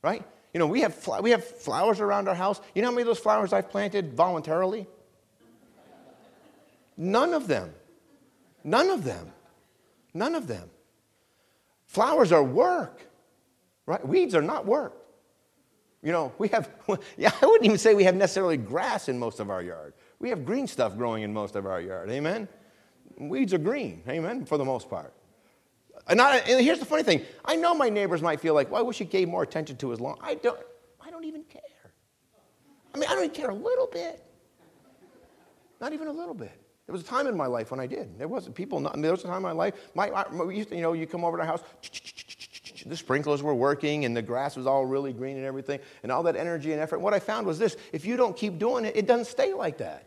right? 0.03 0.25
You 0.55 0.61
know, 0.61 0.67
we 0.67 0.83
have, 0.83 1.09
we 1.21 1.31
have 1.31 1.45
flowers 1.45 2.01
around 2.01 2.29
our 2.29 2.35
house. 2.35 2.61
You 2.75 2.83
know 2.83 2.89
how 2.89 2.93
many 2.93 3.03
of 3.03 3.09
those 3.09 3.19
flowers 3.19 3.53
I've 3.53 3.71
planted 3.71 4.15
voluntarily? 4.15 4.87
None 6.97 7.33
of 7.35 7.49
them. 7.49 7.73
None 8.63 8.91
of 8.91 9.03
them. 9.03 9.33
None 10.15 10.35
of 10.35 10.47
them. 10.47 10.71
Flowers 11.87 12.33
are 12.33 12.45
work, 12.45 13.07
right? 13.87 14.07
Weeds 14.07 14.35
are 14.35 14.43
not 14.43 14.67
work. 14.67 14.95
You 16.03 16.11
know, 16.11 16.33
we 16.39 16.49
have, 16.49 16.69
yeah, 17.17 17.31
I 17.41 17.47
wouldn't 17.47 17.65
even 17.65 17.79
say 17.79 17.95
we 17.95 18.05
have 18.05 18.17
necessarily 18.17 18.57
grass 18.57 19.09
in 19.09 19.19
most 19.19 19.41
of 19.41 19.51
our 19.51 19.63
yard. 19.63 19.95
We 20.19 20.31
have 20.31 20.45
green 20.45 20.67
stuff 20.67 20.97
growing 20.97 21.23
in 21.23 21.33
most 21.33 21.57
of 21.57 21.67
our 21.67 21.81
yard. 21.81 22.11
Amen? 22.11 22.49
Weeds 23.19 23.55
are 23.55 23.59
green. 23.59 24.03
Amen? 24.09 24.45
For 24.45 24.59
the 24.59 24.65
most 24.65 24.91
part. 24.91 25.13
And, 26.09 26.21
I, 26.21 26.39
and, 26.39 26.61
here's 26.61 26.81
the 26.81 26.85
funny 26.85 27.05
thing 27.05 27.23
I 27.45 27.55
know 27.55 27.75
my 27.75 27.89
neighbors 27.89 28.23
might 28.23 28.41
feel 28.41 28.55
like, 28.55 28.71
well, 28.71 28.81
I 28.81 28.83
wish 28.83 28.99
he 28.99 29.05
gave 29.05 29.29
more 29.29 29.43
attention 29.43 29.77
to 29.77 29.91
his 29.91 30.01
lawn. 30.01 30.19
I 30.21 30.35
don't, 30.35 30.59
I 31.01 31.11
don't 31.11 31.25
even 31.25 31.45
care. 31.45 31.63
I 32.95 32.99
mean, 32.99 33.09
I 33.09 33.15
don't 33.15 33.25
even 33.25 33.35
care 33.35 33.51
a 33.51 33.55
little 33.55 33.87
bit. 33.87 34.25
Not 35.81 35.93
even 35.93 36.09
a 36.09 36.13
little 36.13 36.35
bit. 36.35 36.53
There 36.87 36.93
was 36.93 37.03
a 37.03 37.07
time 37.07 37.27
in 37.27 37.37
my 37.37 37.47
life 37.47 37.71
when 37.71 37.81
I 37.81 37.87
did. 37.87 38.19
There 38.19 38.29
wasn't 38.29 38.55
people. 38.55 38.81
Not, 38.81 39.01
there 39.01 39.13
was 39.13 39.25
a 39.25 39.29
time 39.29 39.39
in 39.39 39.43
my 39.43 39.53
life. 39.53 39.75
My, 39.95 40.09
to, 40.09 40.53
you 40.53 40.83
know, 40.83 40.93
you 40.93 41.07
come 41.07 41.25
over 41.25 41.37
to 41.37 41.43
our 41.43 41.47
house. 41.47 41.63
The 42.85 42.97
sprinklers 42.97 43.43
were 43.43 43.55
working, 43.55 44.05
and 44.05 44.17
the 44.17 44.23
grass 44.23 44.57
was 44.57 44.67
all 44.67 44.85
really 44.85 45.13
green 45.13 45.37
and 45.37 45.47
everything, 45.47 45.81
and 46.03 46.11
all 46.11 46.23
that 46.25 46.37
energy 46.37 46.73
and 46.73 46.81
effort. 46.81 47.01
What 47.01 47.15
I 47.15 47.19
found 47.19 47.47
was 47.47 47.59
this: 47.59 47.77
if 47.93 48.05
you 48.05 48.17
don't 48.17 48.37
keep 48.37 48.59
doing 48.59 48.85
it, 48.85 48.97
it 48.97 49.07
doesn't 49.07 49.27
stay 49.27 49.53
like 49.53 49.79
that. 49.79 50.07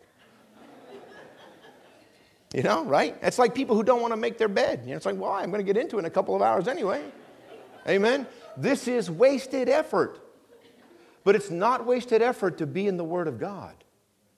You 2.54 2.62
know, 2.62 2.84
right? 2.84 3.16
It's 3.22 3.38
like 3.38 3.54
people 3.54 3.76
who 3.76 3.82
don't 3.82 4.00
want 4.00 4.12
to 4.12 4.16
make 4.16 4.38
their 4.38 4.48
bed. 4.48 4.82
You 4.84 4.90
know, 4.90 4.96
it's 4.96 5.04
like, 5.04 5.18
well, 5.18 5.32
I'm 5.32 5.50
going 5.50 5.64
to 5.64 5.72
get 5.72 5.76
into 5.80 5.96
it 5.96 6.00
in 6.00 6.04
a 6.06 6.10
couple 6.10 6.34
of 6.34 6.42
hours 6.42 6.68
anyway. 6.68 7.02
Amen? 7.88 8.26
This 8.56 8.88
is 8.88 9.10
wasted 9.10 9.68
effort. 9.68 10.20
But 11.24 11.34
it's 11.34 11.50
not 11.50 11.84
wasted 11.84 12.22
effort 12.22 12.58
to 12.58 12.66
be 12.66 12.86
in 12.86 12.96
the 12.96 13.04
Word 13.04 13.26
of 13.26 13.38
God. 13.38 13.74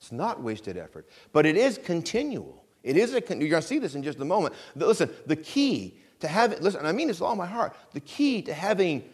It's 0.00 0.10
not 0.10 0.42
wasted 0.42 0.76
effort. 0.76 1.06
But 1.32 1.44
it 1.44 1.56
is 1.56 1.78
continual. 1.78 2.64
It 2.82 2.96
is 2.96 3.12
a, 3.12 3.20
you're 3.20 3.50
going 3.50 3.50
to 3.50 3.62
see 3.62 3.78
this 3.78 3.94
in 3.94 4.02
just 4.02 4.18
a 4.20 4.24
moment. 4.24 4.54
Listen, 4.74 5.10
the 5.26 5.36
key 5.36 5.98
to 6.20 6.28
having, 6.28 6.60
listen, 6.60 6.84
I 6.84 6.92
mean 6.92 7.08
this 7.08 7.20
with 7.20 7.28
all 7.28 7.36
my 7.36 7.46
heart, 7.46 7.74
the 7.92 8.00
key 8.00 8.42
to 8.42 8.54
having 8.54 9.04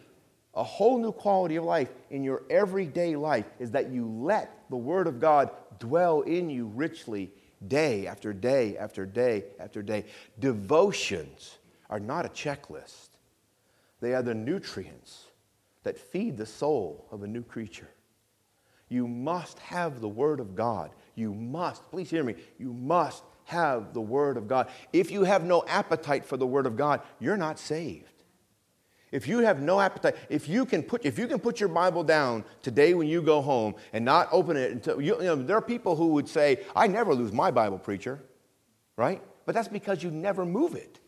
a 0.53 0.63
whole 0.63 0.97
new 0.97 1.11
quality 1.11 1.57
of 1.57 1.65
life 1.65 1.89
in 2.09 2.23
your 2.23 2.43
everyday 2.49 3.15
life 3.15 3.45
is 3.59 3.71
that 3.71 3.89
you 3.89 4.07
let 4.07 4.69
the 4.69 4.77
Word 4.77 5.07
of 5.07 5.19
God 5.19 5.51
dwell 5.79 6.21
in 6.21 6.49
you 6.49 6.67
richly 6.67 7.31
day 7.67 8.07
after 8.07 8.33
day 8.33 8.77
after 8.77 9.05
day 9.05 9.43
after 9.59 9.81
day. 9.81 10.05
Devotions 10.39 11.57
are 11.89 11.99
not 11.99 12.25
a 12.25 12.29
checklist, 12.29 13.09
they 13.99 14.13
are 14.13 14.23
the 14.23 14.33
nutrients 14.33 15.25
that 15.83 15.97
feed 15.97 16.37
the 16.37 16.45
soul 16.45 17.05
of 17.11 17.23
a 17.23 17.27
new 17.27 17.43
creature. 17.43 17.89
You 18.89 19.07
must 19.07 19.59
have 19.59 19.99
the 19.99 20.07
Word 20.07 20.39
of 20.39 20.55
God. 20.55 20.91
You 21.15 21.33
must, 21.33 21.89
please 21.91 22.09
hear 22.09 22.23
me, 22.23 22.35
you 22.57 22.73
must 22.73 23.23
have 23.45 23.93
the 23.93 24.01
Word 24.01 24.37
of 24.37 24.47
God. 24.47 24.69
If 24.91 25.11
you 25.11 25.23
have 25.23 25.43
no 25.43 25.63
appetite 25.67 26.25
for 26.25 26.37
the 26.37 26.47
Word 26.47 26.65
of 26.65 26.75
God, 26.75 27.01
you're 27.19 27.37
not 27.37 27.59
saved. 27.59 28.11
If 29.11 29.27
you 29.27 29.39
have 29.39 29.61
no 29.61 29.79
appetite, 29.79 30.15
if 30.29 30.49
you 30.49 30.65
can 30.65 30.83
put, 30.83 31.05
if 31.05 31.17
you 31.17 31.27
can 31.27 31.39
put 31.39 31.59
your 31.59 31.69
Bible 31.69 32.03
down 32.03 32.43
today 32.61 32.93
when 32.93 33.07
you 33.07 33.21
go 33.21 33.41
home 33.41 33.75
and 33.93 34.03
not 34.03 34.27
open 34.31 34.57
it 34.57 34.71
until, 34.71 34.99
you, 34.99 35.15
you 35.17 35.23
know, 35.23 35.35
there 35.35 35.55
are 35.55 35.61
people 35.61 35.95
who 35.95 36.07
would 36.07 36.27
say, 36.27 36.65
I 36.75 36.87
never 36.87 37.15
lose 37.15 37.31
my 37.31 37.51
Bible, 37.51 37.77
preacher, 37.77 38.21
right? 38.97 39.21
But 39.45 39.55
that's 39.55 39.67
because 39.67 40.03
you 40.03 40.11
never 40.11 40.45
move 40.45 40.75
it. 40.75 40.99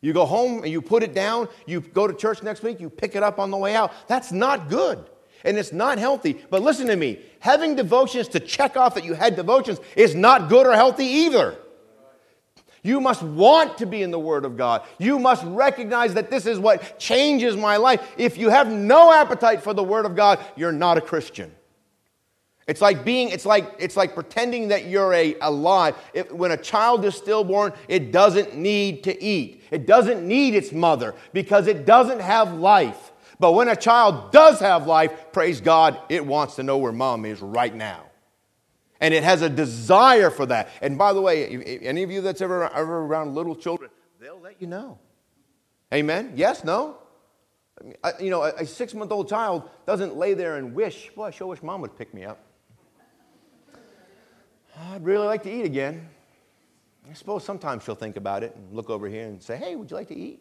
You 0.00 0.12
go 0.12 0.24
home 0.24 0.64
and 0.64 0.72
you 0.72 0.82
put 0.82 1.04
it 1.04 1.14
down, 1.14 1.48
you 1.64 1.80
go 1.80 2.08
to 2.08 2.14
church 2.14 2.42
next 2.42 2.62
week, 2.62 2.80
you 2.80 2.90
pick 2.90 3.14
it 3.14 3.22
up 3.22 3.38
on 3.38 3.52
the 3.52 3.56
way 3.56 3.76
out. 3.76 3.92
That's 4.08 4.32
not 4.32 4.68
good. 4.68 5.08
And 5.44 5.58
it's 5.58 5.72
not 5.72 5.98
healthy. 5.98 6.40
But 6.50 6.62
listen 6.62 6.86
to 6.86 6.96
me 6.96 7.20
having 7.40 7.74
devotions 7.74 8.28
to 8.28 8.40
check 8.40 8.76
off 8.76 8.94
that 8.94 9.04
you 9.04 9.14
had 9.14 9.36
devotions 9.36 9.80
is 9.96 10.14
not 10.14 10.48
good 10.48 10.66
or 10.66 10.74
healthy 10.74 11.04
either. 11.04 11.56
You 12.84 13.00
must 13.00 13.22
want 13.22 13.78
to 13.78 13.86
be 13.86 14.02
in 14.02 14.10
the 14.10 14.18
Word 14.18 14.44
of 14.44 14.56
God. 14.56 14.82
You 14.98 15.18
must 15.18 15.44
recognize 15.44 16.14
that 16.14 16.30
this 16.30 16.46
is 16.46 16.58
what 16.58 16.98
changes 16.98 17.56
my 17.56 17.76
life. 17.76 18.14
If 18.18 18.36
you 18.36 18.48
have 18.48 18.70
no 18.70 19.12
appetite 19.12 19.62
for 19.62 19.72
the 19.72 19.84
Word 19.84 20.04
of 20.04 20.16
God, 20.16 20.40
you're 20.56 20.72
not 20.72 20.98
a 20.98 21.00
Christian. 21.00 21.52
It's 22.66 22.80
like 22.80 23.04
being, 23.04 23.28
it's 23.28 23.46
like, 23.46 23.72
it's 23.78 23.96
like 23.96 24.14
pretending 24.14 24.68
that 24.68 24.86
you're 24.86 25.12
a, 25.12 25.36
alive. 25.40 25.96
If, 26.12 26.32
when 26.32 26.52
a 26.52 26.56
child 26.56 27.04
is 27.04 27.14
stillborn, 27.14 27.72
it 27.86 28.12
doesn't 28.12 28.56
need 28.56 29.04
to 29.04 29.22
eat. 29.22 29.62
It 29.70 29.86
doesn't 29.86 30.26
need 30.26 30.54
its 30.54 30.72
mother 30.72 31.14
because 31.32 31.66
it 31.66 31.86
doesn't 31.86 32.20
have 32.20 32.54
life. 32.54 33.11
But 33.38 33.52
when 33.52 33.68
a 33.68 33.76
child 33.76 34.32
does 34.32 34.60
have 34.60 34.86
life, 34.86 35.32
praise 35.32 35.60
God, 35.60 35.98
it 36.08 36.24
wants 36.24 36.56
to 36.56 36.62
know 36.62 36.78
where 36.78 36.92
mom 36.92 37.24
is 37.24 37.40
right 37.40 37.74
now. 37.74 38.06
And 39.00 39.12
it 39.12 39.24
has 39.24 39.42
a 39.42 39.48
desire 39.48 40.30
for 40.30 40.46
that. 40.46 40.68
And 40.80 40.96
by 40.96 41.12
the 41.12 41.20
way, 41.20 41.80
any 41.82 42.02
of 42.02 42.10
you 42.10 42.20
that's 42.20 42.40
ever, 42.40 42.72
ever 42.72 42.98
around 42.98 43.34
little 43.34 43.56
children, 43.56 43.90
they'll 44.20 44.40
let 44.40 44.60
you 44.60 44.68
know. 44.68 44.98
Amen? 45.92 46.32
Yes? 46.36 46.62
No? 46.62 46.98
I 48.04 48.12
you 48.20 48.30
know, 48.30 48.42
a, 48.42 48.52
a 48.58 48.66
six 48.66 48.94
month 48.94 49.10
old 49.10 49.28
child 49.28 49.68
doesn't 49.86 50.16
lay 50.16 50.34
there 50.34 50.56
and 50.56 50.74
wish, 50.74 51.10
boy, 51.14 51.24
I 51.24 51.30
sure 51.30 51.48
wish 51.48 51.62
mom 51.62 51.80
would 51.80 51.96
pick 51.96 52.14
me 52.14 52.24
up. 52.24 52.38
I'd 54.78 55.04
really 55.04 55.26
like 55.26 55.42
to 55.44 55.50
eat 55.50 55.64
again. 55.64 56.08
I 57.10 57.14
suppose 57.14 57.44
sometimes 57.44 57.84
she'll 57.84 57.94
think 57.94 58.16
about 58.16 58.42
it 58.42 58.54
and 58.54 58.72
look 58.72 58.88
over 58.88 59.08
here 59.08 59.26
and 59.26 59.42
say, 59.42 59.56
hey, 59.56 59.76
would 59.76 59.90
you 59.90 59.96
like 59.96 60.08
to 60.08 60.16
eat? 60.16 60.40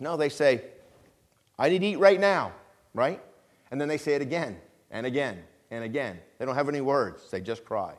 No, 0.00 0.16
they 0.16 0.28
say, 0.28 0.62
I 1.58 1.68
need 1.68 1.80
to 1.80 1.86
eat 1.86 1.98
right 1.98 2.20
now, 2.20 2.52
right? 2.94 3.20
And 3.70 3.80
then 3.80 3.88
they 3.88 3.98
say 3.98 4.14
it 4.14 4.22
again 4.22 4.58
and 4.90 5.06
again 5.06 5.42
and 5.70 5.84
again. 5.84 6.18
They 6.38 6.44
don't 6.44 6.54
have 6.54 6.68
any 6.68 6.80
words, 6.80 7.30
they 7.30 7.40
just 7.40 7.64
cry. 7.64 7.94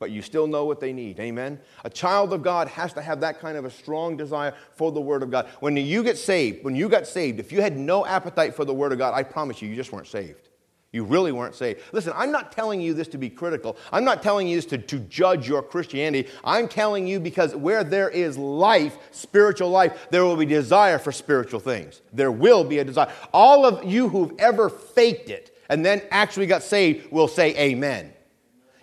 But 0.00 0.10
you 0.10 0.22
still 0.22 0.46
know 0.46 0.64
what 0.64 0.80
they 0.80 0.92
need. 0.92 1.20
Amen? 1.20 1.60
A 1.84 1.90
child 1.90 2.32
of 2.32 2.42
God 2.42 2.68
has 2.68 2.92
to 2.94 3.00
have 3.00 3.20
that 3.20 3.40
kind 3.40 3.56
of 3.56 3.64
a 3.64 3.70
strong 3.70 4.16
desire 4.16 4.54
for 4.72 4.90
the 4.90 5.00
Word 5.00 5.22
of 5.22 5.30
God. 5.30 5.48
When 5.60 5.76
you 5.76 6.02
get 6.02 6.18
saved, 6.18 6.64
when 6.64 6.74
you 6.74 6.88
got 6.88 7.06
saved, 7.06 7.38
if 7.38 7.52
you 7.52 7.62
had 7.62 7.76
no 7.76 8.04
appetite 8.04 8.54
for 8.54 8.64
the 8.64 8.74
Word 8.74 8.92
of 8.92 8.98
God, 8.98 9.14
I 9.14 9.22
promise 9.22 9.62
you, 9.62 9.68
you 9.68 9.76
just 9.76 9.92
weren't 9.92 10.08
saved. 10.08 10.48
You 10.94 11.02
really 11.02 11.32
weren't 11.32 11.56
saved. 11.56 11.80
Listen, 11.90 12.12
I'm 12.14 12.30
not 12.30 12.52
telling 12.52 12.80
you 12.80 12.94
this 12.94 13.08
to 13.08 13.18
be 13.18 13.28
critical. 13.28 13.76
I'm 13.90 14.04
not 14.04 14.22
telling 14.22 14.46
you 14.46 14.54
this 14.54 14.66
to, 14.66 14.78
to 14.78 15.00
judge 15.00 15.48
your 15.48 15.60
Christianity. 15.60 16.30
I'm 16.44 16.68
telling 16.68 17.08
you 17.08 17.18
because 17.18 17.52
where 17.56 17.82
there 17.82 18.08
is 18.08 18.38
life, 18.38 18.96
spiritual 19.10 19.70
life, 19.70 20.06
there 20.10 20.24
will 20.24 20.36
be 20.36 20.46
desire 20.46 21.00
for 21.00 21.10
spiritual 21.10 21.58
things. 21.58 22.00
There 22.12 22.30
will 22.30 22.62
be 22.62 22.78
a 22.78 22.84
desire. 22.84 23.12
All 23.32 23.66
of 23.66 23.84
you 23.84 24.08
who've 24.08 24.34
ever 24.38 24.68
faked 24.68 25.30
it 25.30 25.58
and 25.68 25.84
then 25.84 26.00
actually 26.12 26.46
got 26.46 26.62
saved 26.62 27.10
will 27.10 27.26
say 27.26 27.56
amen. 27.58 28.12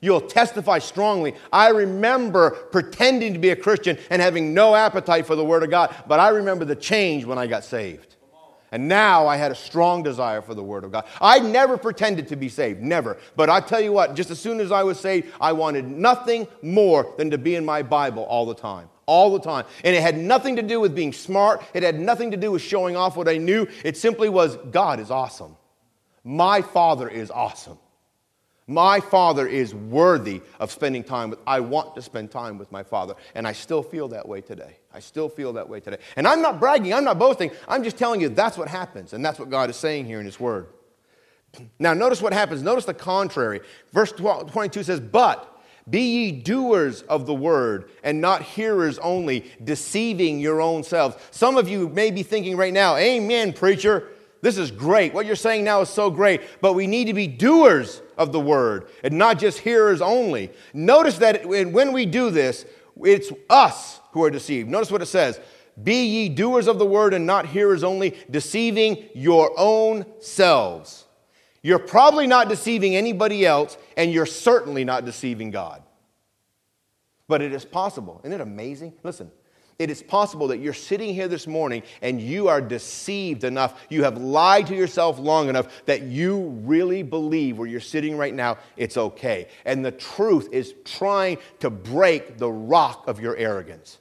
You'll 0.01 0.19
testify 0.19 0.79
strongly. 0.79 1.33
I 1.53 1.69
remember 1.69 2.49
pretending 2.73 3.31
to 3.31 3.39
be 3.39 3.51
a 3.51 3.55
Christian 3.55 3.97
and 4.09 4.21
having 4.21 4.53
no 4.53 4.75
appetite 4.75 5.25
for 5.27 5.37
the 5.37 5.45
Word 5.45 5.63
of 5.63 5.69
God, 5.69 5.95
but 6.09 6.19
I 6.19 6.27
remember 6.29 6.65
the 6.65 6.75
change 6.75 7.23
when 7.23 7.37
I 7.37 7.47
got 7.47 7.63
saved. 7.63 8.17
And 8.71 8.87
now 8.87 9.27
I 9.27 9.35
had 9.35 9.51
a 9.51 9.55
strong 9.55 10.01
desire 10.01 10.41
for 10.41 10.53
the 10.53 10.63
Word 10.63 10.85
of 10.85 10.93
God. 10.93 11.05
I 11.19 11.39
never 11.39 11.77
pretended 11.77 12.29
to 12.29 12.37
be 12.37 12.47
saved, 12.47 12.81
never. 12.81 13.17
But 13.35 13.49
I 13.49 13.59
tell 13.59 13.81
you 13.81 13.91
what, 13.91 14.15
just 14.15 14.31
as 14.31 14.39
soon 14.39 14.61
as 14.61 14.71
I 14.71 14.83
was 14.83 14.97
saved, 14.97 15.27
I 15.41 15.51
wanted 15.51 15.89
nothing 15.89 16.47
more 16.61 17.13
than 17.17 17.31
to 17.31 17.37
be 17.37 17.55
in 17.55 17.65
my 17.65 17.83
Bible 17.83 18.23
all 18.23 18.45
the 18.45 18.55
time. 18.55 18.87
All 19.07 19.33
the 19.33 19.41
time. 19.41 19.65
And 19.83 19.93
it 19.93 20.01
had 20.01 20.17
nothing 20.17 20.55
to 20.55 20.61
do 20.61 20.79
with 20.79 20.95
being 20.95 21.11
smart, 21.11 21.61
it 21.73 21.83
had 21.83 21.99
nothing 21.99 22.31
to 22.31 22.37
do 22.37 22.51
with 22.51 22.61
showing 22.61 22.95
off 22.95 23.17
what 23.17 23.27
I 23.27 23.37
knew. 23.37 23.67
It 23.83 23.97
simply 23.97 24.29
was 24.29 24.55
God 24.71 25.01
is 25.01 25.11
awesome. 25.11 25.57
My 26.23 26.61
Father 26.61 27.09
is 27.09 27.29
awesome. 27.29 27.77
My 28.71 29.01
father 29.01 29.47
is 29.47 29.75
worthy 29.75 30.41
of 30.57 30.71
spending 30.71 31.03
time 31.03 31.29
with. 31.29 31.39
I 31.45 31.59
want 31.59 31.93
to 31.95 32.01
spend 32.01 32.31
time 32.31 32.57
with 32.57 32.71
my 32.71 32.83
father. 32.83 33.15
And 33.35 33.45
I 33.45 33.51
still 33.51 33.83
feel 33.83 34.07
that 34.09 34.25
way 34.25 34.39
today. 34.39 34.77
I 34.93 35.01
still 35.01 35.27
feel 35.27 35.51
that 35.53 35.67
way 35.67 35.81
today. 35.81 35.97
And 36.15 36.25
I'm 36.25 36.41
not 36.41 36.57
bragging, 36.57 36.93
I'm 36.93 37.03
not 37.03 37.19
boasting. 37.19 37.51
I'm 37.67 37.83
just 37.83 37.97
telling 37.97 38.21
you 38.21 38.29
that's 38.29 38.57
what 38.57 38.69
happens. 38.69 39.11
And 39.11 39.25
that's 39.25 39.39
what 39.39 39.49
God 39.49 39.69
is 39.69 39.75
saying 39.75 40.05
here 40.05 40.21
in 40.21 40.25
his 40.25 40.39
word. 40.39 40.67
Now, 41.79 41.93
notice 41.93 42.21
what 42.21 42.31
happens. 42.31 42.61
Notice 42.61 42.85
the 42.85 42.93
contrary. 42.93 43.59
Verse 43.91 44.13
12, 44.13 44.53
22 44.53 44.83
says, 44.83 44.99
But 45.01 45.61
be 45.89 46.01
ye 46.01 46.31
doers 46.31 47.01
of 47.01 47.25
the 47.25 47.33
word 47.33 47.89
and 48.03 48.21
not 48.21 48.41
hearers 48.41 48.97
only, 48.99 49.51
deceiving 49.61 50.39
your 50.39 50.61
own 50.61 50.83
selves. 50.83 51.17
Some 51.31 51.57
of 51.57 51.67
you 51.67 51.89
may 51.89 52.09
be 52.09 52.23
thinking 52.23 52.55
right 52.55 52.71
now, 52.71 52.95
Amen, 52.95 53.51
preacher. 53.51 54.07
This 54.41 54.57
is 54.57 54.71
great. 54.71 55.13
What 55.13 55.25
you're 55.25 55.35
saying 55.35 55.63
now 55.63 55.81
is 55.81 55.89
so 55.89 56.09
great, 56.09 56.41
but 56.61 56.73
we 56.73 56.87
need 56.87 57.05
to 57.05 57.13
be 57.13 57.27
doers 57.27 58.01
of 58.17 58.31
the 58.31 58.39
word 58.39 58.89
and 59.03 59.17
not 59.17 59.37
just 59.37 59.59
hearers 59.59 60.01
only. 60.01 60.51
Notice 60.73 61.19
that 61.19 61.45
when 61.45 61.93
we 61.93 62.05
do 62.05 62.31
this, 62.31 62.65
it's 63.03 63.31
us 63.49 63.99
who 64.11 64.23
are 64.23 64.31
deceived. 64.31 64.69
Notice 64.69 64.91
what 64.91 65.01
it 65.01 65.07
says 65.07 65.39
Be 65.81 66.05
ye 66.05 66.29
doers 66.29 66.67
of 66.67 66.79
the 66.79 66.85
word 66.85 67.13
and 67.13 67.25
not 67.25 67.45
hearers 67.45 67.83
only, 67.83 68.17
deceiving 68.29 69.09
your 69.13 69.51
own 69.57 70.05
selves. 70.19 71.05
You're 71.63 71.79
probably 71.79 72.25
not 72.25 72.49
deceiving 72.49 72.95
anybody 72.95 73.45
else, 73.45 73.77
and 73.95 74.11
you're 74.11 74.25
certainly 74.25 74.83
not 74.83 75.05
deceiving 75.05 75.51
God. 75.51 75.83
But 77.27 77.43
it 77.43 77.53
is 77.53 77.63
possible. 77.63 78.19
Isn't 78.23 78.33
it 78.33 78.41
amazing? 78.41 78.93
Listen, 79.03 79.31
it 79.81 79.89
is 79.89 80.03
possible 80.03 80.47
that 80.49 80.59
you're 80.59 80.73
sitting 80.73 81.13
here 81.13 81.27
this 81.27 81.47
morning 81.47 81.81
and 82.03 82.21
you 82.21 82.47
are 82.47 82.61
deceived 82.61 83.43
enough, 83.43 83.81
you 83.89 84.03
have 84.03 84.17
lied 84.17 84.67
to 84.67 84.75
yourself 84.75 85.17
long 85.17 85.49
enough 85.49 85.85
that 85.85 86.03
you 86.03 86.39
really 86.63 87.01
believe 87.01 87.57
where 87.57 87.67
you're 87.67 87.79
sitting 87.79 88.15
right 88.15 88.33
now, 88.33 88.59
it's 88.77 88.95
okay. 88.95 89.47
And 89.65 89.83
the 89.83 89.91
truth 89.91 90.49
is 90.51 90.75
trying 90.85 91.39
to 91.59 91.71
break 91.71 92.37
the 92.37 92.51
rock 92.51 93.07
of 93.07 93.19
your 93.19 93.35
arrogance 93.35 93.97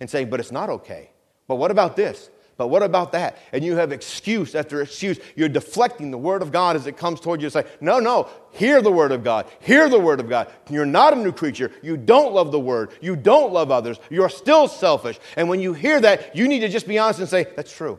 and 0.00 0.10
saying, 0.10 0.28
but 0.28 0.38
it's 0.38 0.52
not 0.52 0.68
okay. 0.68 1.10
But 1.48 1.56
what 1.56 1.70
about 1.70 1.96
this? 1.96 2.28
But 2.62 2.68
what 2.68 2.84
about 2.84 3.10
that? 3.10 3.38
And 3.50 3.64
you 3.64 3.74
have 3.74 3.90
excuse 3.90 4.54
after 4.54 4.82
excuse. 4.82 5.18
You're 5.34 5.48
deflecting 5.48 6.12
the 6.12 6.16
word 6.16 6.42
of 6.42 6.52
God 6.52 6.76
as 6.76 6.86
it 6.86 6.96
comes 6.96 7.18
toward 7.18 7.42
you. 7.42 7.50
Say, 7.50 7.64
no, 7.80 7.98
no, 7.98 8.28
hear 8.52 8.80
the 8.80 8.92
word 8.92 9.10
of 9.10 9.24
God. 9.24 9.46
Hear 9.58 9.88
the 9.88 9.98
word 9.98 10.20
of 10.20 10.28
God. 10.28 10.48
You're 10.70 10.86
not 10.86 11.12
a 11.12 11.16
new 11.16 11.32
creature. 11.32 11.72
You 11.82 11.96
don't 11.96 12.32
love 12.32 12.52
the 12.52 12.60
word. 12.60 12.92
You 13.00 13.16
don't 13.16 13.52
love 13.52 13.72
others. 13.72 13.98
You're 14.10 14.28
still 14.28 14.68
selfish. 14.68 15.18
And 15.34 15.48
when 15.48 15.58
you 15.58 15.72
hear 15.72 16.00
that, 16.02 16.36
you 16.36 16.46
need 16.46 16.60
to 16.60 16.68
just 16.68 16.86
be 16.86 17.00
honest 17.00 17.18
and 17.18 17.28
say, 17.28 17.48
that's 17.56 17.76
true. 17.76 17.98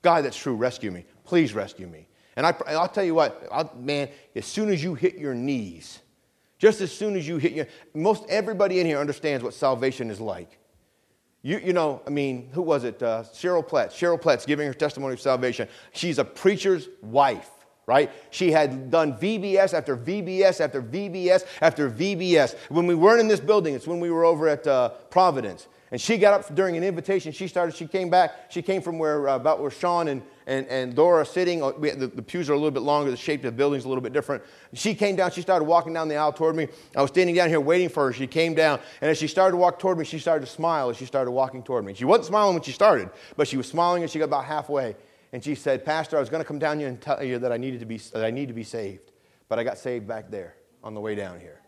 God, 0.00 0.24
that's 0.24 0.38
true. 0.38 0.56
Rescue 0.56 0.90
me. 0.90 1.04
Please 1.24 1.52
rescue 1.52 1.86
me. 1.86 2.08
And 2.34 2.46
I, 2.46 2.54
will 2.66 2.88
tell 2.88 3.04
you 3.04 3.14
what, 3.14 3.46
I'll, 3.52 3.70
man, 3.76 4.08
as 4.34 4.46
soon 4.46 4.70
as 4.70 4.82
you 4.82 4.94
hit 4.94 5.18
your 5.18 5.34
knees, 5.34 5.98
just 6.58 6.80
as 6.80 6.90
soon 6.90 7.14
as 7.14 7.28
you 7.28 7.36
hit 7.36 7.52
your, 7.52 7.66
most 7.92 8.24
everybody 8.30 8.80
in 8.80 8.86
here 8.86 8.98
understands 8.98 9.44
what 9.44 9.52
salvation 9.52 10.10
is 10.10 10.18
like. 10.18 10.58
You, 11.42 11.58
you 11.58 11.72
know, 11.72 12.02
I 12.06 12.10
mean, 12.10 12.48
who 12.52 12.62
was 12.62 12.84
it? 12.84 13.02
Uh, 13.02 13.22
Cheryl 13.32 13.66
Platts. 13.66 13.94
Cheryl 13.94 14.20
Platts 14.20 14.44
giving 14.44 14.66
her 14.66 14.74
testimony 14.74 15.14
of 15.14 15.20
salvation. 15.20 15.68
She's 15.92 16.18
a 16.18 16.24
preacher's 16.24 16.88
wife, 17.00 17.50
right? 17.86 18.10
She 18.30 18.50
had 18.50 18.90
done 18.90 19.16
VBS 19.16 19.72
after 19.72 19.96
VBS 19.96 20.60
after 20.60 20.82
VBS 20.82 21.46
after 21.60 21.90
VBS. 21.90 22.56
When 22.70 22.86
we 22.86 22.94
weren't 22.94 23.20
in 23.20 23.28
this 23.28 23.40
building, 23.40 23.74
it's 23.74 23.86
when 23.86 24.00
we 24.00 24.10
were 24.10 24.24
over 24.24 24.48
at 24.48 24.66
uh, 24.66 24.90
Providence. 25.10 25.68
And 25.90 26.00
she 26.00 26.18
got 26.18 26.34
up 26.34 26.54
during 26.54 26.76
an 26.76 26.84
invitation. 26.84 27.32
She 27.32 27.48
started, 27.48 27.74
she 27.74 27.86
came 27.86 28.10
back. 28.10 28.50
She 28.50 28.60
came 28.60 28.82
from 28.82 28.98
where, 28.98 29.28
uh, 29.28 29.36
about 29.36 29.60
where 29.60 29.70
Sean 29.70 30.08
and, 30.08 30.22
and, 30.48 30.66
and 30.68 30.94
Dora 30.94 31.26
sitting. 31.26 31.62
Uh, 31.62 31.72
the, 31.72 32.10
the, 32.12 32.22
pews 32.22 32.48
are 32.48 32.54
a 32.54 32.56
little 32.56 32.70
bit 32.70 32.82
longer. 32.82 33.10
The 33.10 33.16
shape 33.18 33.40
of 33.40 33.44
the 33.44 33.52
building's 33.52 33.84
a 33.84 33.88
little 33.88 34.02
bit 34.02 34.14
different. 34.14 34.42
She 34.72 34.94
came 34.94 35.14
down. 35.14 35.30
She 35.30 35.42
started 35.42 35.66
walking 35.66 35.92
down 35.92 36.08
the 36.08 36.16
aisle 36.16 36.32
toward 36.32 36.56
me. 36.56 36.68
I 36.96 37.02
was 37.02 37.10
standing 37.10 37.36
down 37.36 37.50
here 37.50 37.60
waiting 37.60 37.90
for 37.90 38.06
her. 38.06 38.12
She 38.14 38.26
came 38.26 38.54
down. 38.54 38.80
And 39.02 39.10
as 39.10 39.18
she 39.18 39.28
started 39.28 39.52
to 39.52 39.56
walk 39.58 39.78
toward 39.78 39.98
me, 39.98 40.06
she 40.06 40.18
started 40.18 40.46
to 40.46 40.50
smile 40.50 40.88
as 40.88 40.96
she 40.96 41.04
started 41.04 41.30
walking 41.30 41.62
toward 41.62 41.84
me. 41.84 41.92
She 41.92 42.06
wasn't 42.06 42.26
smiling 42.26 42.54
when 42.54 42.62
she 42.62 42.72
started, 42.72 43.10
but 43.36 43.46
she 43.46 43.58
was 43.58 43.68
smiling 43.68 44.02
as 44.02 44.10
she 44.10 44.18
got 44.18 44.24
about 44.24 44.46
halfway. 44.46 44.96
And 45.34 45.44
she 45.44 45.54
said, 45.54 45.84
Pastor, 45.84 46.16
I 46.16 46.20
was 46.20 46.30
going 46.30 46.42
to 46.42 46.48
come 46.48 46.58
down 46.58 46.78
here 46.78 46.88
and 46.88 46.98
tell 46.98 47.22
you 47.22 47.38
that 47.40 47.52
I, 47.52 47.58
needed 47.58 47.80
to 47.80 47.86
be, 47.86 47.98
that 47.98 48.24
I 48.24 48.30
need 48.30 48.48
to 48.48 48.54
be 48.54 48.64
saved. 48.64 49.12
But 49.50 49.58
I 49.58 49.64
got 49.64 49.76
saved 49.76 50.08
back 50.08 50.30
there 50.30 50.54
on 50.82 50.94
the 50.94 51.00
way 51.00 51.14
down 51.14 51.40
here. 51.40 51.60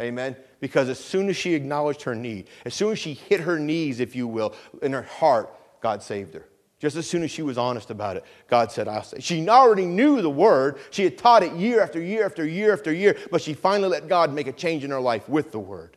Amen. 0.00 0.36
Because 0.58 0.88
as 0.88 0.98
soon 0.98 1.28
as 1.28 1.36
she 1.36 1.52
acknowledged 1.52 2.02
her 2.02 2.14
need, 2.14 2.48
as 2.64 2.72
soon 2.72 2.92
as 2.92 2.98
she 2.98 3.12
hit 3.12 3.40
her 3.40 3.58
knees, 3.58 4.00
if 4.00 4.16
you 4.16 4.26
will, 4.26 4.54
in 4.80 4.94
her 4.94 5.02
heart, 5.02 5.54
God 5.82 6.02
saved 6.02 6.32
her. 6.32 6.46
Just 6.82 6.96
as 6.96 7.08
soon 7.08 7.22
as 7.22 7.30
she 7.30 7.42
was 7.42 7.56
honest 7.56 7.92
about 7.92 8.16
it, 8.16 8.24
God 8.48 8.72
said, 8.72 8.88
I'll 8.88 9.04
say. 9.04 9.20
She 9.20 9.48
already 9.48 9.86
knew 9.86 10.20
the 10.20 10.28
word. 10.28 10.80
She 10.90 11.04
had 11.04 11.16
taught 11.16 11.44
it 11.44 11.52
year 11.52 11.80
after 11.80 12.02
year 12.02 12.26
after 12.26 12.44
year 12.44 12.72
after 12.72 12.92
year, 12.92 13.16
but 13.30 13.40
she 13.40 13.54
finally 13.54 13.88
let 13.88 14.08
God 14.08 14.34
make 14.34 14.48
a 14.48 14.52
change 14.52 14.82
in 14.82 14.90
her 14.90 14.98
life 14.98 15.28
with 15.28 15.52
the 15.52 15.60
word. 15.60 15.96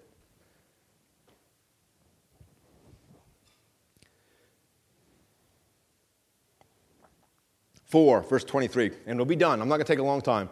Four, 7.85 8.21
verse 8.21 8.43
23, 8.43 8.91
and 9.07 9.15
it'll 9.15 9.25
be 9.25 9.35
done. 9.35 9.63
I'm 9.63 9.67
not 9.67 9.77
going 9.77 9.87
to 9.87 9.91
take 9.91 9.97
a 9.97 10.03
long 10.03 10.21
time. 10.21 10.49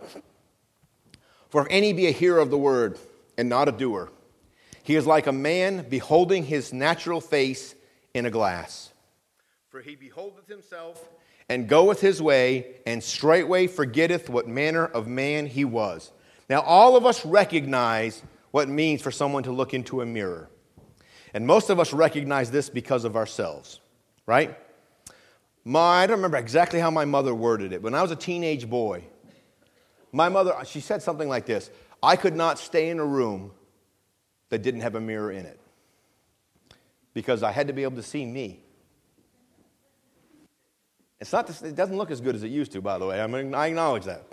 For 1.50 1.62
if 1.62 1.68
any 1.70 1.94
be 1.94 2.08
a 2.08 2.12
hearer 2.12 2.40
of 2.40 2.50
the 2.50 2.58
word 2.58 2.98
and 3.38 3.50
not 3.50 3.70
a 3.70 3.72
doer. 3.72 4.10
He 4.82 4.96
is 4.96 5.06
like 5.06 5.28
a 5.28 5.32
man 5.32 5.88
beholding 5.88 6.44
his 6.44 6.74
natural 6.74 7.22
face 7.22 7.76
in 8.16 8.26
a 8.26 8.32
glass. 8.32 8.93
For 9.74 9.82
he 9.82 9.96
beholdeth 9.96 10.48
himself 10.48 11.10
and 11.50 11.68
goeth 11.68 12.00
his 12.00 12.22
way, 12.22 12.76
and 12.86 13.04
straightway 13.04 13.66
forgetteth 13.66 14.30
what 14.30 14.48
manner 14.48 14.86
of 14.86 15.08
man 15.08 15.48
he 15.48 15.66
was. 15.66 16.12
Now, 16.48 16.62
all 16.62 16.96
of 16.96 17.08
us 17.08 17.26
recognize 17.26 18.22
what 18.52 18.68
it 18.68 18.72
means 18.72 19.02
for 19.02 19.10
someone 19.10 19.42
to 19.42 19.52
look 19.52 19.74
into 19.74 20.02
a 20.02 20.06
mirror. 20.06 20.48
And 21.34 21.48
most 21.48 21.72
of 21.72 21.80
us 21.80 21.92
recognize 21.92 22.52
this 22.52 22.70
because 22.70 23.04
of 23.04 23.16
ourselves, 23.16 23.80
right? 24.28 24.56
My, 25.66 26.04
I 26.04 26.06
don't 26.06 26.18
remember 26.18 26.38
exactly 26.38 26.80
how 26.80 26.92
my 26.92 27.06
mother 27.06 27.34
worded 27.34 27.74
it. 27.74 27.82
When 27.82 27.96
I 27.96 28.04
was 28.04 28.12
a 28.12 28.16
teenage 28.16 28.70
boy, 28.70 29.04
my 30.12 30.30
mother, 30.30 30.54
she 30.68 30.82
said 30.82 31.02
something 31.02 31.28
like 31.28 31.48
this 31.48 31.72
I 32.04 32.16
could 32.16 32.36
not 32.36 32.60
stay 32.60 32.92
in 32.92 33.00
a 33.00 33.06
room 33.06 33.50
that 34.50 34.62
didn't 34.62 34.82
have 34.82 34.94
a 34.94 35.02
mirror 35.02 35.32
in 35.32 35.48
it 35.48 35.60
because 37.16 37.42
I 37.42 37.52
had 37.52 37.66
to 37.70 37.74
be 37.74 37.82
able 37.82 37.96
to 37.96 38.04
see 38.04 38.24
me. 38.24 38.63
It's 41.24 41.32
not, 41.32 41.50
it 41.64 41.74
doesn't 41.74 41.96
look 41.96 42.12
as 42.12 42.20
good 42.20 42.36
as 42.36 42.44
it 42.44 42.50
used 42.50 42.74
to, 42.74 42.82
by 42.82 42.98
the 42.98 43.06
way. 43.06 43.22
I 43.22 43.28
mean, 43.28 43.56
I 43.56 43.68
acknowledge 43.68 44.04
that. 44.04 44.26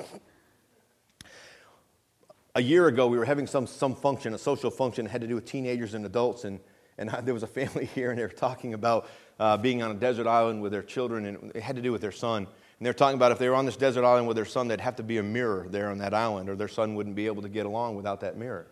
A 2.56 2.60
year 2.60 2.88
ago, 2.88 3.06
we 3.06 3.16
were 3.16 3.24
having 3.24 3.46
some, 3.46 3.68
some 3.68 3.94
function, 3.94 4.34
a 4.34 4.38
social 4.38 4.72
function, 4.72 5.04
that 5.04 5.12
had 5.12 5.20
to 5.20 5.28
do 5.28 5.36
with 5.36 5.44
teenagers 5.44 5.94
and 5.94 6.04
adults, 6.04 6.42
and, 6.42 6.58
and 6.98 7.08
there 7.22 7.32
was 7.32 7.44
a 7.44 7.46
family 7.46 7.84
here, 7.94 8.10
and 8.10 8.18
they 8.18 8.24
were 8.24 8.28
talking 8.28 8.74
about 8.74 9.08
uh, 9.38 9.56
being 9.56 9.84
on 9.84 9.92
a 9.92 9.94
desert 9.94 10.26
island 10.26 10.62
with 10.62 10.72
their 10.72 10.82
children, 10.82 11.26
and 11.26 11.52
it 11.54 11.62
had 11.62 11.76
to 11.76 11.82
do 11.82 11.92
with 11.92 12.00
their 12.00 12.10
son. 12.10 12.38
And 12.38 12.84
they're 12.86 12.92
talking 12.92 13.14
about 13.14 13.30
if 13.30 13.38
they 13.38 13.48
were 13.48 13.54
on 13.54 13.66
this 13.66 13.76
desert 13.76 14.04
island 14.04 14.26
with 14.26 14.34
their 14.34 14.44
son, 14.44 14.66
there'd 14.66 14.80
have 14.80 14.96
to 14.96 15.04
be 15.04 15.18
a 15.18 15.22
mirror 15.22 15.68
there 15.70 15.90
on 15.90 15.98
that 15.98 16.12
island, 16.12 16.48
or 16.48 16.56
their 16.56 16.66
son 16.66 16.96
wouldn't 16.96 17.14
be 17.14 17.26
able 17.26 17.42
to 17.42 17.48
get 17.48 17.66
along 17.66 17.94
without 17.94 18.22
that 18.22 18.36
mirror. 18.36 18.66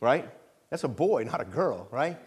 Right? 0.00 0.28
That's 0.70 0.82
a 0.82 0.88
boy, 0.88 1.22
not 1.22 1.40
a 1.40 1.44
girl, 1.44 1.86
right? 1.92 2.18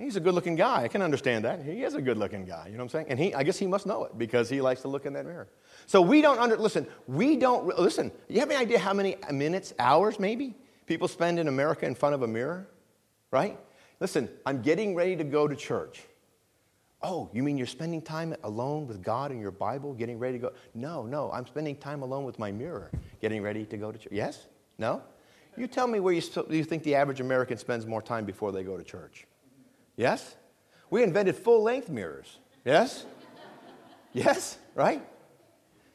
He's 0.00 0.16
a 0.16 0.20
good 0.20 0.34
looking 0.34 0.56
guy. 0.56 0.82
I 0.82 0.88
can 0.88 1.02
understand 1.02 1.44
that. 1.44 1.62
He 1.62 1.82
is 1.82 1.94
a 1.94 2.00
good 2.00 2.16
looking 2.16 2.46
guy. 2.46 2.66
You 2.66 2.72
know 2.72 2.78
what 2.78 2.84
I'm 2.84 2.88
saying? 2.88 3.06
And 3.10 3.18
he, 3.18 3.34
I 3.34 3.42
guess 3.42 3.58
he 3.58 3.66
must 3.66 3.86
know 3.86 4.04
it 4.04 4.16
because 4.16 4.48
he 4.48 4.60
likes 4.60 4.80
to 4.82 4.88
look 4.88 5.04
in 5.04 5.12
that 5.12 5.26
mirror. 5.26 5.48
So 5.86 6.00
we 6.00 6.22
don't 6.22 6.38
under, 6.38 6.56
listen, 6.56 6.86
we 7.06 7.36
don't, 7.36 7.66
listen, 7.78 8.10
you 8.28 8.40
have 8.40 8.50
any 8.50 8.58
idea 8.58 8.78
how 8.78 8.94
many 8.94 9.16
minutes, 9.30 9.74
hours 9.78 10.18
maybe, 10.18 10.54
people 10.86 11.06
spend 11.06 11.38
in 11.38 11.48
America 11.48 11.86
in 11.86 11.94
front 11.94 12.14
of 12.14 12.22
a 12.22 12.26
mirror? 12.26 12.66
Right? 13.30 13.58
Listen, 14.00 14.28
I'm 14.46 14.62
getting 14.62 14.94
ready 14.94 15.16
to 15.16 15.24
go 15.24 15.46
to 15.46 15.54
church. 15.54 16.00
Oh, 17.02 17.30
you 17.32 17.42
mean 17.42 17.56
you're 17.56 17.66
spending 17.66 18.02
time 18.02 18.34
alone 18.42 18.86
with 18.86 19.02
God 19.02 19.30
and 19.30 19.40
your 19.40 19.50
Bible, 19.50 19.94
getting 19.94 20.18
ready 20.18 20.38
to 20.38 20.48
go? 20.48 20.52
No, 20.74 21.06
no, 21.06 21.30
I'm 21.30 21.46
spending 21.46 21.76
time 21.76 22.02
alone 22.02 22.24
with 22.24 22.38
my 22.38 22.52
mirror, 22.52 22.90
getting 23.20 23.42
ready 23.42 23.64
to 23.66 23.76
go 23.76 23.92
to 23.92 23.98
church. 23.98 24.12
Yes? 24.12 24.46
No? 24.78 25.02
You 25.56 25.66
tell 25.66 25.86
me 25.86 26.00
where 26.00 26.14
you, 26.14 26.22
you 26.48 26.64
think 26.64 26.82
the 26.82 26.94
average 26.94 27.20
American 27.20 27.58
spends 27.58 27.86
more 27.86 28.00
time 28.02 28.24
before 28.24 28.52
they 28.52 28.62
go 28.62 28.76
to 28.76 28.84
church. 28.84 29.26
Yes? 29.96 30.36
We 30.90 31.02
invented 31.02 31.36
full 31.36 31.62
length 31.62 31.88
mirrors. 31.88 32.38
Yes? 32.64 33.04
yes? 34.12 34.58
Right? 34.74 35.02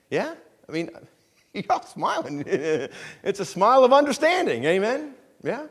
Yeah? 0.09 0.35
I 0.67 0.71
mean, 0.71 0.89
y'all 1.53 1.83
smiling. 1.83 2.43
it's 2.47 3.39
a 3.39 3.45
smile 3.45 3.83
of 3.83 3.93
understanding. 3.93 4.63
Amen? 4.65 5.15
Yeah? 5.43 5.67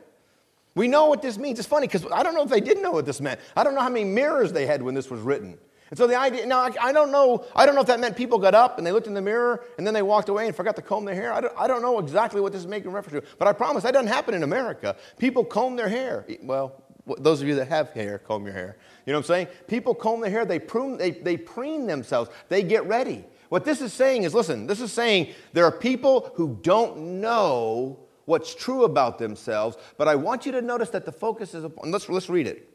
We 0.75 0.87
know 0.87 1.05
what 1.07 1.21
this 1.21 1.37
means. 1.37 1.57
It's 1.57 1.67
funny 1.67 1.87
because 1.87 2.05
I 2.11 2.21
don't 2.21 2.33
know 2.33 2.43
if 2.43 2.49
they 2.49 2.59
didn't 2.59 2.83
know 2.83 2.91
what 2.91 3.05
this 3.05 3.21
meant. 3.21 3.39
I 3.55 3.63
don't 3.63 3.75
know 3.75 3.81
how 3.81 3.89
many 3.89 4.05
mirrors 4.05 4.51
they 4.51 4.65
had 4.65 4.81
when 4.81 4.93
this 4.93 5.09
was 5.09 5.21
written. 5.21 5.57
And 5.89 5.97
so 5.97 6.07
the 6.07 6.15
idea, 6.15 6.45
now 6.45 6.67
I 6.81 6.91
don't 6.91 7.11
know, 7.11 7.45
I 7.55 7.65
don't 7.65 7.75
know 7.75 7.81
if 7.81 7.87
that 7.87 7.99
meant 7.99 8.17
people 8.17 8.39
got 8.39 8.55
up 8.55 8.77
and 8.77 8.85
they 8.85 8.91
looked 8.91 9.07
in 9.07 9.13
the 9.13 9.21
mirror 9.21 9.63
and 9.77 9.85
then 9.85 9.93
they 9.93 10.01
walked 10.01 10.29
away 10.29 10.47
and 10.47 10.55
forgot 10.55 10.75
to 10.77 10.81
comb 10.81 11.05
their 11.05 11.15
hair. 11.15 11.31
I 11.31 11.41
don't, 11.41 11.53
I 11.57 11.67
don't 11.67 11.81
know 11.81 11.99
exactly 11.99 12.41
what 12.41 12.51
this 12.51 12.61
is 12.61 12.67
making 12.67 12.91
reference 12.91 13.23
to, 13.23 13.35
but 13.37 13.47
I 13.47 13.53
promise 13.53 13.83
that 13.83 13.91
doesn't 13.91 14.07
happen 14.07 14.33
in 14.33 14.43
America. 14.43 14.95
People 15.19 15.45
comb 15.45 15.75
their 15.75 15.87
hair. 15.87 16.25
Well, 16.41 16.81
those 17.19 17.41
of 17.41 17.47
you 17.47 17.55
that 17.55 17.67
have 17.67 17.91
hair, 17.91 18.19
comb 18.19 18.45
your 18.45 18.53
hair. 18.53 18.77
You 19.05 19.13
know 19.13 19.19
what 19.19 19.25
I'm 19.25 19.27
saying? 19.27 19.47
People 19.67 19.93
comb 19.93 20.21
their 20.21 20.31
hair, 20.31 20.45
they 20.45 20.59
prune, 20.59 20.97
they, 20.97 21.11
they 21.11 21.37
preen 21.37 21.85
themselves, 21.85 22.29
they 22.49 22.63
get 22.63 22.85
ready. 22.87 23.23
What 23.49 23.63
this 23.63 23.81
is 23.81 23.93
saying 23.93 24.23
is 24.23 24.33
listen, 24.33 24.67
this 24.67 24.81
is 24.81 24.91
saying 24.91 25.33
there 25.53 25.65
are 25.65 25.71
people 25.71 26.31
who 26.35 26.57
don't 26.61 27.21
know 27.21 27.99
what's 28.25 28.55
true 28.55 28.83
about 28.83 29.19
themselves, 29.19 29.77
but 29.97 30.07
I 30.07 30.15
want 30.15 30.45
you 30.45 30.51
to 30.53 30.61
notice 30.61 30.89
that 30.89 31.05
the 31.05 31.11
focus 31.11 31.53
is 31.53 31.63
upon, 31.63 31.91
let's, 31.91 32.09
let's 32.09 32.29
read 32.29 32.47
it. 32.47 32.74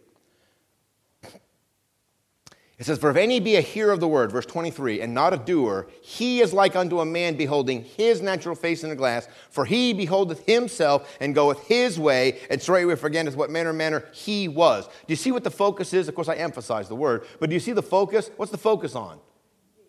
It 2.81 2.87
says, 2.87 2.99
For 2.99 3.11
if 3.11 3.17
any 3.19 3.41
be 3.41 3.57
a 3.57 3.61
hearer 3.61 3.93
of 3.93 4.01
the 4.01 4.09
word, 4.09 4.33
verse 4.33 4.47
23, 4.47 5.03
and 5.03 5.13
not 5.13 5.35
a 5.35 5.37
doer, 5.37 5.87
he 6.01 6.41
is 6.41 6.55
like 6.55 6.75
unto 6.75 7.01
a 7.01 7.05
man 7.05 7.37
beholding 7.37 7.85
his 7.85 8.23
natural 8.23 8.55
face 8.55 8.83
in 8.83 8.91
a 8.91 8.97
glass. 8.97 9.29
For 9.51 9.67
he 9.67 9.93
beholdeth 9.93 10.47
himself 10.47 11.15
and 11.21 11.35
goeth 11.35 11.61
his 11.67 12.01
way, 12.01 12.41
and 12.49 12.61
straightway 12.61 12.97
forgetteth 12.97 13.37
what 13.37 13.51
manner 13.51 13.75
manner 13.75 14.07
he 14.13 14.49
was. 14.49 14.87
Do 14.87 14.93
you 15.09 15.17
see 15.17 15.31
what 15.31 15.45
the 15.45 15.51
focus 15.51 15.93
is? 15.93 16.09
Of 16.09 16.15
course, 16.15 16.31
I 16.31 16.37
emphasize 16.37 16.89
the 16.89 16.95
word, 16.95 17.27
but 17.39 17.51
do 17.51 17.55
you 17.55 17.61
see 17.61 17.73
the 17.73 17.83
focus? 17.83 18.31
What's 18.39 18.51
the 18.51 18.57
focus 18.57 18.95
on? 18.95 19.21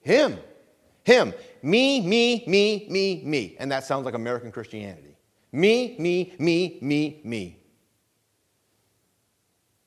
Him. 0.02 0.38
Him. 1.06 1.34
Me, 1.62 2.02
me, 2.02 2.44
me, 2.46 2.88
me, 2.90 3.22
me. 3.24 3.56
And 3.58 3.72
that 3.72 3.86
sounds 3.86 4.04
like 4.04 4.16
American 4.16 4.52
Christianity. 4.52 5.16
Me, 5.54 5.96
me, 5.98 6.34
me, 6.38 6.78
me, 6.82 7.22
me. 7.24 7.58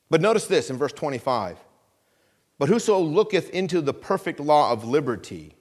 But 0.09 0.21
notice 0.21 0.47
this 0.47 0.71
in 0.71 0.77
verse 0.77 0.93
25. 0.93 1.59
But 2.57 2.69
whoso 2.69 2.99
looketh 2.99 3.49
into 3.49 3.81
the 3.81 3.93
perfect 3.93 4.39
law 4.39 4.71
of 4.71 4.85
liberty 4.85 5.55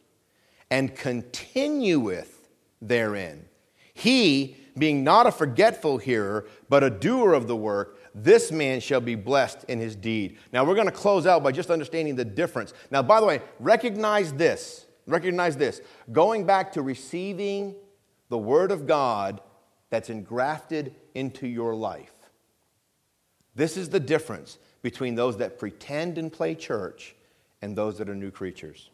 and 0.71 0.95
continueth 0.95 2.49
therein, 2.81 3.47
he, 3.95 4.57
being 4.77 5.05
not 5.05 5.27
a 5.27 5.33
forgetful 5.33 5.99
hearer, 5.99 6.47
but 6.69 6.83
a 6.83 6.91
doer 6.91 7.33
of 7.33 7.47
the 7.47 7.57
work, 7.57 7.99
this 8.15 8.53
man 8.53 8.81
shall 8.81 9.01
be 9.01 9.15
blessed 9.15 9.65
in 9.69 9.79
his 9.79 9.97
deed. 9.97 10.39
Now, 10.53 10.65
we're 10.65 10.75
going 10.75 10.87
to 10.87 10.93
close 10.93 11.27
out 11.27 11.43
by 11.43 11.53
just 11.53 11.71
understanding 11.71 12.15
the 12.15 12.25
difference. 12.25 12.73
Now, 12.91 13.03
by 13.03 13.21
the 13.21 13.27
way, 13.27 13.43
recognize 13.59 14.33
this. 14.33 14.87
Recognize 15.07 15.57
this. 15.57 15.81
Going 16.13 16.47
back 16.47 16.73
to 16.73 16.83
receiving 16.83 17.75
the 18.29 18.39
Word 18.39 18.71
of 18.71 18.87
God 18.87 19.41
that's 19.91 20.11
engrafted 20.11 20.95
into 21.15 21.47
your 21.47 21.75
life. 21.75 22.13
This 23.55 23.77
is 23.77 23.89
the 23.89 24.01
difference 24.01 24.59
between 24.85 25.15
those 25.15 25.39
that 25.39 25.59
pretend 25.59 26.19
and 26.19 26.31
play 26.31 26.55
church 26.55 27.17
and 27.63 27.75
those 27.75 27.97
that 27.97 28.11
are 28.11 28.15
new 28.15 28.31
creatures. 28.31 28.91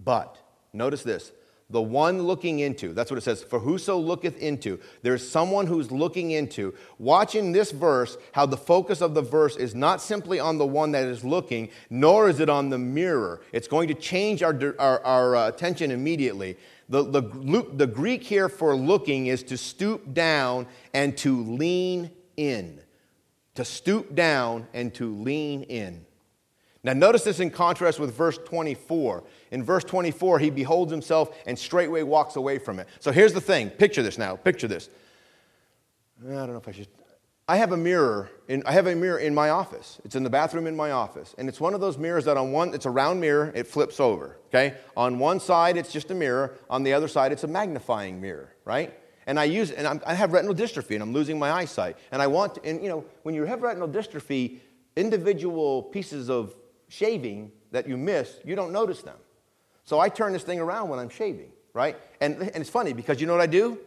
But 0.00 0.36
notice 0.72 1.04
this 1.04 1.30
the 1.70 1.80
one 1.80 2.24
looking 2.24 2.58
into, 2.58 2.92
that's 2.92 3.10
what 3.10 3.16
it 3.16 3.22
says, 3.22 3.42
for 3.42 3.60
whoso 3.60 3.96
looketh 3.96 4.36
into. 4.38 4.78
There's 5.00 5.26
someone 5.26 5.66
who's 5.66 5.90
looking 5.90 6.32
into. 6.32 6.74
Watching 6.98 7.52
this 7.52 7.70
verse, 7.70 8.18
how 8.32 8.44
the 8.44 8.58
focus 8.58 9.00
of 9.00 9.14
the 9.14 9.22
verse 9.22 9.56
is 9.56 9.74
not 9.74 10.02
simply 10.02 10.38
on 10.38 10.58
the 10.58 10.66
one 10.66 10.92
that 10.92 11.04
is 11.04 11.24
looking, 11.24 11.70
nor 11.88 12.28
is 12.28 12.40
it 12.40 12.50
on 12.50 12.68
the 12.68 12.78
mirror. 12.78 13.40
It's 13.52 13.68
going 13.68 13.88
to 13.88 13.94
change 13.94 14.42
our, 14.42 14.74
our, 14.78 15.02
our 15.02 15.36
uh, 15.36 15.48
attention 15.48 15.92
immediately. 15.92 16.58
The, 16.90 17.04
the, 17.04 17.22
the 17.72 17.86
Greek 17.86 18.22
here 18.22 18.50
for 18.50 18.76
looking 18.76 19.28
is 19.28 19.42
to 19.44 19.56
stoop 19.56 20.12
down 20.12 20.66
and 20.92 21.16
to 21.18 21.42
lean 21.44 22.10
in 22.36 22.82
to 23.54 23.64
stoop 23.64 24.14
down 24.14 24.66
and 24.72 24.92
to 24.94 25.14
lean 25.14 25.62
in. 25.64 26.04
Now, 26.84 26.94
notice 26.94 27.22
this 27.22 27.38
in 27.38 27.50
contrast 27.50 28.00
with 28.00 28.12
verse 28.14 28.38
24. 28.38 29.22
In 29.52 29.62
verse 29.62 29.84
24, 29.84 30.40
he 30.40 30.50
beholds 30.50 30.90
himself 30.90 31.36
and 31.46 31.56
straightway 31.56 32.02
walks 32.02 32.34
away 32.34 32.58
from 32.58 32.80
it. 32.80 32.88
So 32.98 33.12
here's 33.12 33.32
the 33.32 33.40
thing 33.40 33.70
picture 33.70 34.02
this 34.02 34.18
now. 34.18 34.34
Picture 34.34 34.66
this. 34.66 34.88
I 36.24 36.32
don't 36.32 36.48
know 36.48 36.56
if 36.56 36.68
I 36.68 36.72
should. 36.72 36.88
I 37.46 37.56
have 37.56 37.72
a 37.72 37.76
mirror. 37.76 38.30
In, 38.48 38.62
I 38.66 38.72
have 38.72 38.86
a 38.86 38.94
mirror 38.94 39.18
in 39.18 39.34
my 39.34 39.50
office. 39.50 40.00
It's 40.04 40.16
in 40.16 40.22
the 40.22 40.30
bathroom 40.30 40.66
in 40.66 40.74
my 40.74 40.92
office, 40.92 41.34
and 41.38 41.48
it's 41.48 41.60
one 41.60 41.74
of 41.74 41.80
those 41.80 41.98
mirrors 41.98 42.24
that 42.24 42.36
on 42.36 42.52
one, 42.52 42.72
it's 42.72 42.86
a 42.86 42.90
round 42.90 43.20
mirror. 43.20 43.52
It 43.54 43.66
flips 43.66 44.00
over. 44.00 44.38
Okay. 44.48 44.74
On 44.96 45.18
one 45.18 45.38
side, 45.38 45.76
it's 45.76 45.92
just 45.92 46.10
a 46.10 46.14
mirror. 46.14 46.54
On 46.70 46.82
the 46.82 46.92
other 46.92 47.08
side, 47.08 47.32
it's 47.32 47.44
a 47.44 47.48
magnifying 47.48 48.20
mirror. 48.20 48.54
Right 48.64 48.96
and 49.26 49.38
I 49.38 49.44
use 49.44 49.70
and 49.70 49.86
I'm, 49.86 50.00
i 50.06 50.14
have 50.14 50.32
retinal 50.32 50.54
dystrophy 50.54 50.94
and 50.94 51.02
I'm 51.02 51.12
losing 51.12 51.38
my 51.38 51.50
eyesight. 51.50 51.96
And 52.10 52.20
I 52.20 52.26
want 52.26 52.56
to, 52.56 52.64
and 52.64 52.82
you 52.82 52.88
know, 52.88 53.04
when 53.22 53.34
you 53.34 53.44
have 53.44 53.62
retinal 53.62 53.88
dystrophy, 53.88 54.58
individual 54.96 55.82
pieces 55.82 56.28
of 56.28 56.54
shaving 56.88 57.52
that 57.70 57.88
you 57.88 57.96
miss, 57.96 58.38
you 58.44 58.54
don't 58.54 58.72
notice 58.72 59.02
them. 59.02 59.16
So 59.84 59.98
I 59.98 60.08
turn 60.08 60.32
this 60.32 60.42
thing 60.42 60.60
around 60.60 60.88
when 60.88 60.98
I'm 60.98 61.08
shaving, 61.08 61.52
right? 61.72 61.96
And, 62.20 62.36
and 62.36 62.56
it's 62.56 62.70
funny 62.70 62.92
because 62.92 63.20
you 63.20 63.26
know 63.26 63.32
what 63.32 63.42
I 63.42 63.46
do? 63.46 63.78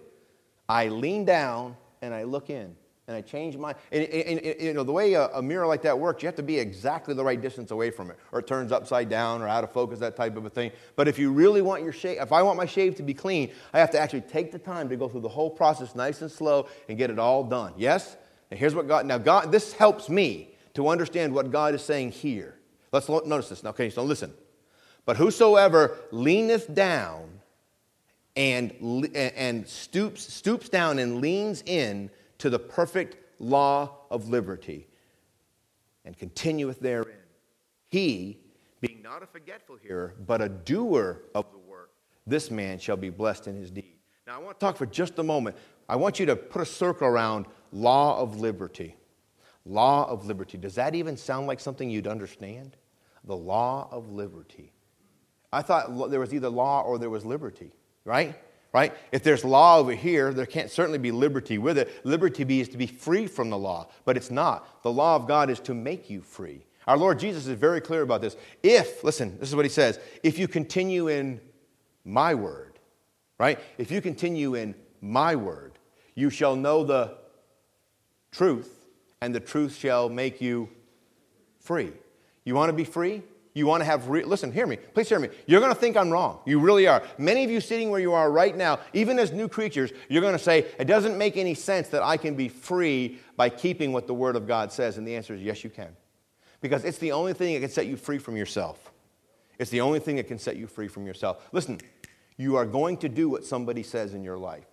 I 0.68 0.88
lean 0.88 1.26
down 1.26 1.78
and 2.02 2.14
I 2.14 2.24
look 2.24 2.50
in 2.50 2.76
and 3.08 3.16
I 3.16 3.22
change 3.22 3.56
my, 3.56 3.76
and, 3.92 4.04
and, 4.04 4.40
and, 4.40 4.62
you 4.62 4.74
know, 4.74 4.84
the 4.84 4.92
way 4.92 5.14
a, 5.14 5.28
a, 5.28 5.42
mirror 5.42 5.68
like 5.68 5.84
that 5.84 5.98
works, 5.98 6.24
you 6.24 6.28
have 6.28 6.36
to 6.38 6.44
be 6.44 6.58
exactly 6.58 7.14
the 7.14 7.24
right 7.24 7.40
distance 7.40 7.70
away 7.70 7.92
from 7.92 8.10
it, 8.10 8.18
or 8.32 8.40
it 8.40 8.48
turns 8.48 8.72
upside 8.72 9.10
down 9.10 9.44
or 9.44 9.48
out 9.48 9.64
of 9.64 9.72
focus, 9.72 10.00
that 10.00 10.16
type 10.16 10.36
of 10.36 10.46
a 10.46 10.50
thing. 10.50 10.72
But 10.96 11.08
if 11.08 11.20
you 11.20 11.32
really 11.32 11.62
want 11.62 11.84
your 11.84 11.94
shave, 11.94 12.18
if 12.20 12.32
I 12.32 12.42
want 12.42 12.58
my 12.58 12.66
shave 12.66 12.96
to 12.96 13.04
be 13.04 13.14
clean, 13.14 13.52
I 13.74 13.80
have 13.80 13.92
to 13.92 14.00
actually 14.00 14.22
take 14.22 14.52
the 14.52 14.58
time 14.58 14.90
to 14.90 14.96
go 14.96 15.08
through 15.08 15.22
the 15.22 15.30
whole 15.30 15.52
process 15.52 15.94
nice 15.94 16.22
and 16.22 16.32
slow 16.32 16.68
and 16.90 16.98
get 16.98 17.12
it 17.12 17.20
all 17.20 17.44
done. 17.44 17.74
Yes? 17.78 18.18
And 18.50 18.60
here's 18.60 18.74
what 18.74 18.88
God, 18.88 19.06
now 19.06 19.20
God, 19.20 19.52
this 19.52 19.74
helps 19.74 20.10
me 20.10 20.56
to 20.74 20.88
understand 20.88 21.34
what 21.34 21.52
God 21.52 21.76
is 21.76 21.84
saying 21.84 22.12
here. 22.12 22.56
Let's 22.92 23.08
notice 23.08 23.50
this 23.50 23.64
now, 23.64 23.70
okay, 23.72 23.92
so 23.92 24.04
listen. 24.04 24.34
But 25.06 25.18
whosoever 25.18 25.98
leaneth 26.12 26.74
down 26.74 27.42
and, 28.36 28.74
and 29.14 29.68
stoops, 29.68 30.34
stoops 30.34 30.70
down 30.70 30.98
and 30.98 31.22
leans 31.22 31.62
in, 31.66 32.10
to 32.40 32.50
the 32.50 32.60
perfect 32.60 33.18
law 33.40 33.98
of 34.10 34.30
liberty 34.30 34.88
and 36.04 36.18
continueth 36.18 36.80
therein. 36.80 37.18
He, 37.88 38.40
being 38.82 39.02
not 39.02 39.24
a 39.24 39.28
forgetful 39.28 39.78
hearer, 39.78 40.16
but 40.26 40.42
a 40.42 40.50
doer 40.50 41.24
of 41.34 41.52
the 41.52 41.58
work, 41.58 41.92
this 42.28 42.52
man 42.52 42.80
shall 42.80 42.98
be 42.98 43.10
blessed 43.10 43.48
in 43.48 43.56
his 43.56 43.72
deed. 43.72 43.94
Now, 44.28 44.36
I 44.36 44.44
want 44.44 44.60
to 44.60 44.66
talk 44.66 44.78
for 44.78 44.86
just 44.86 45.20
a 45.20 45.24
moment. 45.24 45.56
I 45.88 45.96
want 45.96 46.20
you 46.20 46.26
to 46.26 46.36
put 46.36 46.62
a 46.62 46.66
circle 46.66 47.08
around 47.08 47.46
law 47.72 48.20
of 48.20 48.40
liberty. 48.40 48.96
Law 49.66 50.08
of 50.10 50.26
liberty. 50.26 50.58
Does 50.58 50.76
that 50.76 50.96
even 50.96 51.18
sound 51.18 51.48
like 51.48 51.60
something 51.60 51.90
you'd 51.90 52.08
understand? 52.08 52.76
The 53.24 53.36
law 53.36 53.88
of 53.92 54.12
liberty. 54.12 54.72
I 55.52 55.62
thought 55.62 56.10
there 56.10 56.20
was 56.20 56.34
either 56.34 56.50
law 56.50 56.82
or 56.82 56.98
there 57.00 57.10
was 57.10 57.26
liberty, 57.26 57.72
right? 58.04 58.36
Right? 58.76 58.94
If 59.14 59.24
there's 59.24 59.46
law 59.46 59.78
over 59.78 59.94
here, 59.94 60.34
there 60.34 60.46
can't 60.46 60.70
certainly 60.70 60.98
be 61.00 61.10
liberty 61.10 61.58
with 61.58 61.78
it. 61.78 62.06
Liberty 62.06 62.60
is 62.60 62.68
to 62.68 62.78
be 62.78 62.88
free 62.88 63.26
from 63.26 63.50
the 63.50 63.58
law, 63.58 63.88
but 64.04 64.18
it's 64.18 64.30
not. 64.30 64.84
The 64.84 64.92
law 64.92 65.16
of 65.16 65.30
God 65.30 65.50
is 65.50 65.62
to 65.62 65.74
make 65.74 66.10
you 66.10 66.22
free. 66.22 66.66
Our 66.86 66.98
Lord 66.98 67.18
Jesus 67.18 67.48
is 67.48 67.58
very 67.58 67.80
clear 67.80 68.02
about 68.02 68.20
this. 68.20 68.36
If, 68.64 69.02
listen, 69.02 69.40
this 69.40 69.48
is 69.48 69.56
what 69.56 69.64
he 69.64 69.70
says 69.70 69.98
if 70.24 70.38
you 70.38 70.50
continue 70.50 71.08
in 71.08 71.40
my 72.04 72.36
word, 72.36 72.78
right? 73.38 73.62
If 73.78 73.92
you 73.92 74.02
continue 74.02 74.56
in 74.56 74.76
my 75.00 75.38
word, 75.38 75.80
you 76.14 76.30
shall 76.30 76.58
know 76.58 76.84
the 76.84 77.16
truth, 78.34 78.88
and 79.22 79.34
the 79.34 79.40
truth 79.40 79.78
shall 79.78 80.10
make 80.10 80.42
you 80.42 80.68
free. 81.62 81.94
You 82.44 82.56
want 82.56 82.68
to 82.72 82.74
be 82.74 82.84
free? 82.84 83.24
You 83.56 83.66
want 83.68 83.80
to 83.80 83.86
have, 83.86 84.10
re- 84.10 84.26
listen, 84.26 84.52
hear 84.52 84.68
me. 84.68 84.76
Please 84.76 85.08
hear 85.08 85.18
me. 85.18 85.30
You're 85.48 85.62
going 85.62 85.74
to 85.74 85.80
think 85.80 85.96
I'm 85.96 86.12
wrong. 86.12 86.42
You 86.46 86.60
really 86.60 86.88
are. 86.88 87.02
Many 87.18 87.46
of 87.46 87.50
you 87.50 87.62
sitting 87.62 87.90
where 87.90 88.02
you 88.02 88.12
are 88.12 88.30
right 88.30 88.56
now, 88.56 88.80
even 88.92 89.18
as 89.18 89.32
new 89.32 89.48
creatures, 89.48 89.94
you're 90.10 90.22
going 90.22 90.38
to 90.38 90.44
say, 90.44 90.66
it 90.78 90.86
doesn't 90.86 91.18
make 91.18 91.38
any 91.38 91.54
sense 91.54 91.88
that 91.90 92.04
I 92.04 92.18
can 92.18 92.36
be 92.36 92.50
free 92.50 93.18
by 93.38 93.48
keeping 93.48 93.94
what 93.94 94.08
the 94.08 94.14
Word 94.14 94.36
of 94.36 94.46
God 94.46 94.74
says. 94.74 94.98
And 94.98 95.08
the 95.08 95.16
answer 95.16 95.34
is 95.34 95.42
yes, 95.42 95.64
you 95.64 95.70
can. 95.70 95.96
Because 96.60 96.84
it's 96.84 96.98
the 96.98 97.14
only 97.14 97.32
thing 97.32 97.54
that 97.54 97.62
can 97.62 97.70
set 97.70 97.88
you 97.88 97.96
free 97.96 98.18
from 98.18 98.36
yourself. 98.36 98.92
It's 99.58 99.72
the 99.72 99.80
only 99.80 100.00
thing 100.00 100.18
that 100.18 100.28
can 100.28 100.38
set 100.38 100.58
you 100.58 100.68
free 100.68 100.90
from 100.90 101.08
yourself. 101.08 101.48
Listen, 101.54 101.80
you 102.36 102.58
are 102.58 102.66
going 102.66 102.98
to 102.98 103.10
do 103.10 103.30
what 103.30 103.46
somebody 103.46 103.84
says 103.84 104.14
in 104.14 104.22
your 104.22 104.38
life. 104.38 104.66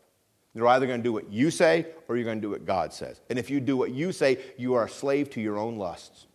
You're 0.55 0.67
either 0.67 0.89
going 0.89 0.99
to 0.99 1.05
do 1.05 1.13
what 1.13 1.31
you 1.31 1.53
say 1.53 1.87
or 2.09 2.17
you're 2.17 2.25
going 2.25 2.39
to 2.39 2.43
do 2.43 2.51
what 2.51 2.67
God 2.67 2.93
says. 2.93 3.21
And 3.31 3.39
if 3.39 3.49
you 3.49 3.61
do 3.61 3.77
what 3.77 3.93
you 3.93 4.11
say, 4.11 4.39
you 4.59 4.75
are 4.75 4.87
a 4.87 4.91
slave 4.91 5.31
to 5.31 5.41
your 5.41 5.57
own 5.57 5.77
lusts 5.77 6.27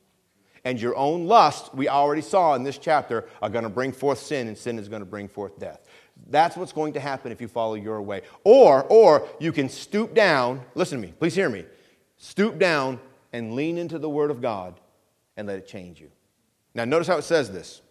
and 0.67 0.81
your 0.81 0.97
own 0.97 1.27
lust, 1.27 1.73
we 1.73 1.87
already 1.87 2.21
saw 2.21 2.53
in 2.55 2.61
this 2.61 2.77
chapter, 2.77 3.25
are 3.41 3.49
going 3.49 3.63
to 3.63 3.69
bring 3.69 3.93
forth 3.93 4.19
sin, 4.19 4.49
and 4.49 4.57
sin 4.57 4.77
is 4.77 4.89
going 4.89 4.99
to 4.99 5.05
bring 5.05 5.29
forth 5.29 5.57
death. 5.57 5.79
That's 6.29 6.57
what's 6.57 6.73
going 6.73 6.91
to 6.93 6.99
happen 6.99 7.31
if 7.31 7.39
you 7.39 7.47
follow 7.47 7.75
your 7.75 8.01
way. 8.01 8.23
Or, 8.43 8.83
or 8.83 9.29
you 9.39 9.53
can 9.53 9.69
stoop 9.69 10.13
down, 10.13 10.61
listen 10.75 10.99
to 10.99 11.07
me, 11.07 11.13
please 11.17 11.33
hear 11.33 11.49
me. 11.49 11.63
Stoop 12.17 12.59
down 12.59 12.99
and 13.31 13.53
lean 13.53 13.77
into 13.77 13.97
the 13.97 14.09
Word 14.09 14.29
of 14.29 14.41
God 14.41 14.77
and 15.37 15.47
let 15.47 15.57
it 15.57 15.69
change 15.69 16.01
you. 16.01 16.11
Now, 16.75 16.83
notice 16.83 17.07
how 17.07 17.15
it 17.15 17.23
says 17.23 17.49
this 17.49 17.81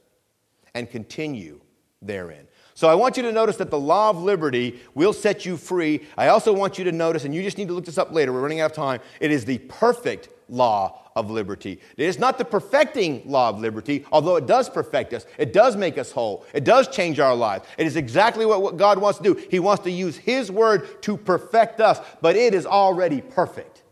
and 0.74 0.90
continue 0.90 1.62
therein. 2.02 2.46
So 2.74 2.90
I 2.90 2.94
want 2.94 3.16
you 3.16 3.22
to 3.22 3.32
notice 3.32 3.56
that 3.56 3.70
the 3.70 3.80
law 3.80 4.10
of 4.10 4.22
liberty 4.22 4.80
will 4.94 5.14
set 5.14 5.46
you 5.46 5.56
free. 5.56 6.04
I 6.18 6.28
also 6.28 6.52
want 6.52 6.76
you 6.76 6.84
to 6.84 6.92
notice, 6.92 7.24
and 7.24 7.34
you 7.34 7.42
just 7.42 7.56
need 7.56 7.68
to 7.68 7.74
look 7.74 7.86
this 7.86 7.96
up 7.96 8.12
later, 8.12 8.34
we're 8.34 8.42
running 8.42 8.60
out 8.60 8.72
of 8.72 8.76
time, 8.76 9.00
it 9.18 9.30
is 9.30 9.46
the 9.46 9.56
perfect 9.60 10.28
law 10.50 11.00
of 11.16 11.30
liberty. 11.30 11.80
It 11.96 12.04
is 12.04 12.18
not 12.18 12.38
the 12.38 12.44
perfecting 12.44 13.22
law 13.24 13.48
of 13.48 13.58
liberty, 13.58 14.04
although 14.12 14.36
it 14.36 14.46
does 14.46 14.68
perfect 14.68 15.14
us. 15.14 15.26
It 15.38 15.52
does 15.52 15.74
make 15.74 15.98
us 15.98 16.12
whole. 16.12 16.44
It 16.54 16.62
does 16.62 16.86
change 16.86 17.18
our 17.18 17.34
lives. 17.34 17.66
It 17.78 17.86
is 17.86 17.96
exactly 17.96 18.46
what, 18.46 18.62
what 18.62 18.76
God 18.76 18.98
wants 18.98 19.18
to 19.18 19.24
do. 19.24 19.46
He 19.50 19.58
wants 19.58 19.82
to 19.84 19.90
use 19.90 20.16
His 20.16 20.52
word 20.52 21.02
to 21.02 21.16
perfect 21.16 21.80
us, 21.80 21.98
but 22.20 22.36
it 22.36 22.54
is 22.54 22.66
already 22.66 23.22
perfect. 23.22 23.82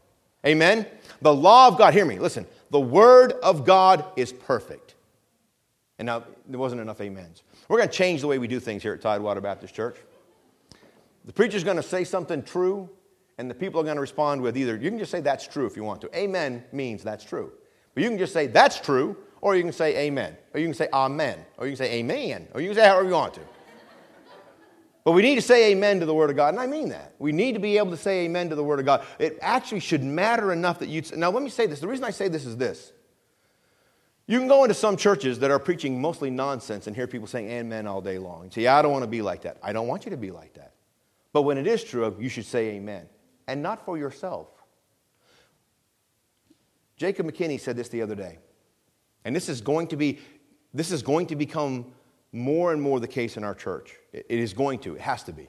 Amen? 0.46 0.86
The 1.22 1.34
law 1.34 1.68
of 1.68 1.78
God, 1.78 1.94
hear 1.94 2.04
me, 2.04 2.18
listen. 2.18 2.46
The 2.70 2.80
word 2.80 3.32
of 3.32 3.64
God 3.64 4.04
is 4.16 4.32
perfect. 4.32 4.94
And 5.98 6.06
now, 6.06 6.24
there 6.46 6.58
wasn't 6.58 6.82
enough 6.82 7.00
amens. 7.00 7.42
We're 7.68 7.78
going 7.78 7.88
to 7.88 7.94
change 7.94 8.20
the 8.20 8.26
way 8.26 8.38
we 8.38 8.48
do 8.48 8.60
things 8.60 8.82
here 8.82 8.92
at 8.92 9.00
Tidewater 9.00 9.40
Baptist 9.40 9.74
Church. 9.74 9.96
The 11.24 11.32
preacher's 11.32 11.64
going 11.64 11.78
to 11.78 11.82
say 11.82 12.04
something 12.04 12.42
true, 12.42 12.90
and 13.38 13.50
the 13.50 13.54
people 13.54 13.80
are 13.80 13.84
going 13.84 13.96
to 13.96 14.00
respond 14.00 14.40
with 14.40 14.56
either, 14.56 14.76
you 14.76 14.90
can 14.90 14.98
just 14.98 15.10
say 15.10 15.20
that's 15.20 15.46
true 15.46 15.66
if 15.66 15.76
you 15.76 15.84
want 15.84 16.00
to. 16.02 16.16
Amen 16.16 16.64
means 16.72 17.02
that's 17.02 17.24
true. 17.24 17.52
But 17.94 18.02
you 18.02 18.08
can 18.08 18.18
just 18.18 18.32
say 18.32 18.46
that's 18.46 18.80
true, 18.80 19.16
or 19.40 19.56
you 19.56 19.62
can 19.62 19.72
say 19.72 20.06
amen, 20.06 20.36
or 20.52 20.60
you 20.60 20.66
can 20.66 20.74
say 20.74 20.88
amen, 20.94 21.44
or 21.58 21.66
you 21.66 21.72
can 21.72 21.76
say 21.76 21.92
amen, 21.94 22.48
or 22.54 22.60
you 22.60 22.68
can 22.68 22.76
say 22.76 22.86
however 22.86 23.08
you 23.08 23.14
want 23.14 23.34
to. 23.34 23.40
But 25.04 25.12
we 25.12 25.20
need 25.20 25.34
to 25.34 25.42
say 25.42 25.72
amen 25.72 26.00
to 26.00 26.06
the 26.06 26.14
Word 26.14 26.30
of 26.30 26.36
God, 26.36 26.54
and 26.54 26.60
I 26.60 26.66
mean 26.66 26.88
that. 26.88 27.14
We 27.18 27.30
need 27.30 27.52
to 27.52 27.60
be 27.60 27.76
able 27.76 27.90
to 27.90 27.96
say 27.96 28.24
amen 28.24 28.48
to 28.48 28.56
the 28.56 28.64
Word 28.64 28.80
of 28.80 28.86
God. 28.86 29.04
It 29.18 29.38
actually 29.42 29.80
should 29.80 30.02
matter 30.02 30.50
enough 30.50 30.78
that 30.78 30.88
you. 30.88 31.02
Now, 31.14 31.30
let 31.30 31.42
me 31.42 31.50
say 31.50 31.66
this. 31.66 31.80
The 31.80 31.88
reason 31.88 32.04
I 32.04 32.10
say 32.10 32.28
this 32.28 32.46
is 32.46 32.56
this. 32.56 32.92
You 34.26 34.38
can 34.38 34.48
go 34.48 34.64
into 34.64 34.72
some 34.72 34.96
churches 34.96 35.38
that 35.40 35.50
are 35.50 35.58
preaching 35.58 36.00
mostly 36.00 36.30
nonsense 36.30 36.86
and 36.86 36.96
hear 36.96 37.06
people 37.06 37.26
saying 37.26 37.50
amen 37.50 37.86
all 37.86 38.00
day 38.00 38.16
long 38.16 38.44
and 38.44 38.52
say, 38.52 38.62
yeah, 38.62 38.78
I 38.78 38.80
don't 38.80 38.92
want 38.92 39.02
to 39.02 39.10
be 39.10 39.20
like 39.20 39.42
that. 39.42 39.58
I 39.62 39.74
don't 39.74 39.86
want 39.86 40.06
you 40.06 40.10
to 40.12 40.16
be 40.16 40.30
like 40.30 40.54
that. 40.54 40.72
But 41.34 41.42
when 41.42 41.58
it 41.58 41.66
is 41.66 41.84
true, 41.84 42.16
you 42.18 42.30
should 42.30 42.46
say 42.46 42.70
amen 42.70 43.06
and 43.46 43.62
not 43.62 43.84
for 43.84 43.98
yourself. 43.98 44.48
Jacob 46.96 47.26
McKinney 47.26 47.60
said 47.60 47.76
this 47.76 47.88
the 47.88 48.02
other 48.02 48.14
day, 48.14 48.38
and 49.24 49.34
this 49.34 49.48
is 49.48 49.60
going 49.60 49.88
to 49.88 49.96
be 49.96 50.20
this 50.72 50.90
is 50.90 51.02
going 51.02 51.26
to 51.26 51.36
become 51.36 51.92
more 52.32 52.72
and 52.72 52.82
more 52.82 52.98
the 52.98 53.08
case 53.08 53.36
in 53.36 53.44
our 53.44 53.54
church. 53.54 53.94
It 54.12 54.26
is 54.28 54.52
going 54.52 54.80
to, 54.80 54.96
it 54.96 55.00
has 55.00 55.22
to 55.24 55.32
be. 55.32 55.48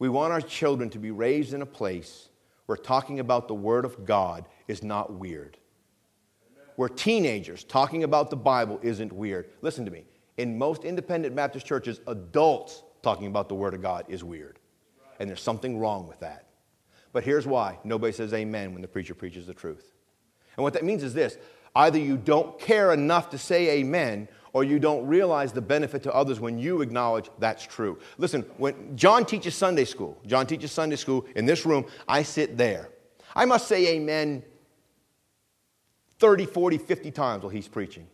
We 0.00 0.08
want 0.08 0.32
our 0.32 0.40
children 0.40 0.90
to 0.90 0.98
be 0.98 1.12
raised 1.12 1.54
in 1.54 1.62
a 1.62 1.66
place 1.66 2.28
where 2.66 2.76
talking 2.76 3.20
about 3.20 3.46
the 3.46 3.54
Word 3.54 3.84
of 3.84 4.04
God 4.04 4.48
is 4.66 4.82
not 4.82 5.12
weird. 5.12 5.58
Where 6.74 6.88
teenagers 6.88 7.62
talking 7.62 8.02
about 8.02 8.30
the 8.30 8.36
Bible 8.36 8.80
isn't 8.82 9.12
weird. 9.12 9.50
Listen 9.60 9.84
to 9.84 9.92
me. 9.92 10.04
In 10.38 10.58
most 10.58 10.82
independent 10.82 11.36
Baptist 11.36 11.66
churches, 11.66 12.00
adults 12.08 12.82
talking 13.02 13.28
about 13.28 13.48
the 13.48 13.54
Word 13.54 13.74
of 13.74 13.82
God 13.82 14.04
is 14.08 14.24
weird. 14.24 14.58
And 15.20 15.28
there's 15.28 15.42
something 15.42 15.78
wrong 15.78 16.08
with 16.08 16.18
that. 16.20 16.46
But 17.12 17.24
here's 17.24 17.46
why 17.46 17.78
nobody 17.84 18.12
says 18.12 18.32
amen 18.32 18.72
when 18.72 18.82
the 18.82 18.88
preacher 18.88 19.14
preaches 19.14 19.46
the 19.46 19.54
truth. 19.54 19.92
And 20.56 20.64
what 20.64 20.72
that 20.74 20.84
means 20.84 21.02
is 21.02 21.14
this 21.14 21.36
either 21.74 21.98
you 21.98 22.16
don't 22.16 22.58
care 22.58 22.92
enough 22.92 23.30
to 23.30 23.38
say 23.38 23.78
amen, 23.80 24.28
or 24.52 24.64
you 24.64 24.78
don't 24.78 25.06
realize 25.06 25.52
the 25.52 25.62
benefit 25.62 26.02
to 26.02 26.14
others 26.14 26.40
when 26.40 26.58
you 26.58 26.82
acknowledge 26.82 27.30
that's 27.38 27.66
true. 27.66 27.98
Listen, 28.18 28.42
when 28.58 28.96
John 28.96 29.24
teaches 29.24 29.54
Sunday 29.54 29.84
school, 29.84 30.18
John 30.26 30.46
teaches 30.46 30.72
Sunday 30.72 30.96
school 30.96 31.26
in 31.34 31.46
this 31.46 31.64
room, 31.64 31.86
I 32.06 32.22
sit 32.22 32.58
there. 32.58 32.90
I 33.34 33.46
must 33.46 33.66
say 33.66 33.94
amen 33.94 34.42
30, 36.18 36.46
40, 36.46 36.78
50 36.78 37.10
times 37.10 37.42
while 37.42 37.50
he's 37.50 37.68
preaching. 37.68 38.06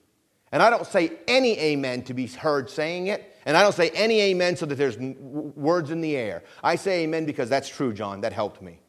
And 0.51 0.62
I 0.62 0.70
don't 0.70 0.86
say 0.86 1.12
any 1.26 1.59
amen 1.59 2.03
to 2.05 2.14
be 2.14 2.26
heard 2.26 2.70
saying 2.70 3.09
it. 3.09 3.36
And 3.44 3.57
I 3.57 3.62
don't 3.62 3.74
say 3.74 3.90
any 3.90 4.20
amen 4.20 4.57
so 4.57 4.64
that 4.66 4.76
there's 4.76 4.96
words 4.99 5.90
in 5.90 6.01
the 6.01 6.16
air. 6.16 6.42
I 6.62 6.76
say 6.76 7.03
amen 7.03 7.26
because 7.26 7.51
that's 7.51 7.68
true, 7.68 7.92
John. 7.92 8.22
That 8.22 8.32
helped 8.32 8.62
me. 8.62 8.80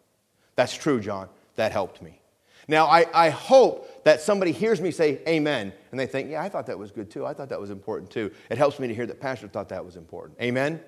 That's 0.60 0.76
true, 0.76 1.00
John. 1.00 1.30
That 1.56 1.72
helped 1.72 2.02
me. 2.02 2.20
Now, 2.68 2.88
I, 2.88 3.06
I 3.14 3.30
hope 3.30 4.04
that 4.04 4.20
somebody 4.20 4.52
hears 4.52 4.82
me 4.82 4.92
say 4.92 5.22
amen 5.26 5.72
and 5.92 5.98
they 5.98 6.06
think, 6.06 6.30
yeah, 6.30 6.44
I 6.44 6.50
thought 6.50 6.66
that 6.66 6.78
was 6.78 6.92
good 6.92 7.10
too. 7.10 7.26
I 7.26 7.34
thought 7.34 7.48
that 7.48 7.62
was 7.62 7.70
important 7.70 8.12
too. 8.12 8.30
It 8.50 8.58
helps 8.58 8.78
me 8.78 8.90
to 8.90 8.94
hear 8.94 9.06
that 9.06 9.22
Pastor 9.22 9.48
thought 9.48 9.70
that 9.70 9.86
was 9.86 9.96
important. 9.96 10.38
Amen? 10.42 10.82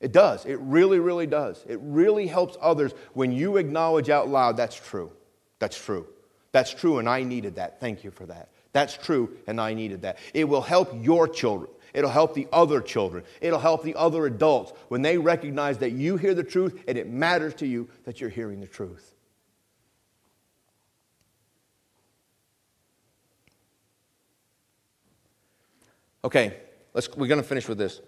It 0.00 0.10
does. 0.10 0.46
It 0.46 0.58
really, 0.58 0.98
really 0.98 1.28
does. 1.28 1.64
It 1.68 1.78
really 1.80 2.26
helps 2.26 2.56
others 2.60 2.92
when 3.12 3.30
you 3.30 3.56
acknowledge 3.56 4.10
out 4.10 4.28
loud, 4.28 4.56
that's 4.56 4.74
true. 4.74 5.12
That's 5.60 5.80
true. 5.80 6.04
That's 6.50 6.74
true, 6.74 6.98
and 6.98 7.08
I 7.08 7.22
needed 7.22 7.54
that. 7.54 7.78
Thank 7.78 8.02
you 8.02 8.10
for 8.10 8.26
that. 8.26 8.48
That's 8.72 8.96
true, 8.96 9.30
and 9.46 9.60
I 9.60 9.74
needed 9.74 10.02
that. 10.02 10.18
It 10.34 10.48
will 10.48 10.60
help 10.60 10.92
your 11.04 11.28
children. 11.28 11.70
It'll 11.94 12.10
help 12.10 12.34
the 12.34 12.48
other 12.52 12.80
children. 12.80 13.24
It'll 13.40 13.60
help 13.60 13.84
the 13.84 13.94
other 13.94 14.26
adults 14.26 14.72
when 14.88 15.00
they 15.00 15.16
recognize 15.16 15.78
that 15.78 15.92
you 15.92 16.16
hear 16.16 16.34
the 16.34 16.42
truth 16.42 16.82
and 16.88 16.98
it 16.98 17.08
matters 17.08 17.54
to 17.54 17.66
you 17.66 17.88
that 18.04 18.20
you're 18.20 18.30
hearing 18.30 18.60
the 18.60 18.66
truth. 18.66 19.14
Okay, 26.24 26.56
let's, 26.94 27.08
we're 27.16 27.28
going 27.28 27.40
to 27.40 27.46
finish 27.46 27.68
with 27.68 27.78
this. 27.78 28.00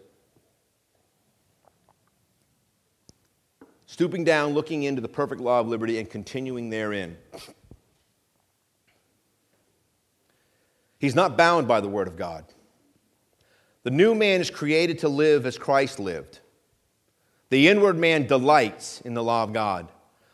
Stooping 3.87 4.25
down, 4.25 4.53
looking 4.53 4.83
into 4.83 5.01
the 5.01 5.09
perfect 5.09 5.41
law 5.41 5.61
of 5.61 5.69
liberty, 5.69 5.99
and 5.99 6.11
continuing 6.11 6.71
therein. 6.71 7.17
He's 10.99 11.15
not 11.15 11.37
bound 11.37 11.69
by 11.69 11.81
the 11.81 11.89
Word 11.89 12.09
of 12.09 12.17
God. 12.17 12.45
The 13.87 13.93
new 13.93 14.17
man 14.17 14.41
is 14.41 14.51
created 14.51 14.99
to 14.99 15.09
live 15.09 15.47
as 15.47 15.57
Christ 15.57 16.01
lived. 16.01 16.41
The 17.51 17.69
inward 17.69 17.97
man 17.97 18.27
delights 18.27 19.01
in 19.03 19.15
the 19.15 19.23
law 19.23 19.45
of 19.45 19.53
God. 19.53 19.87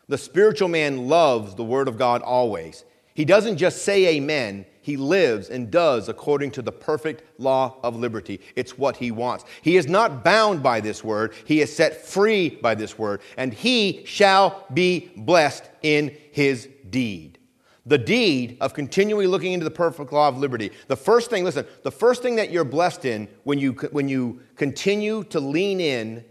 The 0.07 0.17
spiritual 0.17 0.69
man 0.69 1.07
loves 1.07 1.53
the 1.53 1.63
word 1.63 1.87
of 1.87 1.95
God 1.95 2.23
always. 2.23 2.83
He 3.13 3.25
doesn't 3.25 3.57
just 3.57 3.83
say 3.83 4.15
amen, 4.15 4.65
he 4.81 4.97
lives 4.97 5.49
and 5.49 5.69
does 5.69 6.09
according 6.09 6.49
to 6.53 6.63
the 6.63 6.71
perfect 6.71 7.39
law 7.39 7.77
of 7.83 7.95
liberty. 7.95 8.41
It's 8.55 8.75
what 8.75 8.97
he 8.97 9.11
wants. 9.11 9.45
He 9.61 9.77
is 9.77 9.85
not 9.85 10.23
bound 10.23 10.63
by 10.63 10.81
this 10.81 11.03
word, 11.03 11.35
he 11.45 11.61
is 11.61 11.75
set 11.75 12.07
free 12.07 12.49
by 12.49 12.73
this 12.73 12.97
word, 12.97 13.21
and 13.37 13.53
he 13.53 14.03
shall 14.05 14.65
be 14.73 15.11
blessed 15.15 15.69
in 15.83 16.17
his 16.31 16.67
deed 16.89 17.37
the 17.85 17.97
deed 17.97 18.57
of 18.61 18.73
continually 18.73 19.27
looking 19.27 19.51
into 19.53 19.63
the 19.63 19.71
perfect 19.71 20.13
law 20.13 20.27
of 20.27 20.37
liberty. 20.37 20.71
The 20.87 20.95
first 20.95 21.29
thing, 21.29 21.43
listen, 21.43 21.65
the 21.83 21.91
first 21.91 22.21
thing 22.21 22.37
that 22.37 22.51
you're 22.51 22.63
blessed 22.63 23.05
in 23.05 23.27
when 23.43 23.59
you, 23.59 23.73
when 23.91 24.07
you 24.07 24.41
continue 24.55 25.23
to 25.25 25.39
lean 25.39 25.81
in 25.81 26.23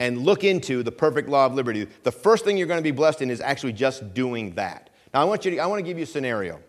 and 0.00 0.22
look 0.22 0.42
into 0.42 0.82
the 0.82 0.90
perfect 0.90 1.28
law 1.28 1.46
of 1.46 1.54
liberty, 1.54 1.86
the 2.02 2.10
first 2.10 2.44
thing 2.44 2.56
you're 2.56 2.66
going 2.66 2.80
to 2.80 2.82
be 2.82 2.90
blessed 2.90 3.22
in 3.22 3.30
is 3.30 3.40
actually 3.40 3.72
just 3.72 4.12
doing 4.14 4.54
that. 4.54 4.90
Now, 5.14 5.20
I 5.20 5.24
want, 5.24 5.44
you 5.44 5.52
to, 5.52 5.58
I 5.58 5.66
want 5.66 5.78
to 5.78 5.84
give 5.84 5.98
you 5.98 6.04
a 6.04 6.06
scenario. 6.06 6.60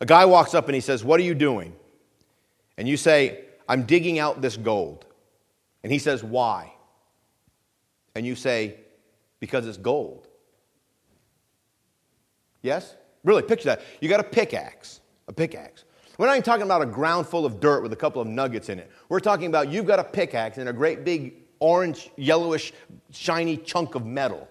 A 0.00 0.06
guy 0.06 0.24
walks 0.24 0.52
up 0.54 0.66
and 0.66 0.74
he 0.74 0.80
says, 0.80 1.04
What 1.04 1.20
are 1.20 1.22
you 1.22 1.34
doing? 1.34 1.76
And 2.76 2.88
you 2.88 2.96
say, 2.96 3.44
I'm 3.68 3.84
digging 3.84 4.18
out 4.18 4.42
this 4.42 4.56
gold. 4.56 5.06
And 5.84 5.92
he 5.92 5.98
says, 5.98 6.24
Why? 6.24 6.72
And 8.14 8.26
you 8.26 8.34
say, 8.34 8.76
because 9.40 9.66
it's 9.66 9.78
gold. 9.78 10.28
Yes? 12.62 12.94
Really, 13.24 13.42
picture 13.42 13.66
that. 13.66 13.82
You 14.00 14.08
got 14.08 14.20
a 14.20 14.24
pickaxe, 14.24 15.00
a 15.28 15.32
pickaxe. 15.32 15.84
We're 16.18 16.26
not 16.26 16.32
even 16.32 16.42
talking 16.42 16.64
about 16.64 16.82
a 16.82 16.86
ground 16.86 17.26
full 17.26 17.46
of 17.46 17.60
dirt 17.60 17.82
with 17.82 17.92
a 17.92 17.96
couple 17.96 18.20
of 18.20 18.28
nuggets 18.28 18.68
in 18.68 18.78
it. 18.78 18.90
We're 19.08 19.20
talking 19.20 19.46
about 19.46 19.70
you've 19.70 19.86
got 19.86 19.98
a 19.98 20.04
pickaxe 20.04 20.58
and 20.58 20.68
a 20.68 20.72
great 20.72 21.04
big 21.04 21.34
orange, 21.58 22.10
yellowish, 22.16 22.72
shiny 23.10 23.56
chunk 23.56 23.94
of 23.94 24.04
metal, 24.04 24.48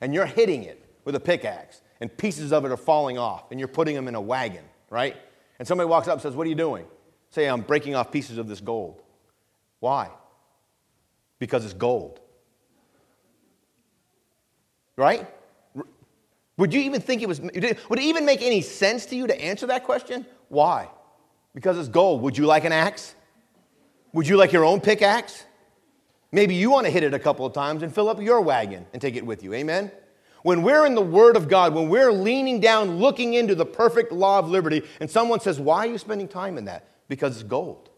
and 0.00 0.14
you're 0.14 0.26
hitting 0.26 0.62
it 0.64 0.84
with 1.04 1.14
a 1.14 1.20
pickaxe, 1.20 1.82
and 2.00 2.14
pieces 2.16 2.52
of 2.52 2.64
it 2.64 2.70
are 2.70 2.76
falling 2.76 3.18
off, 3.18 3.50
and 3.50 3.58
you're 3.58 3.68
putting 3.68 3.94
them 3.94 4.08
in 4.08 4.14
a 4.14 4.20
wagon, 4.20 4.64
right? 4.90 5.16
And 5.58 5.66
somebody 5.66 5.88
walks 5.88 6.06
up 6.06 6.14
and 6.14 6.22
says, 6.22 6.34
What 6.34 6.46
are 6.46 6.50
you 6.50 6.56
doing? 6.56 6.86
Say, 7.30 7.48
I'm 7.48 7.62
breaking 7.62 7.94
off 7.94 8.10
pieces 8.10 8.38
of 8.38 8.48
this 8.48 8.60
gold. 8.60 9.02
Why? 9.78 10.10
Because 11.38 11.64
it's 11.64 11.74
gold. 11.74 12.20
Right? 14.96 15.26
Would 16.60 16.74
you 16.74 16.82
even 16.82 17.00
think 17.00 17.22
it 17.22 17.26
was, 17.26 17.40
would 17.40 17.54
it 17.64 17.98
even 18.00 18.26
make 18.26 18.42
any 18.42 18.60
sense 18.60 19.06
to 19.06 19.16
you 19.16 19.26
to 19.26 19.42
answer 19.42 19.66
that 19.68 19.84
question? 19.84 20.26
Why? 20.50 20.90
Because 21.54 21.78
it's 21.78 21.88
gold. 21.88 22.20
Would 22.20 22.36
you 22.36 22.44
like 22.44 22.66
an 22.66 22.72
axe? 22.72 23.14
Would 24.12 24.28
you 24.28 24.36
like 24.36 24.52
your 24.52 24.66
own 24.66 24.82
pickaxe? 24.82 25.42
Maybe 26.32 26.54
you 26.54 26.70
want 26.70 26.84
to 26.84 26.90
hit 26.90 27.02
it 27.02 27.14
a 27.14 27.18
couple 27.18 27.46
of 27.46 27.54
times 27.54 27.82
and 27.82 27.94
fill 27.94 28.10
up 28.10 28.20
your 28.20 28.42
wagon 28.42 28.84
and 28.92 29.00
take 29.00 29.16
it 29.16 29.24
with 29.24 29.42
you. 29.42 29.54
Amen? 29.54 29.90
When 30.42 30.60
we're 30.60 30.84
in 30.84 30.94
the 30.94 31.00
Word 31.00 31.34
of 31.34 31.48
God, 31.48 31.74
when 31.74 31.88
we're 31.88 32.12
leaning 32.12 32.60
down, 32.60 32.98
looking 32.98 33.32
into 33.32 33.54
the 33.54 33.64
perfect 33.64 34.12
law 34.12 34.38
of 34.38 34.50
liberty, 34.50 34.82
and 35.00 35.10
someone 35.10 35.40
says, 35.40 35.58
Why 35.58 35.86
are 35.86 35.90
you 35.90 35.96
spending 35.96 36.28
time 36.28 36.58
in 36.58 36.66
that? 36.66 36.90
Because 37.08 37.40
it's 37.40 37.48
gold. 37.48 37.88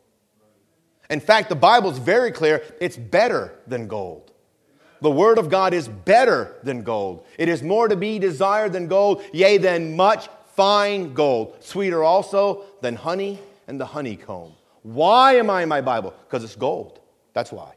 In 1.11 1.19
fact, 1.19 1.49
the 1.49 1.57
Bible's 1.57 1.99
very 1.99 2.31
clear 2.31 2.63
it's 2.81 2.97
better 2.97 3.59
than 3.67 3.89
gold. 3.89 4.32
The 5.03 5.11
Word 5.11 5.39
of 5.39 5.51
God 5.51 5.75
is 5.75 5.89
better 5.89 6.55
than 6.63 6.83
gold. 6.83 7.27
It 7.37 7.49
is 7.49 7.63
more 7.63 7.89
to 7.89 7.97
be 7.97 8.19
desired 8.19 8.73
than 8.73 8.87
gold, 8.87 9.23
yea, 9.33 9.59
than 9.59 9.97
much 9.97 10.29
fine 10.55 11.13
gold, 11.13 11.57
sweeter 11.61 12.05
also 12.05 12.65
than 12.81 12.95
honey 12.95 13.41
and 13.67 13.81
the 13.81 13.87
honeycomb. 13.87 14.53
Why 14.83 15.35
am 15.35 15.51
I 15.51 15.63
in 15.63 15.69
my 15.69 15.81
Bible? 15.81 16.15
Because 16.25 16.45
it's 16.45 16.57
gold. 16.57 17.01
That's 17.33 17.51
why. 17.51 17.73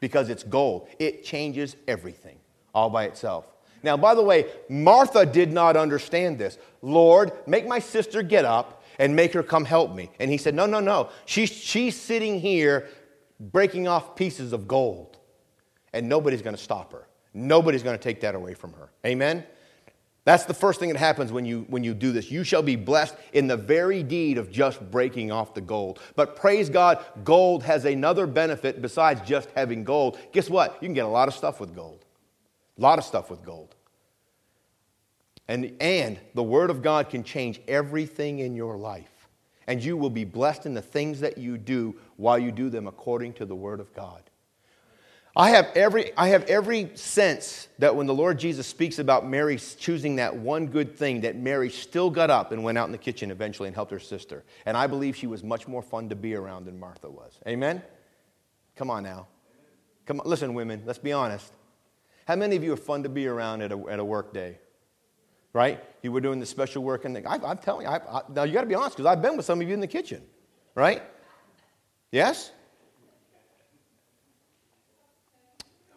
Because 0.00 0.28
it's 0.28 0.44
gold. 0.44 0.88
It 0.98 1.24
changes 1.24 1.76
everything 1.88 2.38
all 2.72 2.90
by 2.90 3.04
itself. 3.04 3.46
Now, 3.82 3.96
by 3.96 4.14
the 4.14 4.22
way, 4.22 4.46
Martha 4.68 5.26
did 5.26 5.52
not 5.52 5.76
understand 5.76 6.38
this. 6.38 6.58
Lord, 6.82 7.32
make 7.46 7.66
my 7.66 7.80
sister 7.80 8.22
get 8.22 8.44
up 8.44 8.84
and 8.98 9.14
make 9.16 9.32
her 9.32 9.42
come 9.42 9.64
help 9.64 9.94
me. 9.94 10.10
And 10.18 10.30
he 10.30 10.36
said, 10.36 10.54
No, 10.54 10.66
no, 10.66 10.80
no. 10.80 11.10
She's, 11.26 11.50
she's 11.50 12.00
sitting 12.00 12.40
here 12.40 12.88
breaking 13.40 13.88
off 13.88 14.16
pieces 14.16 14.52
of 14.52 14.66
gold, 14.66 15.17
and 15.92 16.08
nobody's 16.08 16.42
going 16.42 16.56
to 16.56 16.62
stop 16.62 16.92
her. 16.92 17.06
Nobody's 17.34 17.82
going 17.82 17.96
to 17.96 18.02
take 18.02 18.20
that 18.22 18.34
away 18.34 18.54
from 18.54 18.72
her. 18.72 18.90
Amen? 19.06 19.44
That's 20.24 20.44
the 20.44 20.52
first 20.52 20.78
thing 20.78 20.90
that 20.90 20.98
happens 20.98 21.32
when 21.32 21.46
you, 21.46 21.64
when 21.68 21.82
you 21.82 21.94
do 21.94 22.12
this. 22.12 22.30
You 22.30 22.44
shall 22.44 22.62
be 22.62 22.76
blessed 22.76 23.16
in 23.32 23.46
the 23.46 23.56
very 23.56 24.02
deed 24.02 24.36
of 24.36 24.50
just 24.50 24.90
breaking 24.90 25.32
off 25.32 25.54
the 25.54 25.62
gold. 25.62 26.00
But 26.16 26.36
praise 26.36 26.68
God, 26.68 27.02
gold 27.24 27.62
has 27.62 27.86
another 27.86 28.26
benefit 28.26 28.82
besides 28.82 29.22
just 29.26 29.48
having 29.56 29.84
gold. 29.84 30.18
Guess 30.32 30.50
what? 30.50 30.74
You 30.82 30.86
can 30.86 30.92
get 30.92 31.06
a 31.06 31.08
lot 31.08 31.28
of 31.28 31.34
stuff 31.34 31.60
with 31.60 31.74
gold. 31.74 32.04
A 32.76 32.80
lot 32.82 32.98
of 32.98 33.06
stuff 33.06 33.30
with 33.30 33.42
gold. 33.42 33.74
And, 35.48 35.74
and 35.80 36.18
the 36.34 36.42
Word 36.42 36.68
of 36.68 36.82
God 36.82 37.08
can 37.08 37.24
change 37.24 37.62
everything 37.66 38.40
in 38.40 38.54
your 38.54 38.76
life. 38.76 39.28
And 39.66 39.82
you 39.82 39.96
will 39.96 40.10
be 40.10 40.24
blessed 40.24 40.66
in 40.66 40.74
the 40.74 40.82
things 40.82 41.20
that 41.20 41.38
you 41.38 41.56
do 41.56 41.96
while 42.16 42.38
you 42.38 42.52
do 42.52 42.68
them 42.68 42.86
according 42.86 43.32
to 43.34 43.46
the 43.46 43.56
Word 43.56 43.80
of 43.80 43.94
God. 43.94 44.27
I 45.38 45.50
have 45.50 45.70
every, 45.76 46.10
I 46.16 46.28
have 46.28 46.42
every 46.46 46.90
sense 46.94 47.68
that 47.78 47.94
when 47.94 48.08
the 48.08 48.14
Lord 48.14 48.40
Jesus 48.40 48.66
speaks 48.66 48.98
about 48.98 49.24
Mary 49.24 49.56
choosing 49.56 50.16
that 50.16 50.36
one 50.36 50.66
good 50.66 50.96
thing, 50.96 51.20
that 51.20 51.36
Mary 51.36 51.70
still 51.70 52.10
got 52.10 52.28
up 52.28 52.50
and 52.50 52.64
went 52.64 52.76
out 52.76 52.86
in 52.86 52.92
the 52.92 52.98
kitchen 52.98 53.30
eventually 53.30 53.68
and 53.68 53.74
helped 53.76 53.92
her 53.92 54.00
sister. 54.00 54.42
And 54.66 54.76
I 54.76 54.88
believe 54.88 55.14
she 55.14 55.28
was 55.28 55.44
much 55.44 55.68
more 55.68 55.80
fun 55.80 56.08
to 56.08 56.16
be 56.16 56.34
around 56.34 56.64
than 56.66 56.80
Martha 56.80 57.08
was. 57.08 57.38
Amen? 57.46 57.80
Come 58.74 58.90
on 58.90 59.04
now. 59.04 59.28
Come 60.06 60.18
on. 60.18 60.26
Listen, 60.26 60.54
women, 60.54 60.82
let's 60.84 60.98
be 60.98 61.12
honest. 61.12 61.52
How 62.26 62.34
many 62.34 62.56
of 62.56 62.64
you 62.64 62.72
are 62.72 62.76
fun 62.76 63.04
to 63.04 63.08
be 63.08 63.28
around 63.28 63.62
at 63.62 63.70
a, 63.70 63.78
at 63.88 64.00
a 64.00 64.04
work 64.04 64.34
day? 64.34 64.58
Right? 65.52 65.82
You 66.02 66.10
were 66.10 66.20
doing 66.20 66.40
the 66.40 66.46
special 66.46 66.82
work, 66.82 67.04
and 67.04 67.16
I, 67.16 67.36
am 67.36 67.58
telling 67.58 67.86
you, 67.86 67.92
I, 67.92 67.98
I, 67.98 68.22
now 68.28 68.42
you 68.42 68.52
got 68.52 68.62
to 68.62 68.66
be 68.66 68.74
honest 68.74 68.96
because 68.96 69.06
I've 69.06 69.22
been 69.22 69.36
with 69.36 69.46
some 69.46 69.60
of 69.60 69.68
you 69.68 69.72
in 69.72 69.80
the 69.80 69.86
kitchen. 69.86 70.20
Right? 70.74 71.00
Yes? 72.10 72.50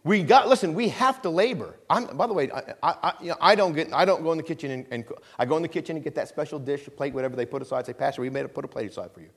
We 0.03 0.23
got, 0.23 0.49
listen, 0.49 0.73
we 0.73 0.89
have 0.89 1.21
to 1.21 1.29
labor. 1.29 1.77
I'm, 1.89 2.17
by 2.17 2.25
the 2.25 2.33
way, 2.33 2.49
I, 2.51 2.73
I, 2.81 3.13
you 3.21 3.29
know, 3.29 3.37
I, 3.39 3.53
don't 3.53 3.73
get, 3.73 3.93
I 3.93 4.03
don't 4.03 4.23
go 4.23 4.31
in 4.31 4.37
the 4.37 4.43
kitchen 4.43 4.71
and, 4.71 4.85
and, 4.89 5.05
I 5.37 5.45
go 5.45 5.57
in 5.57 5.61
the 5.61 5.67
kitchen 5.67 5.95
and 5.95 6.03
get 6.03 6.15
that 6.15 6.27
special 6.27 6.57
dish, 6.57 6.89
plate, 6.97 7.13
whatever 7.13 7.35
they 7.35 7.45
put 7.45 7.61
aside. 7.61 7.85
Say, 7.85 7.93
Pastor, 7.93 8.23
we 8.23 8.29
made 8.31 8.45
a, 8.45 8.49
put 8.49 8.65
a 8.65 8.67
plate 8.67 8.89
aside 8.89 9.11
for 9.11 9.21
you. 9.21 9.29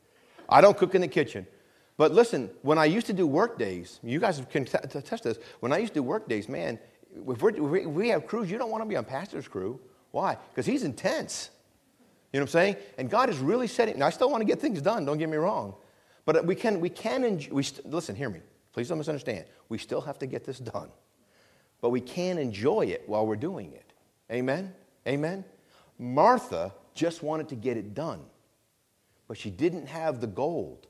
I 0.48 0.62
don't 0.62 0.76
cook 0.76 0.94
in 0.94 1.02
the 1.02 1.08
kitchen. 1.08 1.46
But 1.96 2.12
listen, 2.12 2.50
when 2.62 2.78
I 2.78 2.86
used 2.86 3.06
to 3.06 3.12
do 3.12 3.26
work 3.26 3.58
days, 3.58 4.00
you 4.02 4.18
guys 4.18 4.42
can 4.50 4.66
attest 4.72 5.24
this. 5.24 5.38
When 5.60 5.70
I 5.72 5.78
used 5.78 5.92
to 5.92 6.00
do 6.00 6.02
work 6.02 6.28
days, 6.28 6.48
man, 6.48 6.78
if, 7.14 7.42
if 7.42 7.86
we 7.86 8.08
have 8.08 8.26
crews, 8.26 8.50
you 8.50 8.56
don't 8.56 8.70
want 8.70 8.82
to 8.82 8.88
be 8.88 8.96
on 8.96 9.04
pastor's 9.04 9.46
crew. 9.46 9.78
Why? 10.12 10.36
Because 10.50 10.66
he's 10.66 10.82
intense. 10.82 11.50
You 12.32 12.40
know 12.40 12.44
what 12.44 12.48
I'm 12.48 12.52
saying? 12.52 12.76
And 12.98 13.10
God 13.10 13.30
is 13.30 13.38
really 13.38 13.68
setting. 13.68 13.98
Now, 13.98 14.06
I 14.06 14.10
still 14.10 14.30
want 14.30 14.40
to 14.40 14.46
get 14.46 14.60
things 14.60 14.80
done. 14.80 15.04
Don't 15.04 15.18
get 15.18 15.28
me 15.28 15.36
wrong. 15.36 15.74
But 16.24 16.46
we 16.46 16.54
can, 16.54 16.80
we 16.80 16.88
can 16.88 17.38
we 17.50 17.62
st- 17.62 17.88
listen, 17.88 18.16
hear 18.16 18.30
me. 18.30 18.40
Please 18.74 18.88
don't 18.88 18.98
misunderstand. 18.98 19.46
We 19.68 19.78
still 19.78 20.02
have 20.02 20.18
to 20.18 20.26
get 20.26 20.44
this 20.44 20.58
done. 20.58 20.90
But 21.80 21.90
we 21.90 22.00
can 22.00 22.38
enjoy 22.38 22.86
it 22.86 23.04
while 23.06 23.26
we're 23.26 23.36
doing 23.36 23.72
it. 23.72 23.92
Amen? 24.30 24.74
Amen? 25.06 25.44
Martha 25.98 26.72
just 26.92 27.22
wanted 27.22 27.48
to 27.50 27.54
get 27.54 27.76
it 27.76 27.94
done, 27.94 28.20
but 29.28 29.38
she 29.38 29.50
didn't 29.50 29.86
have 29.86 30.20
the 30.20 30.26
gold. 30.26 30.86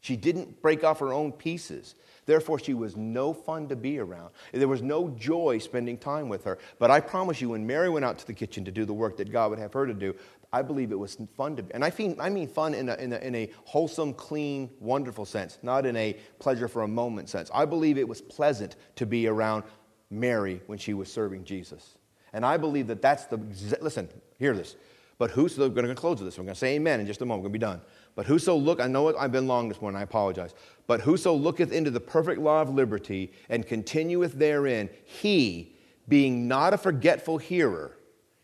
She 0.00 0.16
didn't 0.16 0.60
break 0.60 0.84
off 0.84 1.00
her 1.00 1.12
own 1.12 1.32
pieces. 1.32 1.94
Therefore, 2.26 2.58
she 2.58 2.74
was 2.74 2.96
no 2.96 3.32
fun 3.32 3.68
to 3.68 3.76
be 3.76 3.98
around. 3.98 4.30
There 4.52 4.68
was 4.68 4.82
no 4.82 5.08
joy 5.08 5.58
spending 5.58 5.96
time 5.96 6.28
with 6.28 6.44
her. 6.44 6.58
But 6.78 6.90
I 6.90 7.00
promise 7.00 7.40
you, 7.40 7.50
when 7.50 7.66
Mary 7.66 7.88
went 7.88 8.04
out 8.04 8.18
to 8.18 8.26
the 8.26 8.34
kitchen 8.34 8.64
to 8.66 8.70
do 8.70 8.84
the 8.84 8.92
work 8.92 9.16
that 9.16 9.32
God 9.32 9.50
would 9.50 9.58
have 9.58 9.72
her 9.72 9.86
to 9.86 9.94
do, 9.94 10.14
I 10.54 10.62
believe 10.62 10.92
it 10.92 10.98
was 10.98 11.18
fun 11.36 11.56
to 11.56 11.64
be. 11.64 11.74
And 11.74 11.84
I 11.84 11.92
mean, 11.98 12.16
I 12.20 12.30
mean 12.30 12.46
fun 12.46 12.74
in 12.74 12.88
a, 12.88 12.94
in, 12.94 13.12
a, 13.12 13.16
in 13.16 13.34
a 13.34 13.50
wholesome, 13.64 14.14
clean, 14.14 14.70
wonderful 14.78 15.24
sense, 15.24 15.58
not 15.64 15.84
in 15.84 15.96
a 15.96 16.16
pleasure 16.38 16.68
for 16.68 16.82
a 16.82 16.88
moment 16.88 17.28
sense. 17.28 17.50
I 17.52 17.64
believe 17.64 17.98
it 17.98 18.06
was 18.06 18.20
pleasant 18.20 18.76
to 18.94 19.04
be 19.04 19.26
around 19.26 19.64
Mary 20.10 20.60
when 20.68 20.78
she 20.78 20.94
was 20.94 21.12
serving 21.12 21.42
Jesus. 21.42 21.96
And 22.32 22.46
I 22.46 22.56
believe 22.56 22.86
that 22.86 23.02
that's 23.02 23.24
the, 23.24 23.40
listen, 23.80 24.08
hear 24.38 24.54
this. 24.54 24.76
But 25.18 25.32
who's, 25.32 25.58
we're 25.58 25.70
going 25.70 25.88
to 25.88 25.94
close 25.96 26.18
with 26.18 26.28
this. 26.28 26.38
We're 26.38 26.44
going 26.44 26.54
to 26.54 26.58
say 26.58 26.76
amen 26.76 27.00
in 27.00 27.06
just 27.08 27.20
a 27.20 27.26
moment. 27.26 27.42
We're 27.42 27.48
going 27.48 27.54
to 27.54 27.66
be 27.66 27.72
done. 27.72 27.80
But 28.14 28.26
whoso 28.26 28.54
look, 28.54 28.80
I 28.80 28.86
know 28.86 29.16
I've 29.16 29.32
been 29.32 29.48
long 29.48 29.68
this 29.68 29.80
morning, 29.80 29.98
I 29.98 30.02
apologize. 30.04 30.54
But 30.86 31.00
whoso 31.00 31.34
looketh 31.34 31.72
into 31.72 31.90
the 31.90 31.98
perfect 31.98 32.40
law 32.40 32.62
of 32.62 32.70
liberty 32.70 33.32
and 33.48 33.66
continueth 33.66 34.34
therein, 34.34 34.88
he, 35.04 35.74
being 36.06 36.46
not 36.46 36.72
a 36.72 36.78
forgetful 36.78 37.38
hearer, 37.38 37.96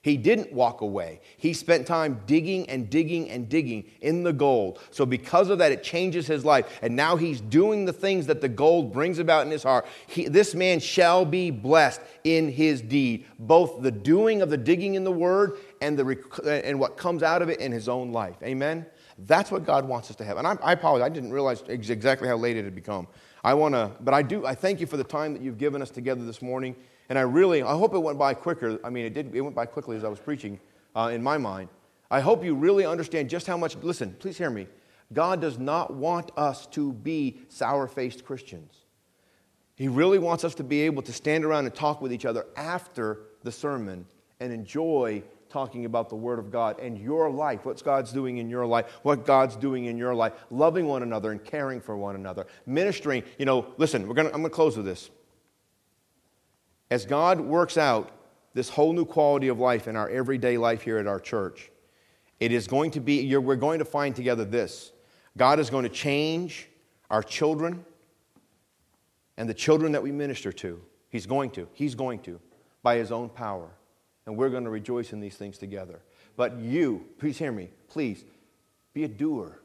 he 0.03 0.17
didn't 0.17 0.51
walk 0.53 0.81
away. 0.81 1.21
He 1.37 1.53
spent 1.53 1.87
time 1.87 2.23
digging 2.27 2.69
and 2.71 2.89
digging 2.89 3.29
and 3.29 3.51
digging 3.51 3.85
in 4.01 4.23
the 4.23 4.33
gold. 4.33 4.79
So, 4.91 5.05
because 5.05 5.51
of 5.51 5.59
that, 5.59 5.73
it 5.73 5.83
changes 5.83 6.27
his 6.27 6.43
life. 6.43 6.79
And 6.81 6.97
now 6.97 7.17
he's 7.17 7.43
doing 7.43 7.85
the 7.85 7.93
things 7.93 8.27
that 8.29 8.41
the 8.41 8.49
gold 8.49 8.95
brings 8.95 9.19
about 9.19 9.45
in 9.45 9.53
his 9.53 9.63
heart. 9.63 9.87
He, 10.07 10.27
this 10.27 10.55
man 10.55 10.81
shall 10.81 11.27
be 11.27 11.51
blessed 11.51 12.01
in 12.25 12.51
his 12.51 12.81
deed, 12.81 13.27
both 13.39 13.83
the 13.83 13.91
doing 13.91 14.41
of 14.41 14.49
the 14.49 14.57
digging 14.57 14.95
in 14.95 15.05
the 15.05 15.13
word 15.13 15.59
and, 15.83 15.99
the, 15.99 16.63
and 16.65 16.81
what 16.81 16.97
comes 16.97 17.23
out 17.23 17.43
of 17.43 17.51
it 17.51 17.61
in 17.61 17.71
his 17.71 17.87
own 17.87 18.11
life. 18.11 18.37
Amen? 18.43 18.87
That's 19.27 19.51
what 19.51 19.67
God 19.67 19.87
wants 19.87 20.09
us 20.09 20.17
to 20.17 20.25
have. 20.25 20.39
And 20.39 20.47
I, 20.47 20.57
I 20.63 20.73
apologize, 20.73 21.05
I 21.05 21.11
didn't 21.11 21.33
realize 21.33 21.63
exactly 21.69 22.27
how 22.27 22.37
late 22.37 22.57
it 22.57 22.65
had 22.65 22.75
become. 22.75 23.07
I 23.45 23.53
want 23.53 23.75
to, 23.75 23.91
but 24.01 24.15
I 24.15 24.23
do, 24.23 24.47
I 24.47 24.55
thank 24.55 24.81
you 24.81 24.87
for 24.87 24.97
the 24.97 25.05
time 25.05 25.35
that 25.35 25.43
you've 25.43 25.59
given 25.59 25.83
us 25.83 25.91
together 25.91 26.25
this 26.25 26.41
morning. 26.41 26.75
And 27.11 27.19
I 27.19 27.23
really, 27.23 27.63
I 27.63 27.73
hope 27.73 27.93
it 27.93 27.99
went 27.99 28.19
by 28.19 28.35
quicker. 28.35 28.79
I 28.85 28.89
mean, 28.89 29.05
it 29.05 29.13
did, 29.13 29.35
it 29.35 29.41
went 29.41 29.57
by 29.57 29.67
quickly 29.67 29.97
as 29.97 30.05
I 30.05 30.09
was 30.09 30.21
preaching 30.21 30.61
uh, 30.95 31.11
in 31.13 31.23
my 31.23 31.37
mind. 31.37 31.69
I 32.09 32.21
hope 32.21 32.45
you 32.45 32.55
really 32.55 32.87
understand 32.87 33.29
just 33.29 33.49
how 33.49 33.57
much, 33.57 33.77
listen, 33.83 34.15
please 34.21 34.39
hear 34.39 34.49
me. 34.49 34.69
God 35.13 35.41
does 35.41 35.59
not 35.59 35.93
want 35.93 36.31
us 36.37 36.67
to 36.69 36.93
be 36.93 37.41
sour 37.49 37.89
faced 37.89 38.25
Christians. 38.25 38.73
He 39.75 39.89
really 39.89 40.21
wants 40.21 40.45
us 40.45 40.55
to 40.57 40.65
be 40.65 40.83
able 40.83 41.03
to 41.03 41.13
stand 41.13 41.45
around 41.45 41.67
and 41.67 41.75
talk 41.75 42.01
with 42.01 42.13
each 42.13 42.25
other 42.25 42.47
after 42.57 43.23
the 43.43 43.51
sermon 43.51 44.07
and 44.39 44.53
enjoy 44.53 45.23
talking 45.49 45.87
about 45.87 46.11
the 46.11 46.17
Word 46.17 46.39
of 46.39 46.53
God 46.53 46.79
and 46.79 46.97
your 46.97 47.29
life, 47.29 47.65
what 47.65 47.83
God's 47.83 48.13
doing 48.13 48.39
in 48.39 48.49
your 48.49 48.67
life, 48.67 49.01
what 49.03 49.27
God's 49.27 49.57
doing 49.57 49.87
in 49.87 49.97
your 49.97 50.15
life, 50.15 50.35
loving 50.51 50.87
one 50.87 51.03
another 51.03 51.33
and 51.33 51.43
caring 51.43 51.81
for 51.81 51.97
one 51.97 52.15
another, 52.15 52.47
ministering. 52.67 53.25
You 53.37 53.47
know, 53.47 53.67
listen, 53.79 54.07
we're 54.07 54.15
gonna, 54.15 54.29
I'm 54.29 54.43
going 54.43 54.45
to 54.45 54.51
close 54.51 54.77
with 54.77 54.87
this. 54.87 55.11
As 56.91 57.07
God 57.07 57.41
works 57.41 57.77
out 57.77 58.11
this 58.53 58.69
whole 58.69 58.93
new 58.93 59.05
quality 59.05 59.49
of 59.49 59.61
life 59.61 59.87
in 59.87 59.97
our 59.97 60.09
everyday 60.09 60.59
life 60.59 60.83
here 60.83 60.99
at 60.99 61.07
our 61.07 61.21
church, 61.21 61.71
it 62.41 62.53
is 62.53 62.67
going 62.67 62.91
to 62.93 63.01
be, 63.01 63.37
we're 63.37 63.57
going 63.57 63.79
to 63.79 63.85
find 63.85 64.17
together 64.17 64.45
this 64.45 64.93
God 65.37 65.61
is 65.61 65.71
going 65.71 65.85
to 65.85 65.91
change 65.91 66.69
our 67.11 67.23
children 67.23 67.85
and 69.37 69.49
the 69.49 69.55
children 69.55 69.93
that 69.93 70.03
we 70.03 70.11
minister 70.11 70.53
to. 70.53 70.81
He's 71.09 71.27
going 71.27 71.51
to. 71.53 71.69
He's 71.73 71.95
going 71.95 72.19
to 72.21 72.41
by 72.83 72.97
his 72.97 73.13
own 73.13 73.29
power. 73.29 73.71
And 74.27 74.37
we're 74.37 74.51
going 74.51 74.65
to 74.65 74.71
rejoice 74.71 75.13
in 75.13 75.21
these 75.21 75.37
things 75.37 75.59
together. 75.59 76.01
But 76.37 76.59
you, 76.59 77.07
please 77.19 77.39
hear 77.39 77.53
me, 77.53 77.71
please 77.89 78.25
be 78.93 79.05
a 79.05 79.09
doer. 79.09 79.60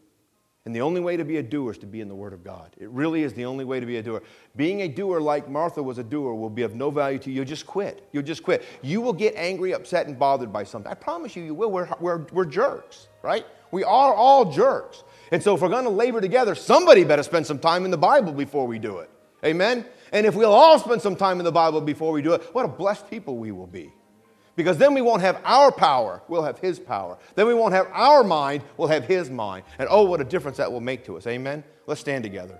And 0.65 0.75
the 0.75 0.81
only 0.81 0.99
way 0.99 1.15
to 1.15 1.23
be 1.23 1.37
a 1.37 1.43
doer 1.43 1.71
is 1.71 1.77
to 1.79 1.85
be 1.85 2.01
in 2.01 2.07
the 2.07 2.15
Word 2.15 2.33
of 2.33 2.43
God. 2.43 2.71
It 2.79 2.89
really 2.89 3.21
is 3.21 3.33
the 3.33 3.45
only 3.45 3.63
way 3.63 3.79
to 3.79 3.85
be 3.85 3.97
a 3.97 4.01
doer. 4.01 4.23
Being 4.55 4.81
a 4.81 4.87
doer 4.87 5.21
like 5.21 5.47
Martha 5.47 5.81
was 5.81 5.99
a 5.99 6.03
doer 6.03 6.33
will 6.33 6.49
be 6.49 6.63
of 6.63 6.73
no 6.73 6.89
value 6.89 7.19
to 7.19 7.29
you. 7.29 7.35
You'll 7.35 7.45
just 7.45 7.67
quit. 7.67 8.07
You'll 8.11 8.23
just 8.23 8.41
quit. 8.41 8.63
You 8.81 8.99
will 8.99 9.13
get 9.13 9.35
angry, 9.35 9.73
upset, 9.73 10.07
and 10.07 10.17
bothered 10.17 10.51
by 10.51 10.63
something. 10.63 10.91
I 10.91 10.95
promise 10.95 11.35
you, 11.35 11.43
you 11.43 11.53
will. 11.53 11.69
We're, 11.69 11.87
we're, 11.99 12.25
we're 12.31 12.45
jerks, 12.45 13.09
right? 13.21 13.45
We 13.69 13.83
are 13.83 14.15
all 14.15 14.51
jerks. 14.51 15.03
And 15.31 15.41
so 15.41 15.53
if 15.53 15.61
we're 15.61 15.69
going 15.69 15.83
to 15.83 15.91
labor 15.91 16.19
together, 16.19 16.55
somebody 16.55 17.03
better 17.03 17.23
spend 17.23 17.45
some 17.45 17.59
time 17.59 17.85
in 17.85 17.91
the 17.91 17.97
Bible 17.97 18.33
before 18.33 18.65
we 18.65 18.79
do 18.79 18.97
it. 18.99 19.09
Amen? 19.45 19.85
And 20.11 20.25
if 20.25 20.33
we'll 20.33 20.51
all 20.51 20.79
spend 20.79 20.99
some 20.99 21.15
time 21.15 21.39
in 21.39 21.45
the 21.45 21.51
Bible 21.51 21.79
before 21.79 22.11
we 22.11 22.23
do 22.23 22.33
it, 22.33 22.41
what 22.53 22.65
a 22.65 22.67
blessed 22.67 23.07
people 23.09 23.37
we 23.37 23.51
will 23.51 23.67
be. 23.67 23.91
Because 24.55 24.77
then 24.77 24.93
we 24.93 25.01
won't 25.01 25.21
have 25.21 25.41
our 25.43 25.71
power, 25.71 26.21
we'll 26.27 26.43
have 26.43 26.59
His 26.59 26.79
power. 26.79 27.17
Then 27.35 27.47
we 27.47 27.53
won't 27.53 27.73
have 27.73 27.87
our 27.91 28.23
mind, 28.23 28.63
we'll 28.77 28.87
have 28.87 29.05
His 29.05 29.29
mind. 29.29 29.65
And 29.79 29.87
oh, 29.91 30.03
what 30.03 30.21
a 30.21 30.23
difference 30.23 30.57
that 30.57 30.71
will 30.71 30.81
make 30.81 31.05
to 31.05 31.17
us. 31.17 31.27
Amen? 31.27 31.63
Let's 31.87 32.01
stand 32.01 32.23
together. 32.23 32.59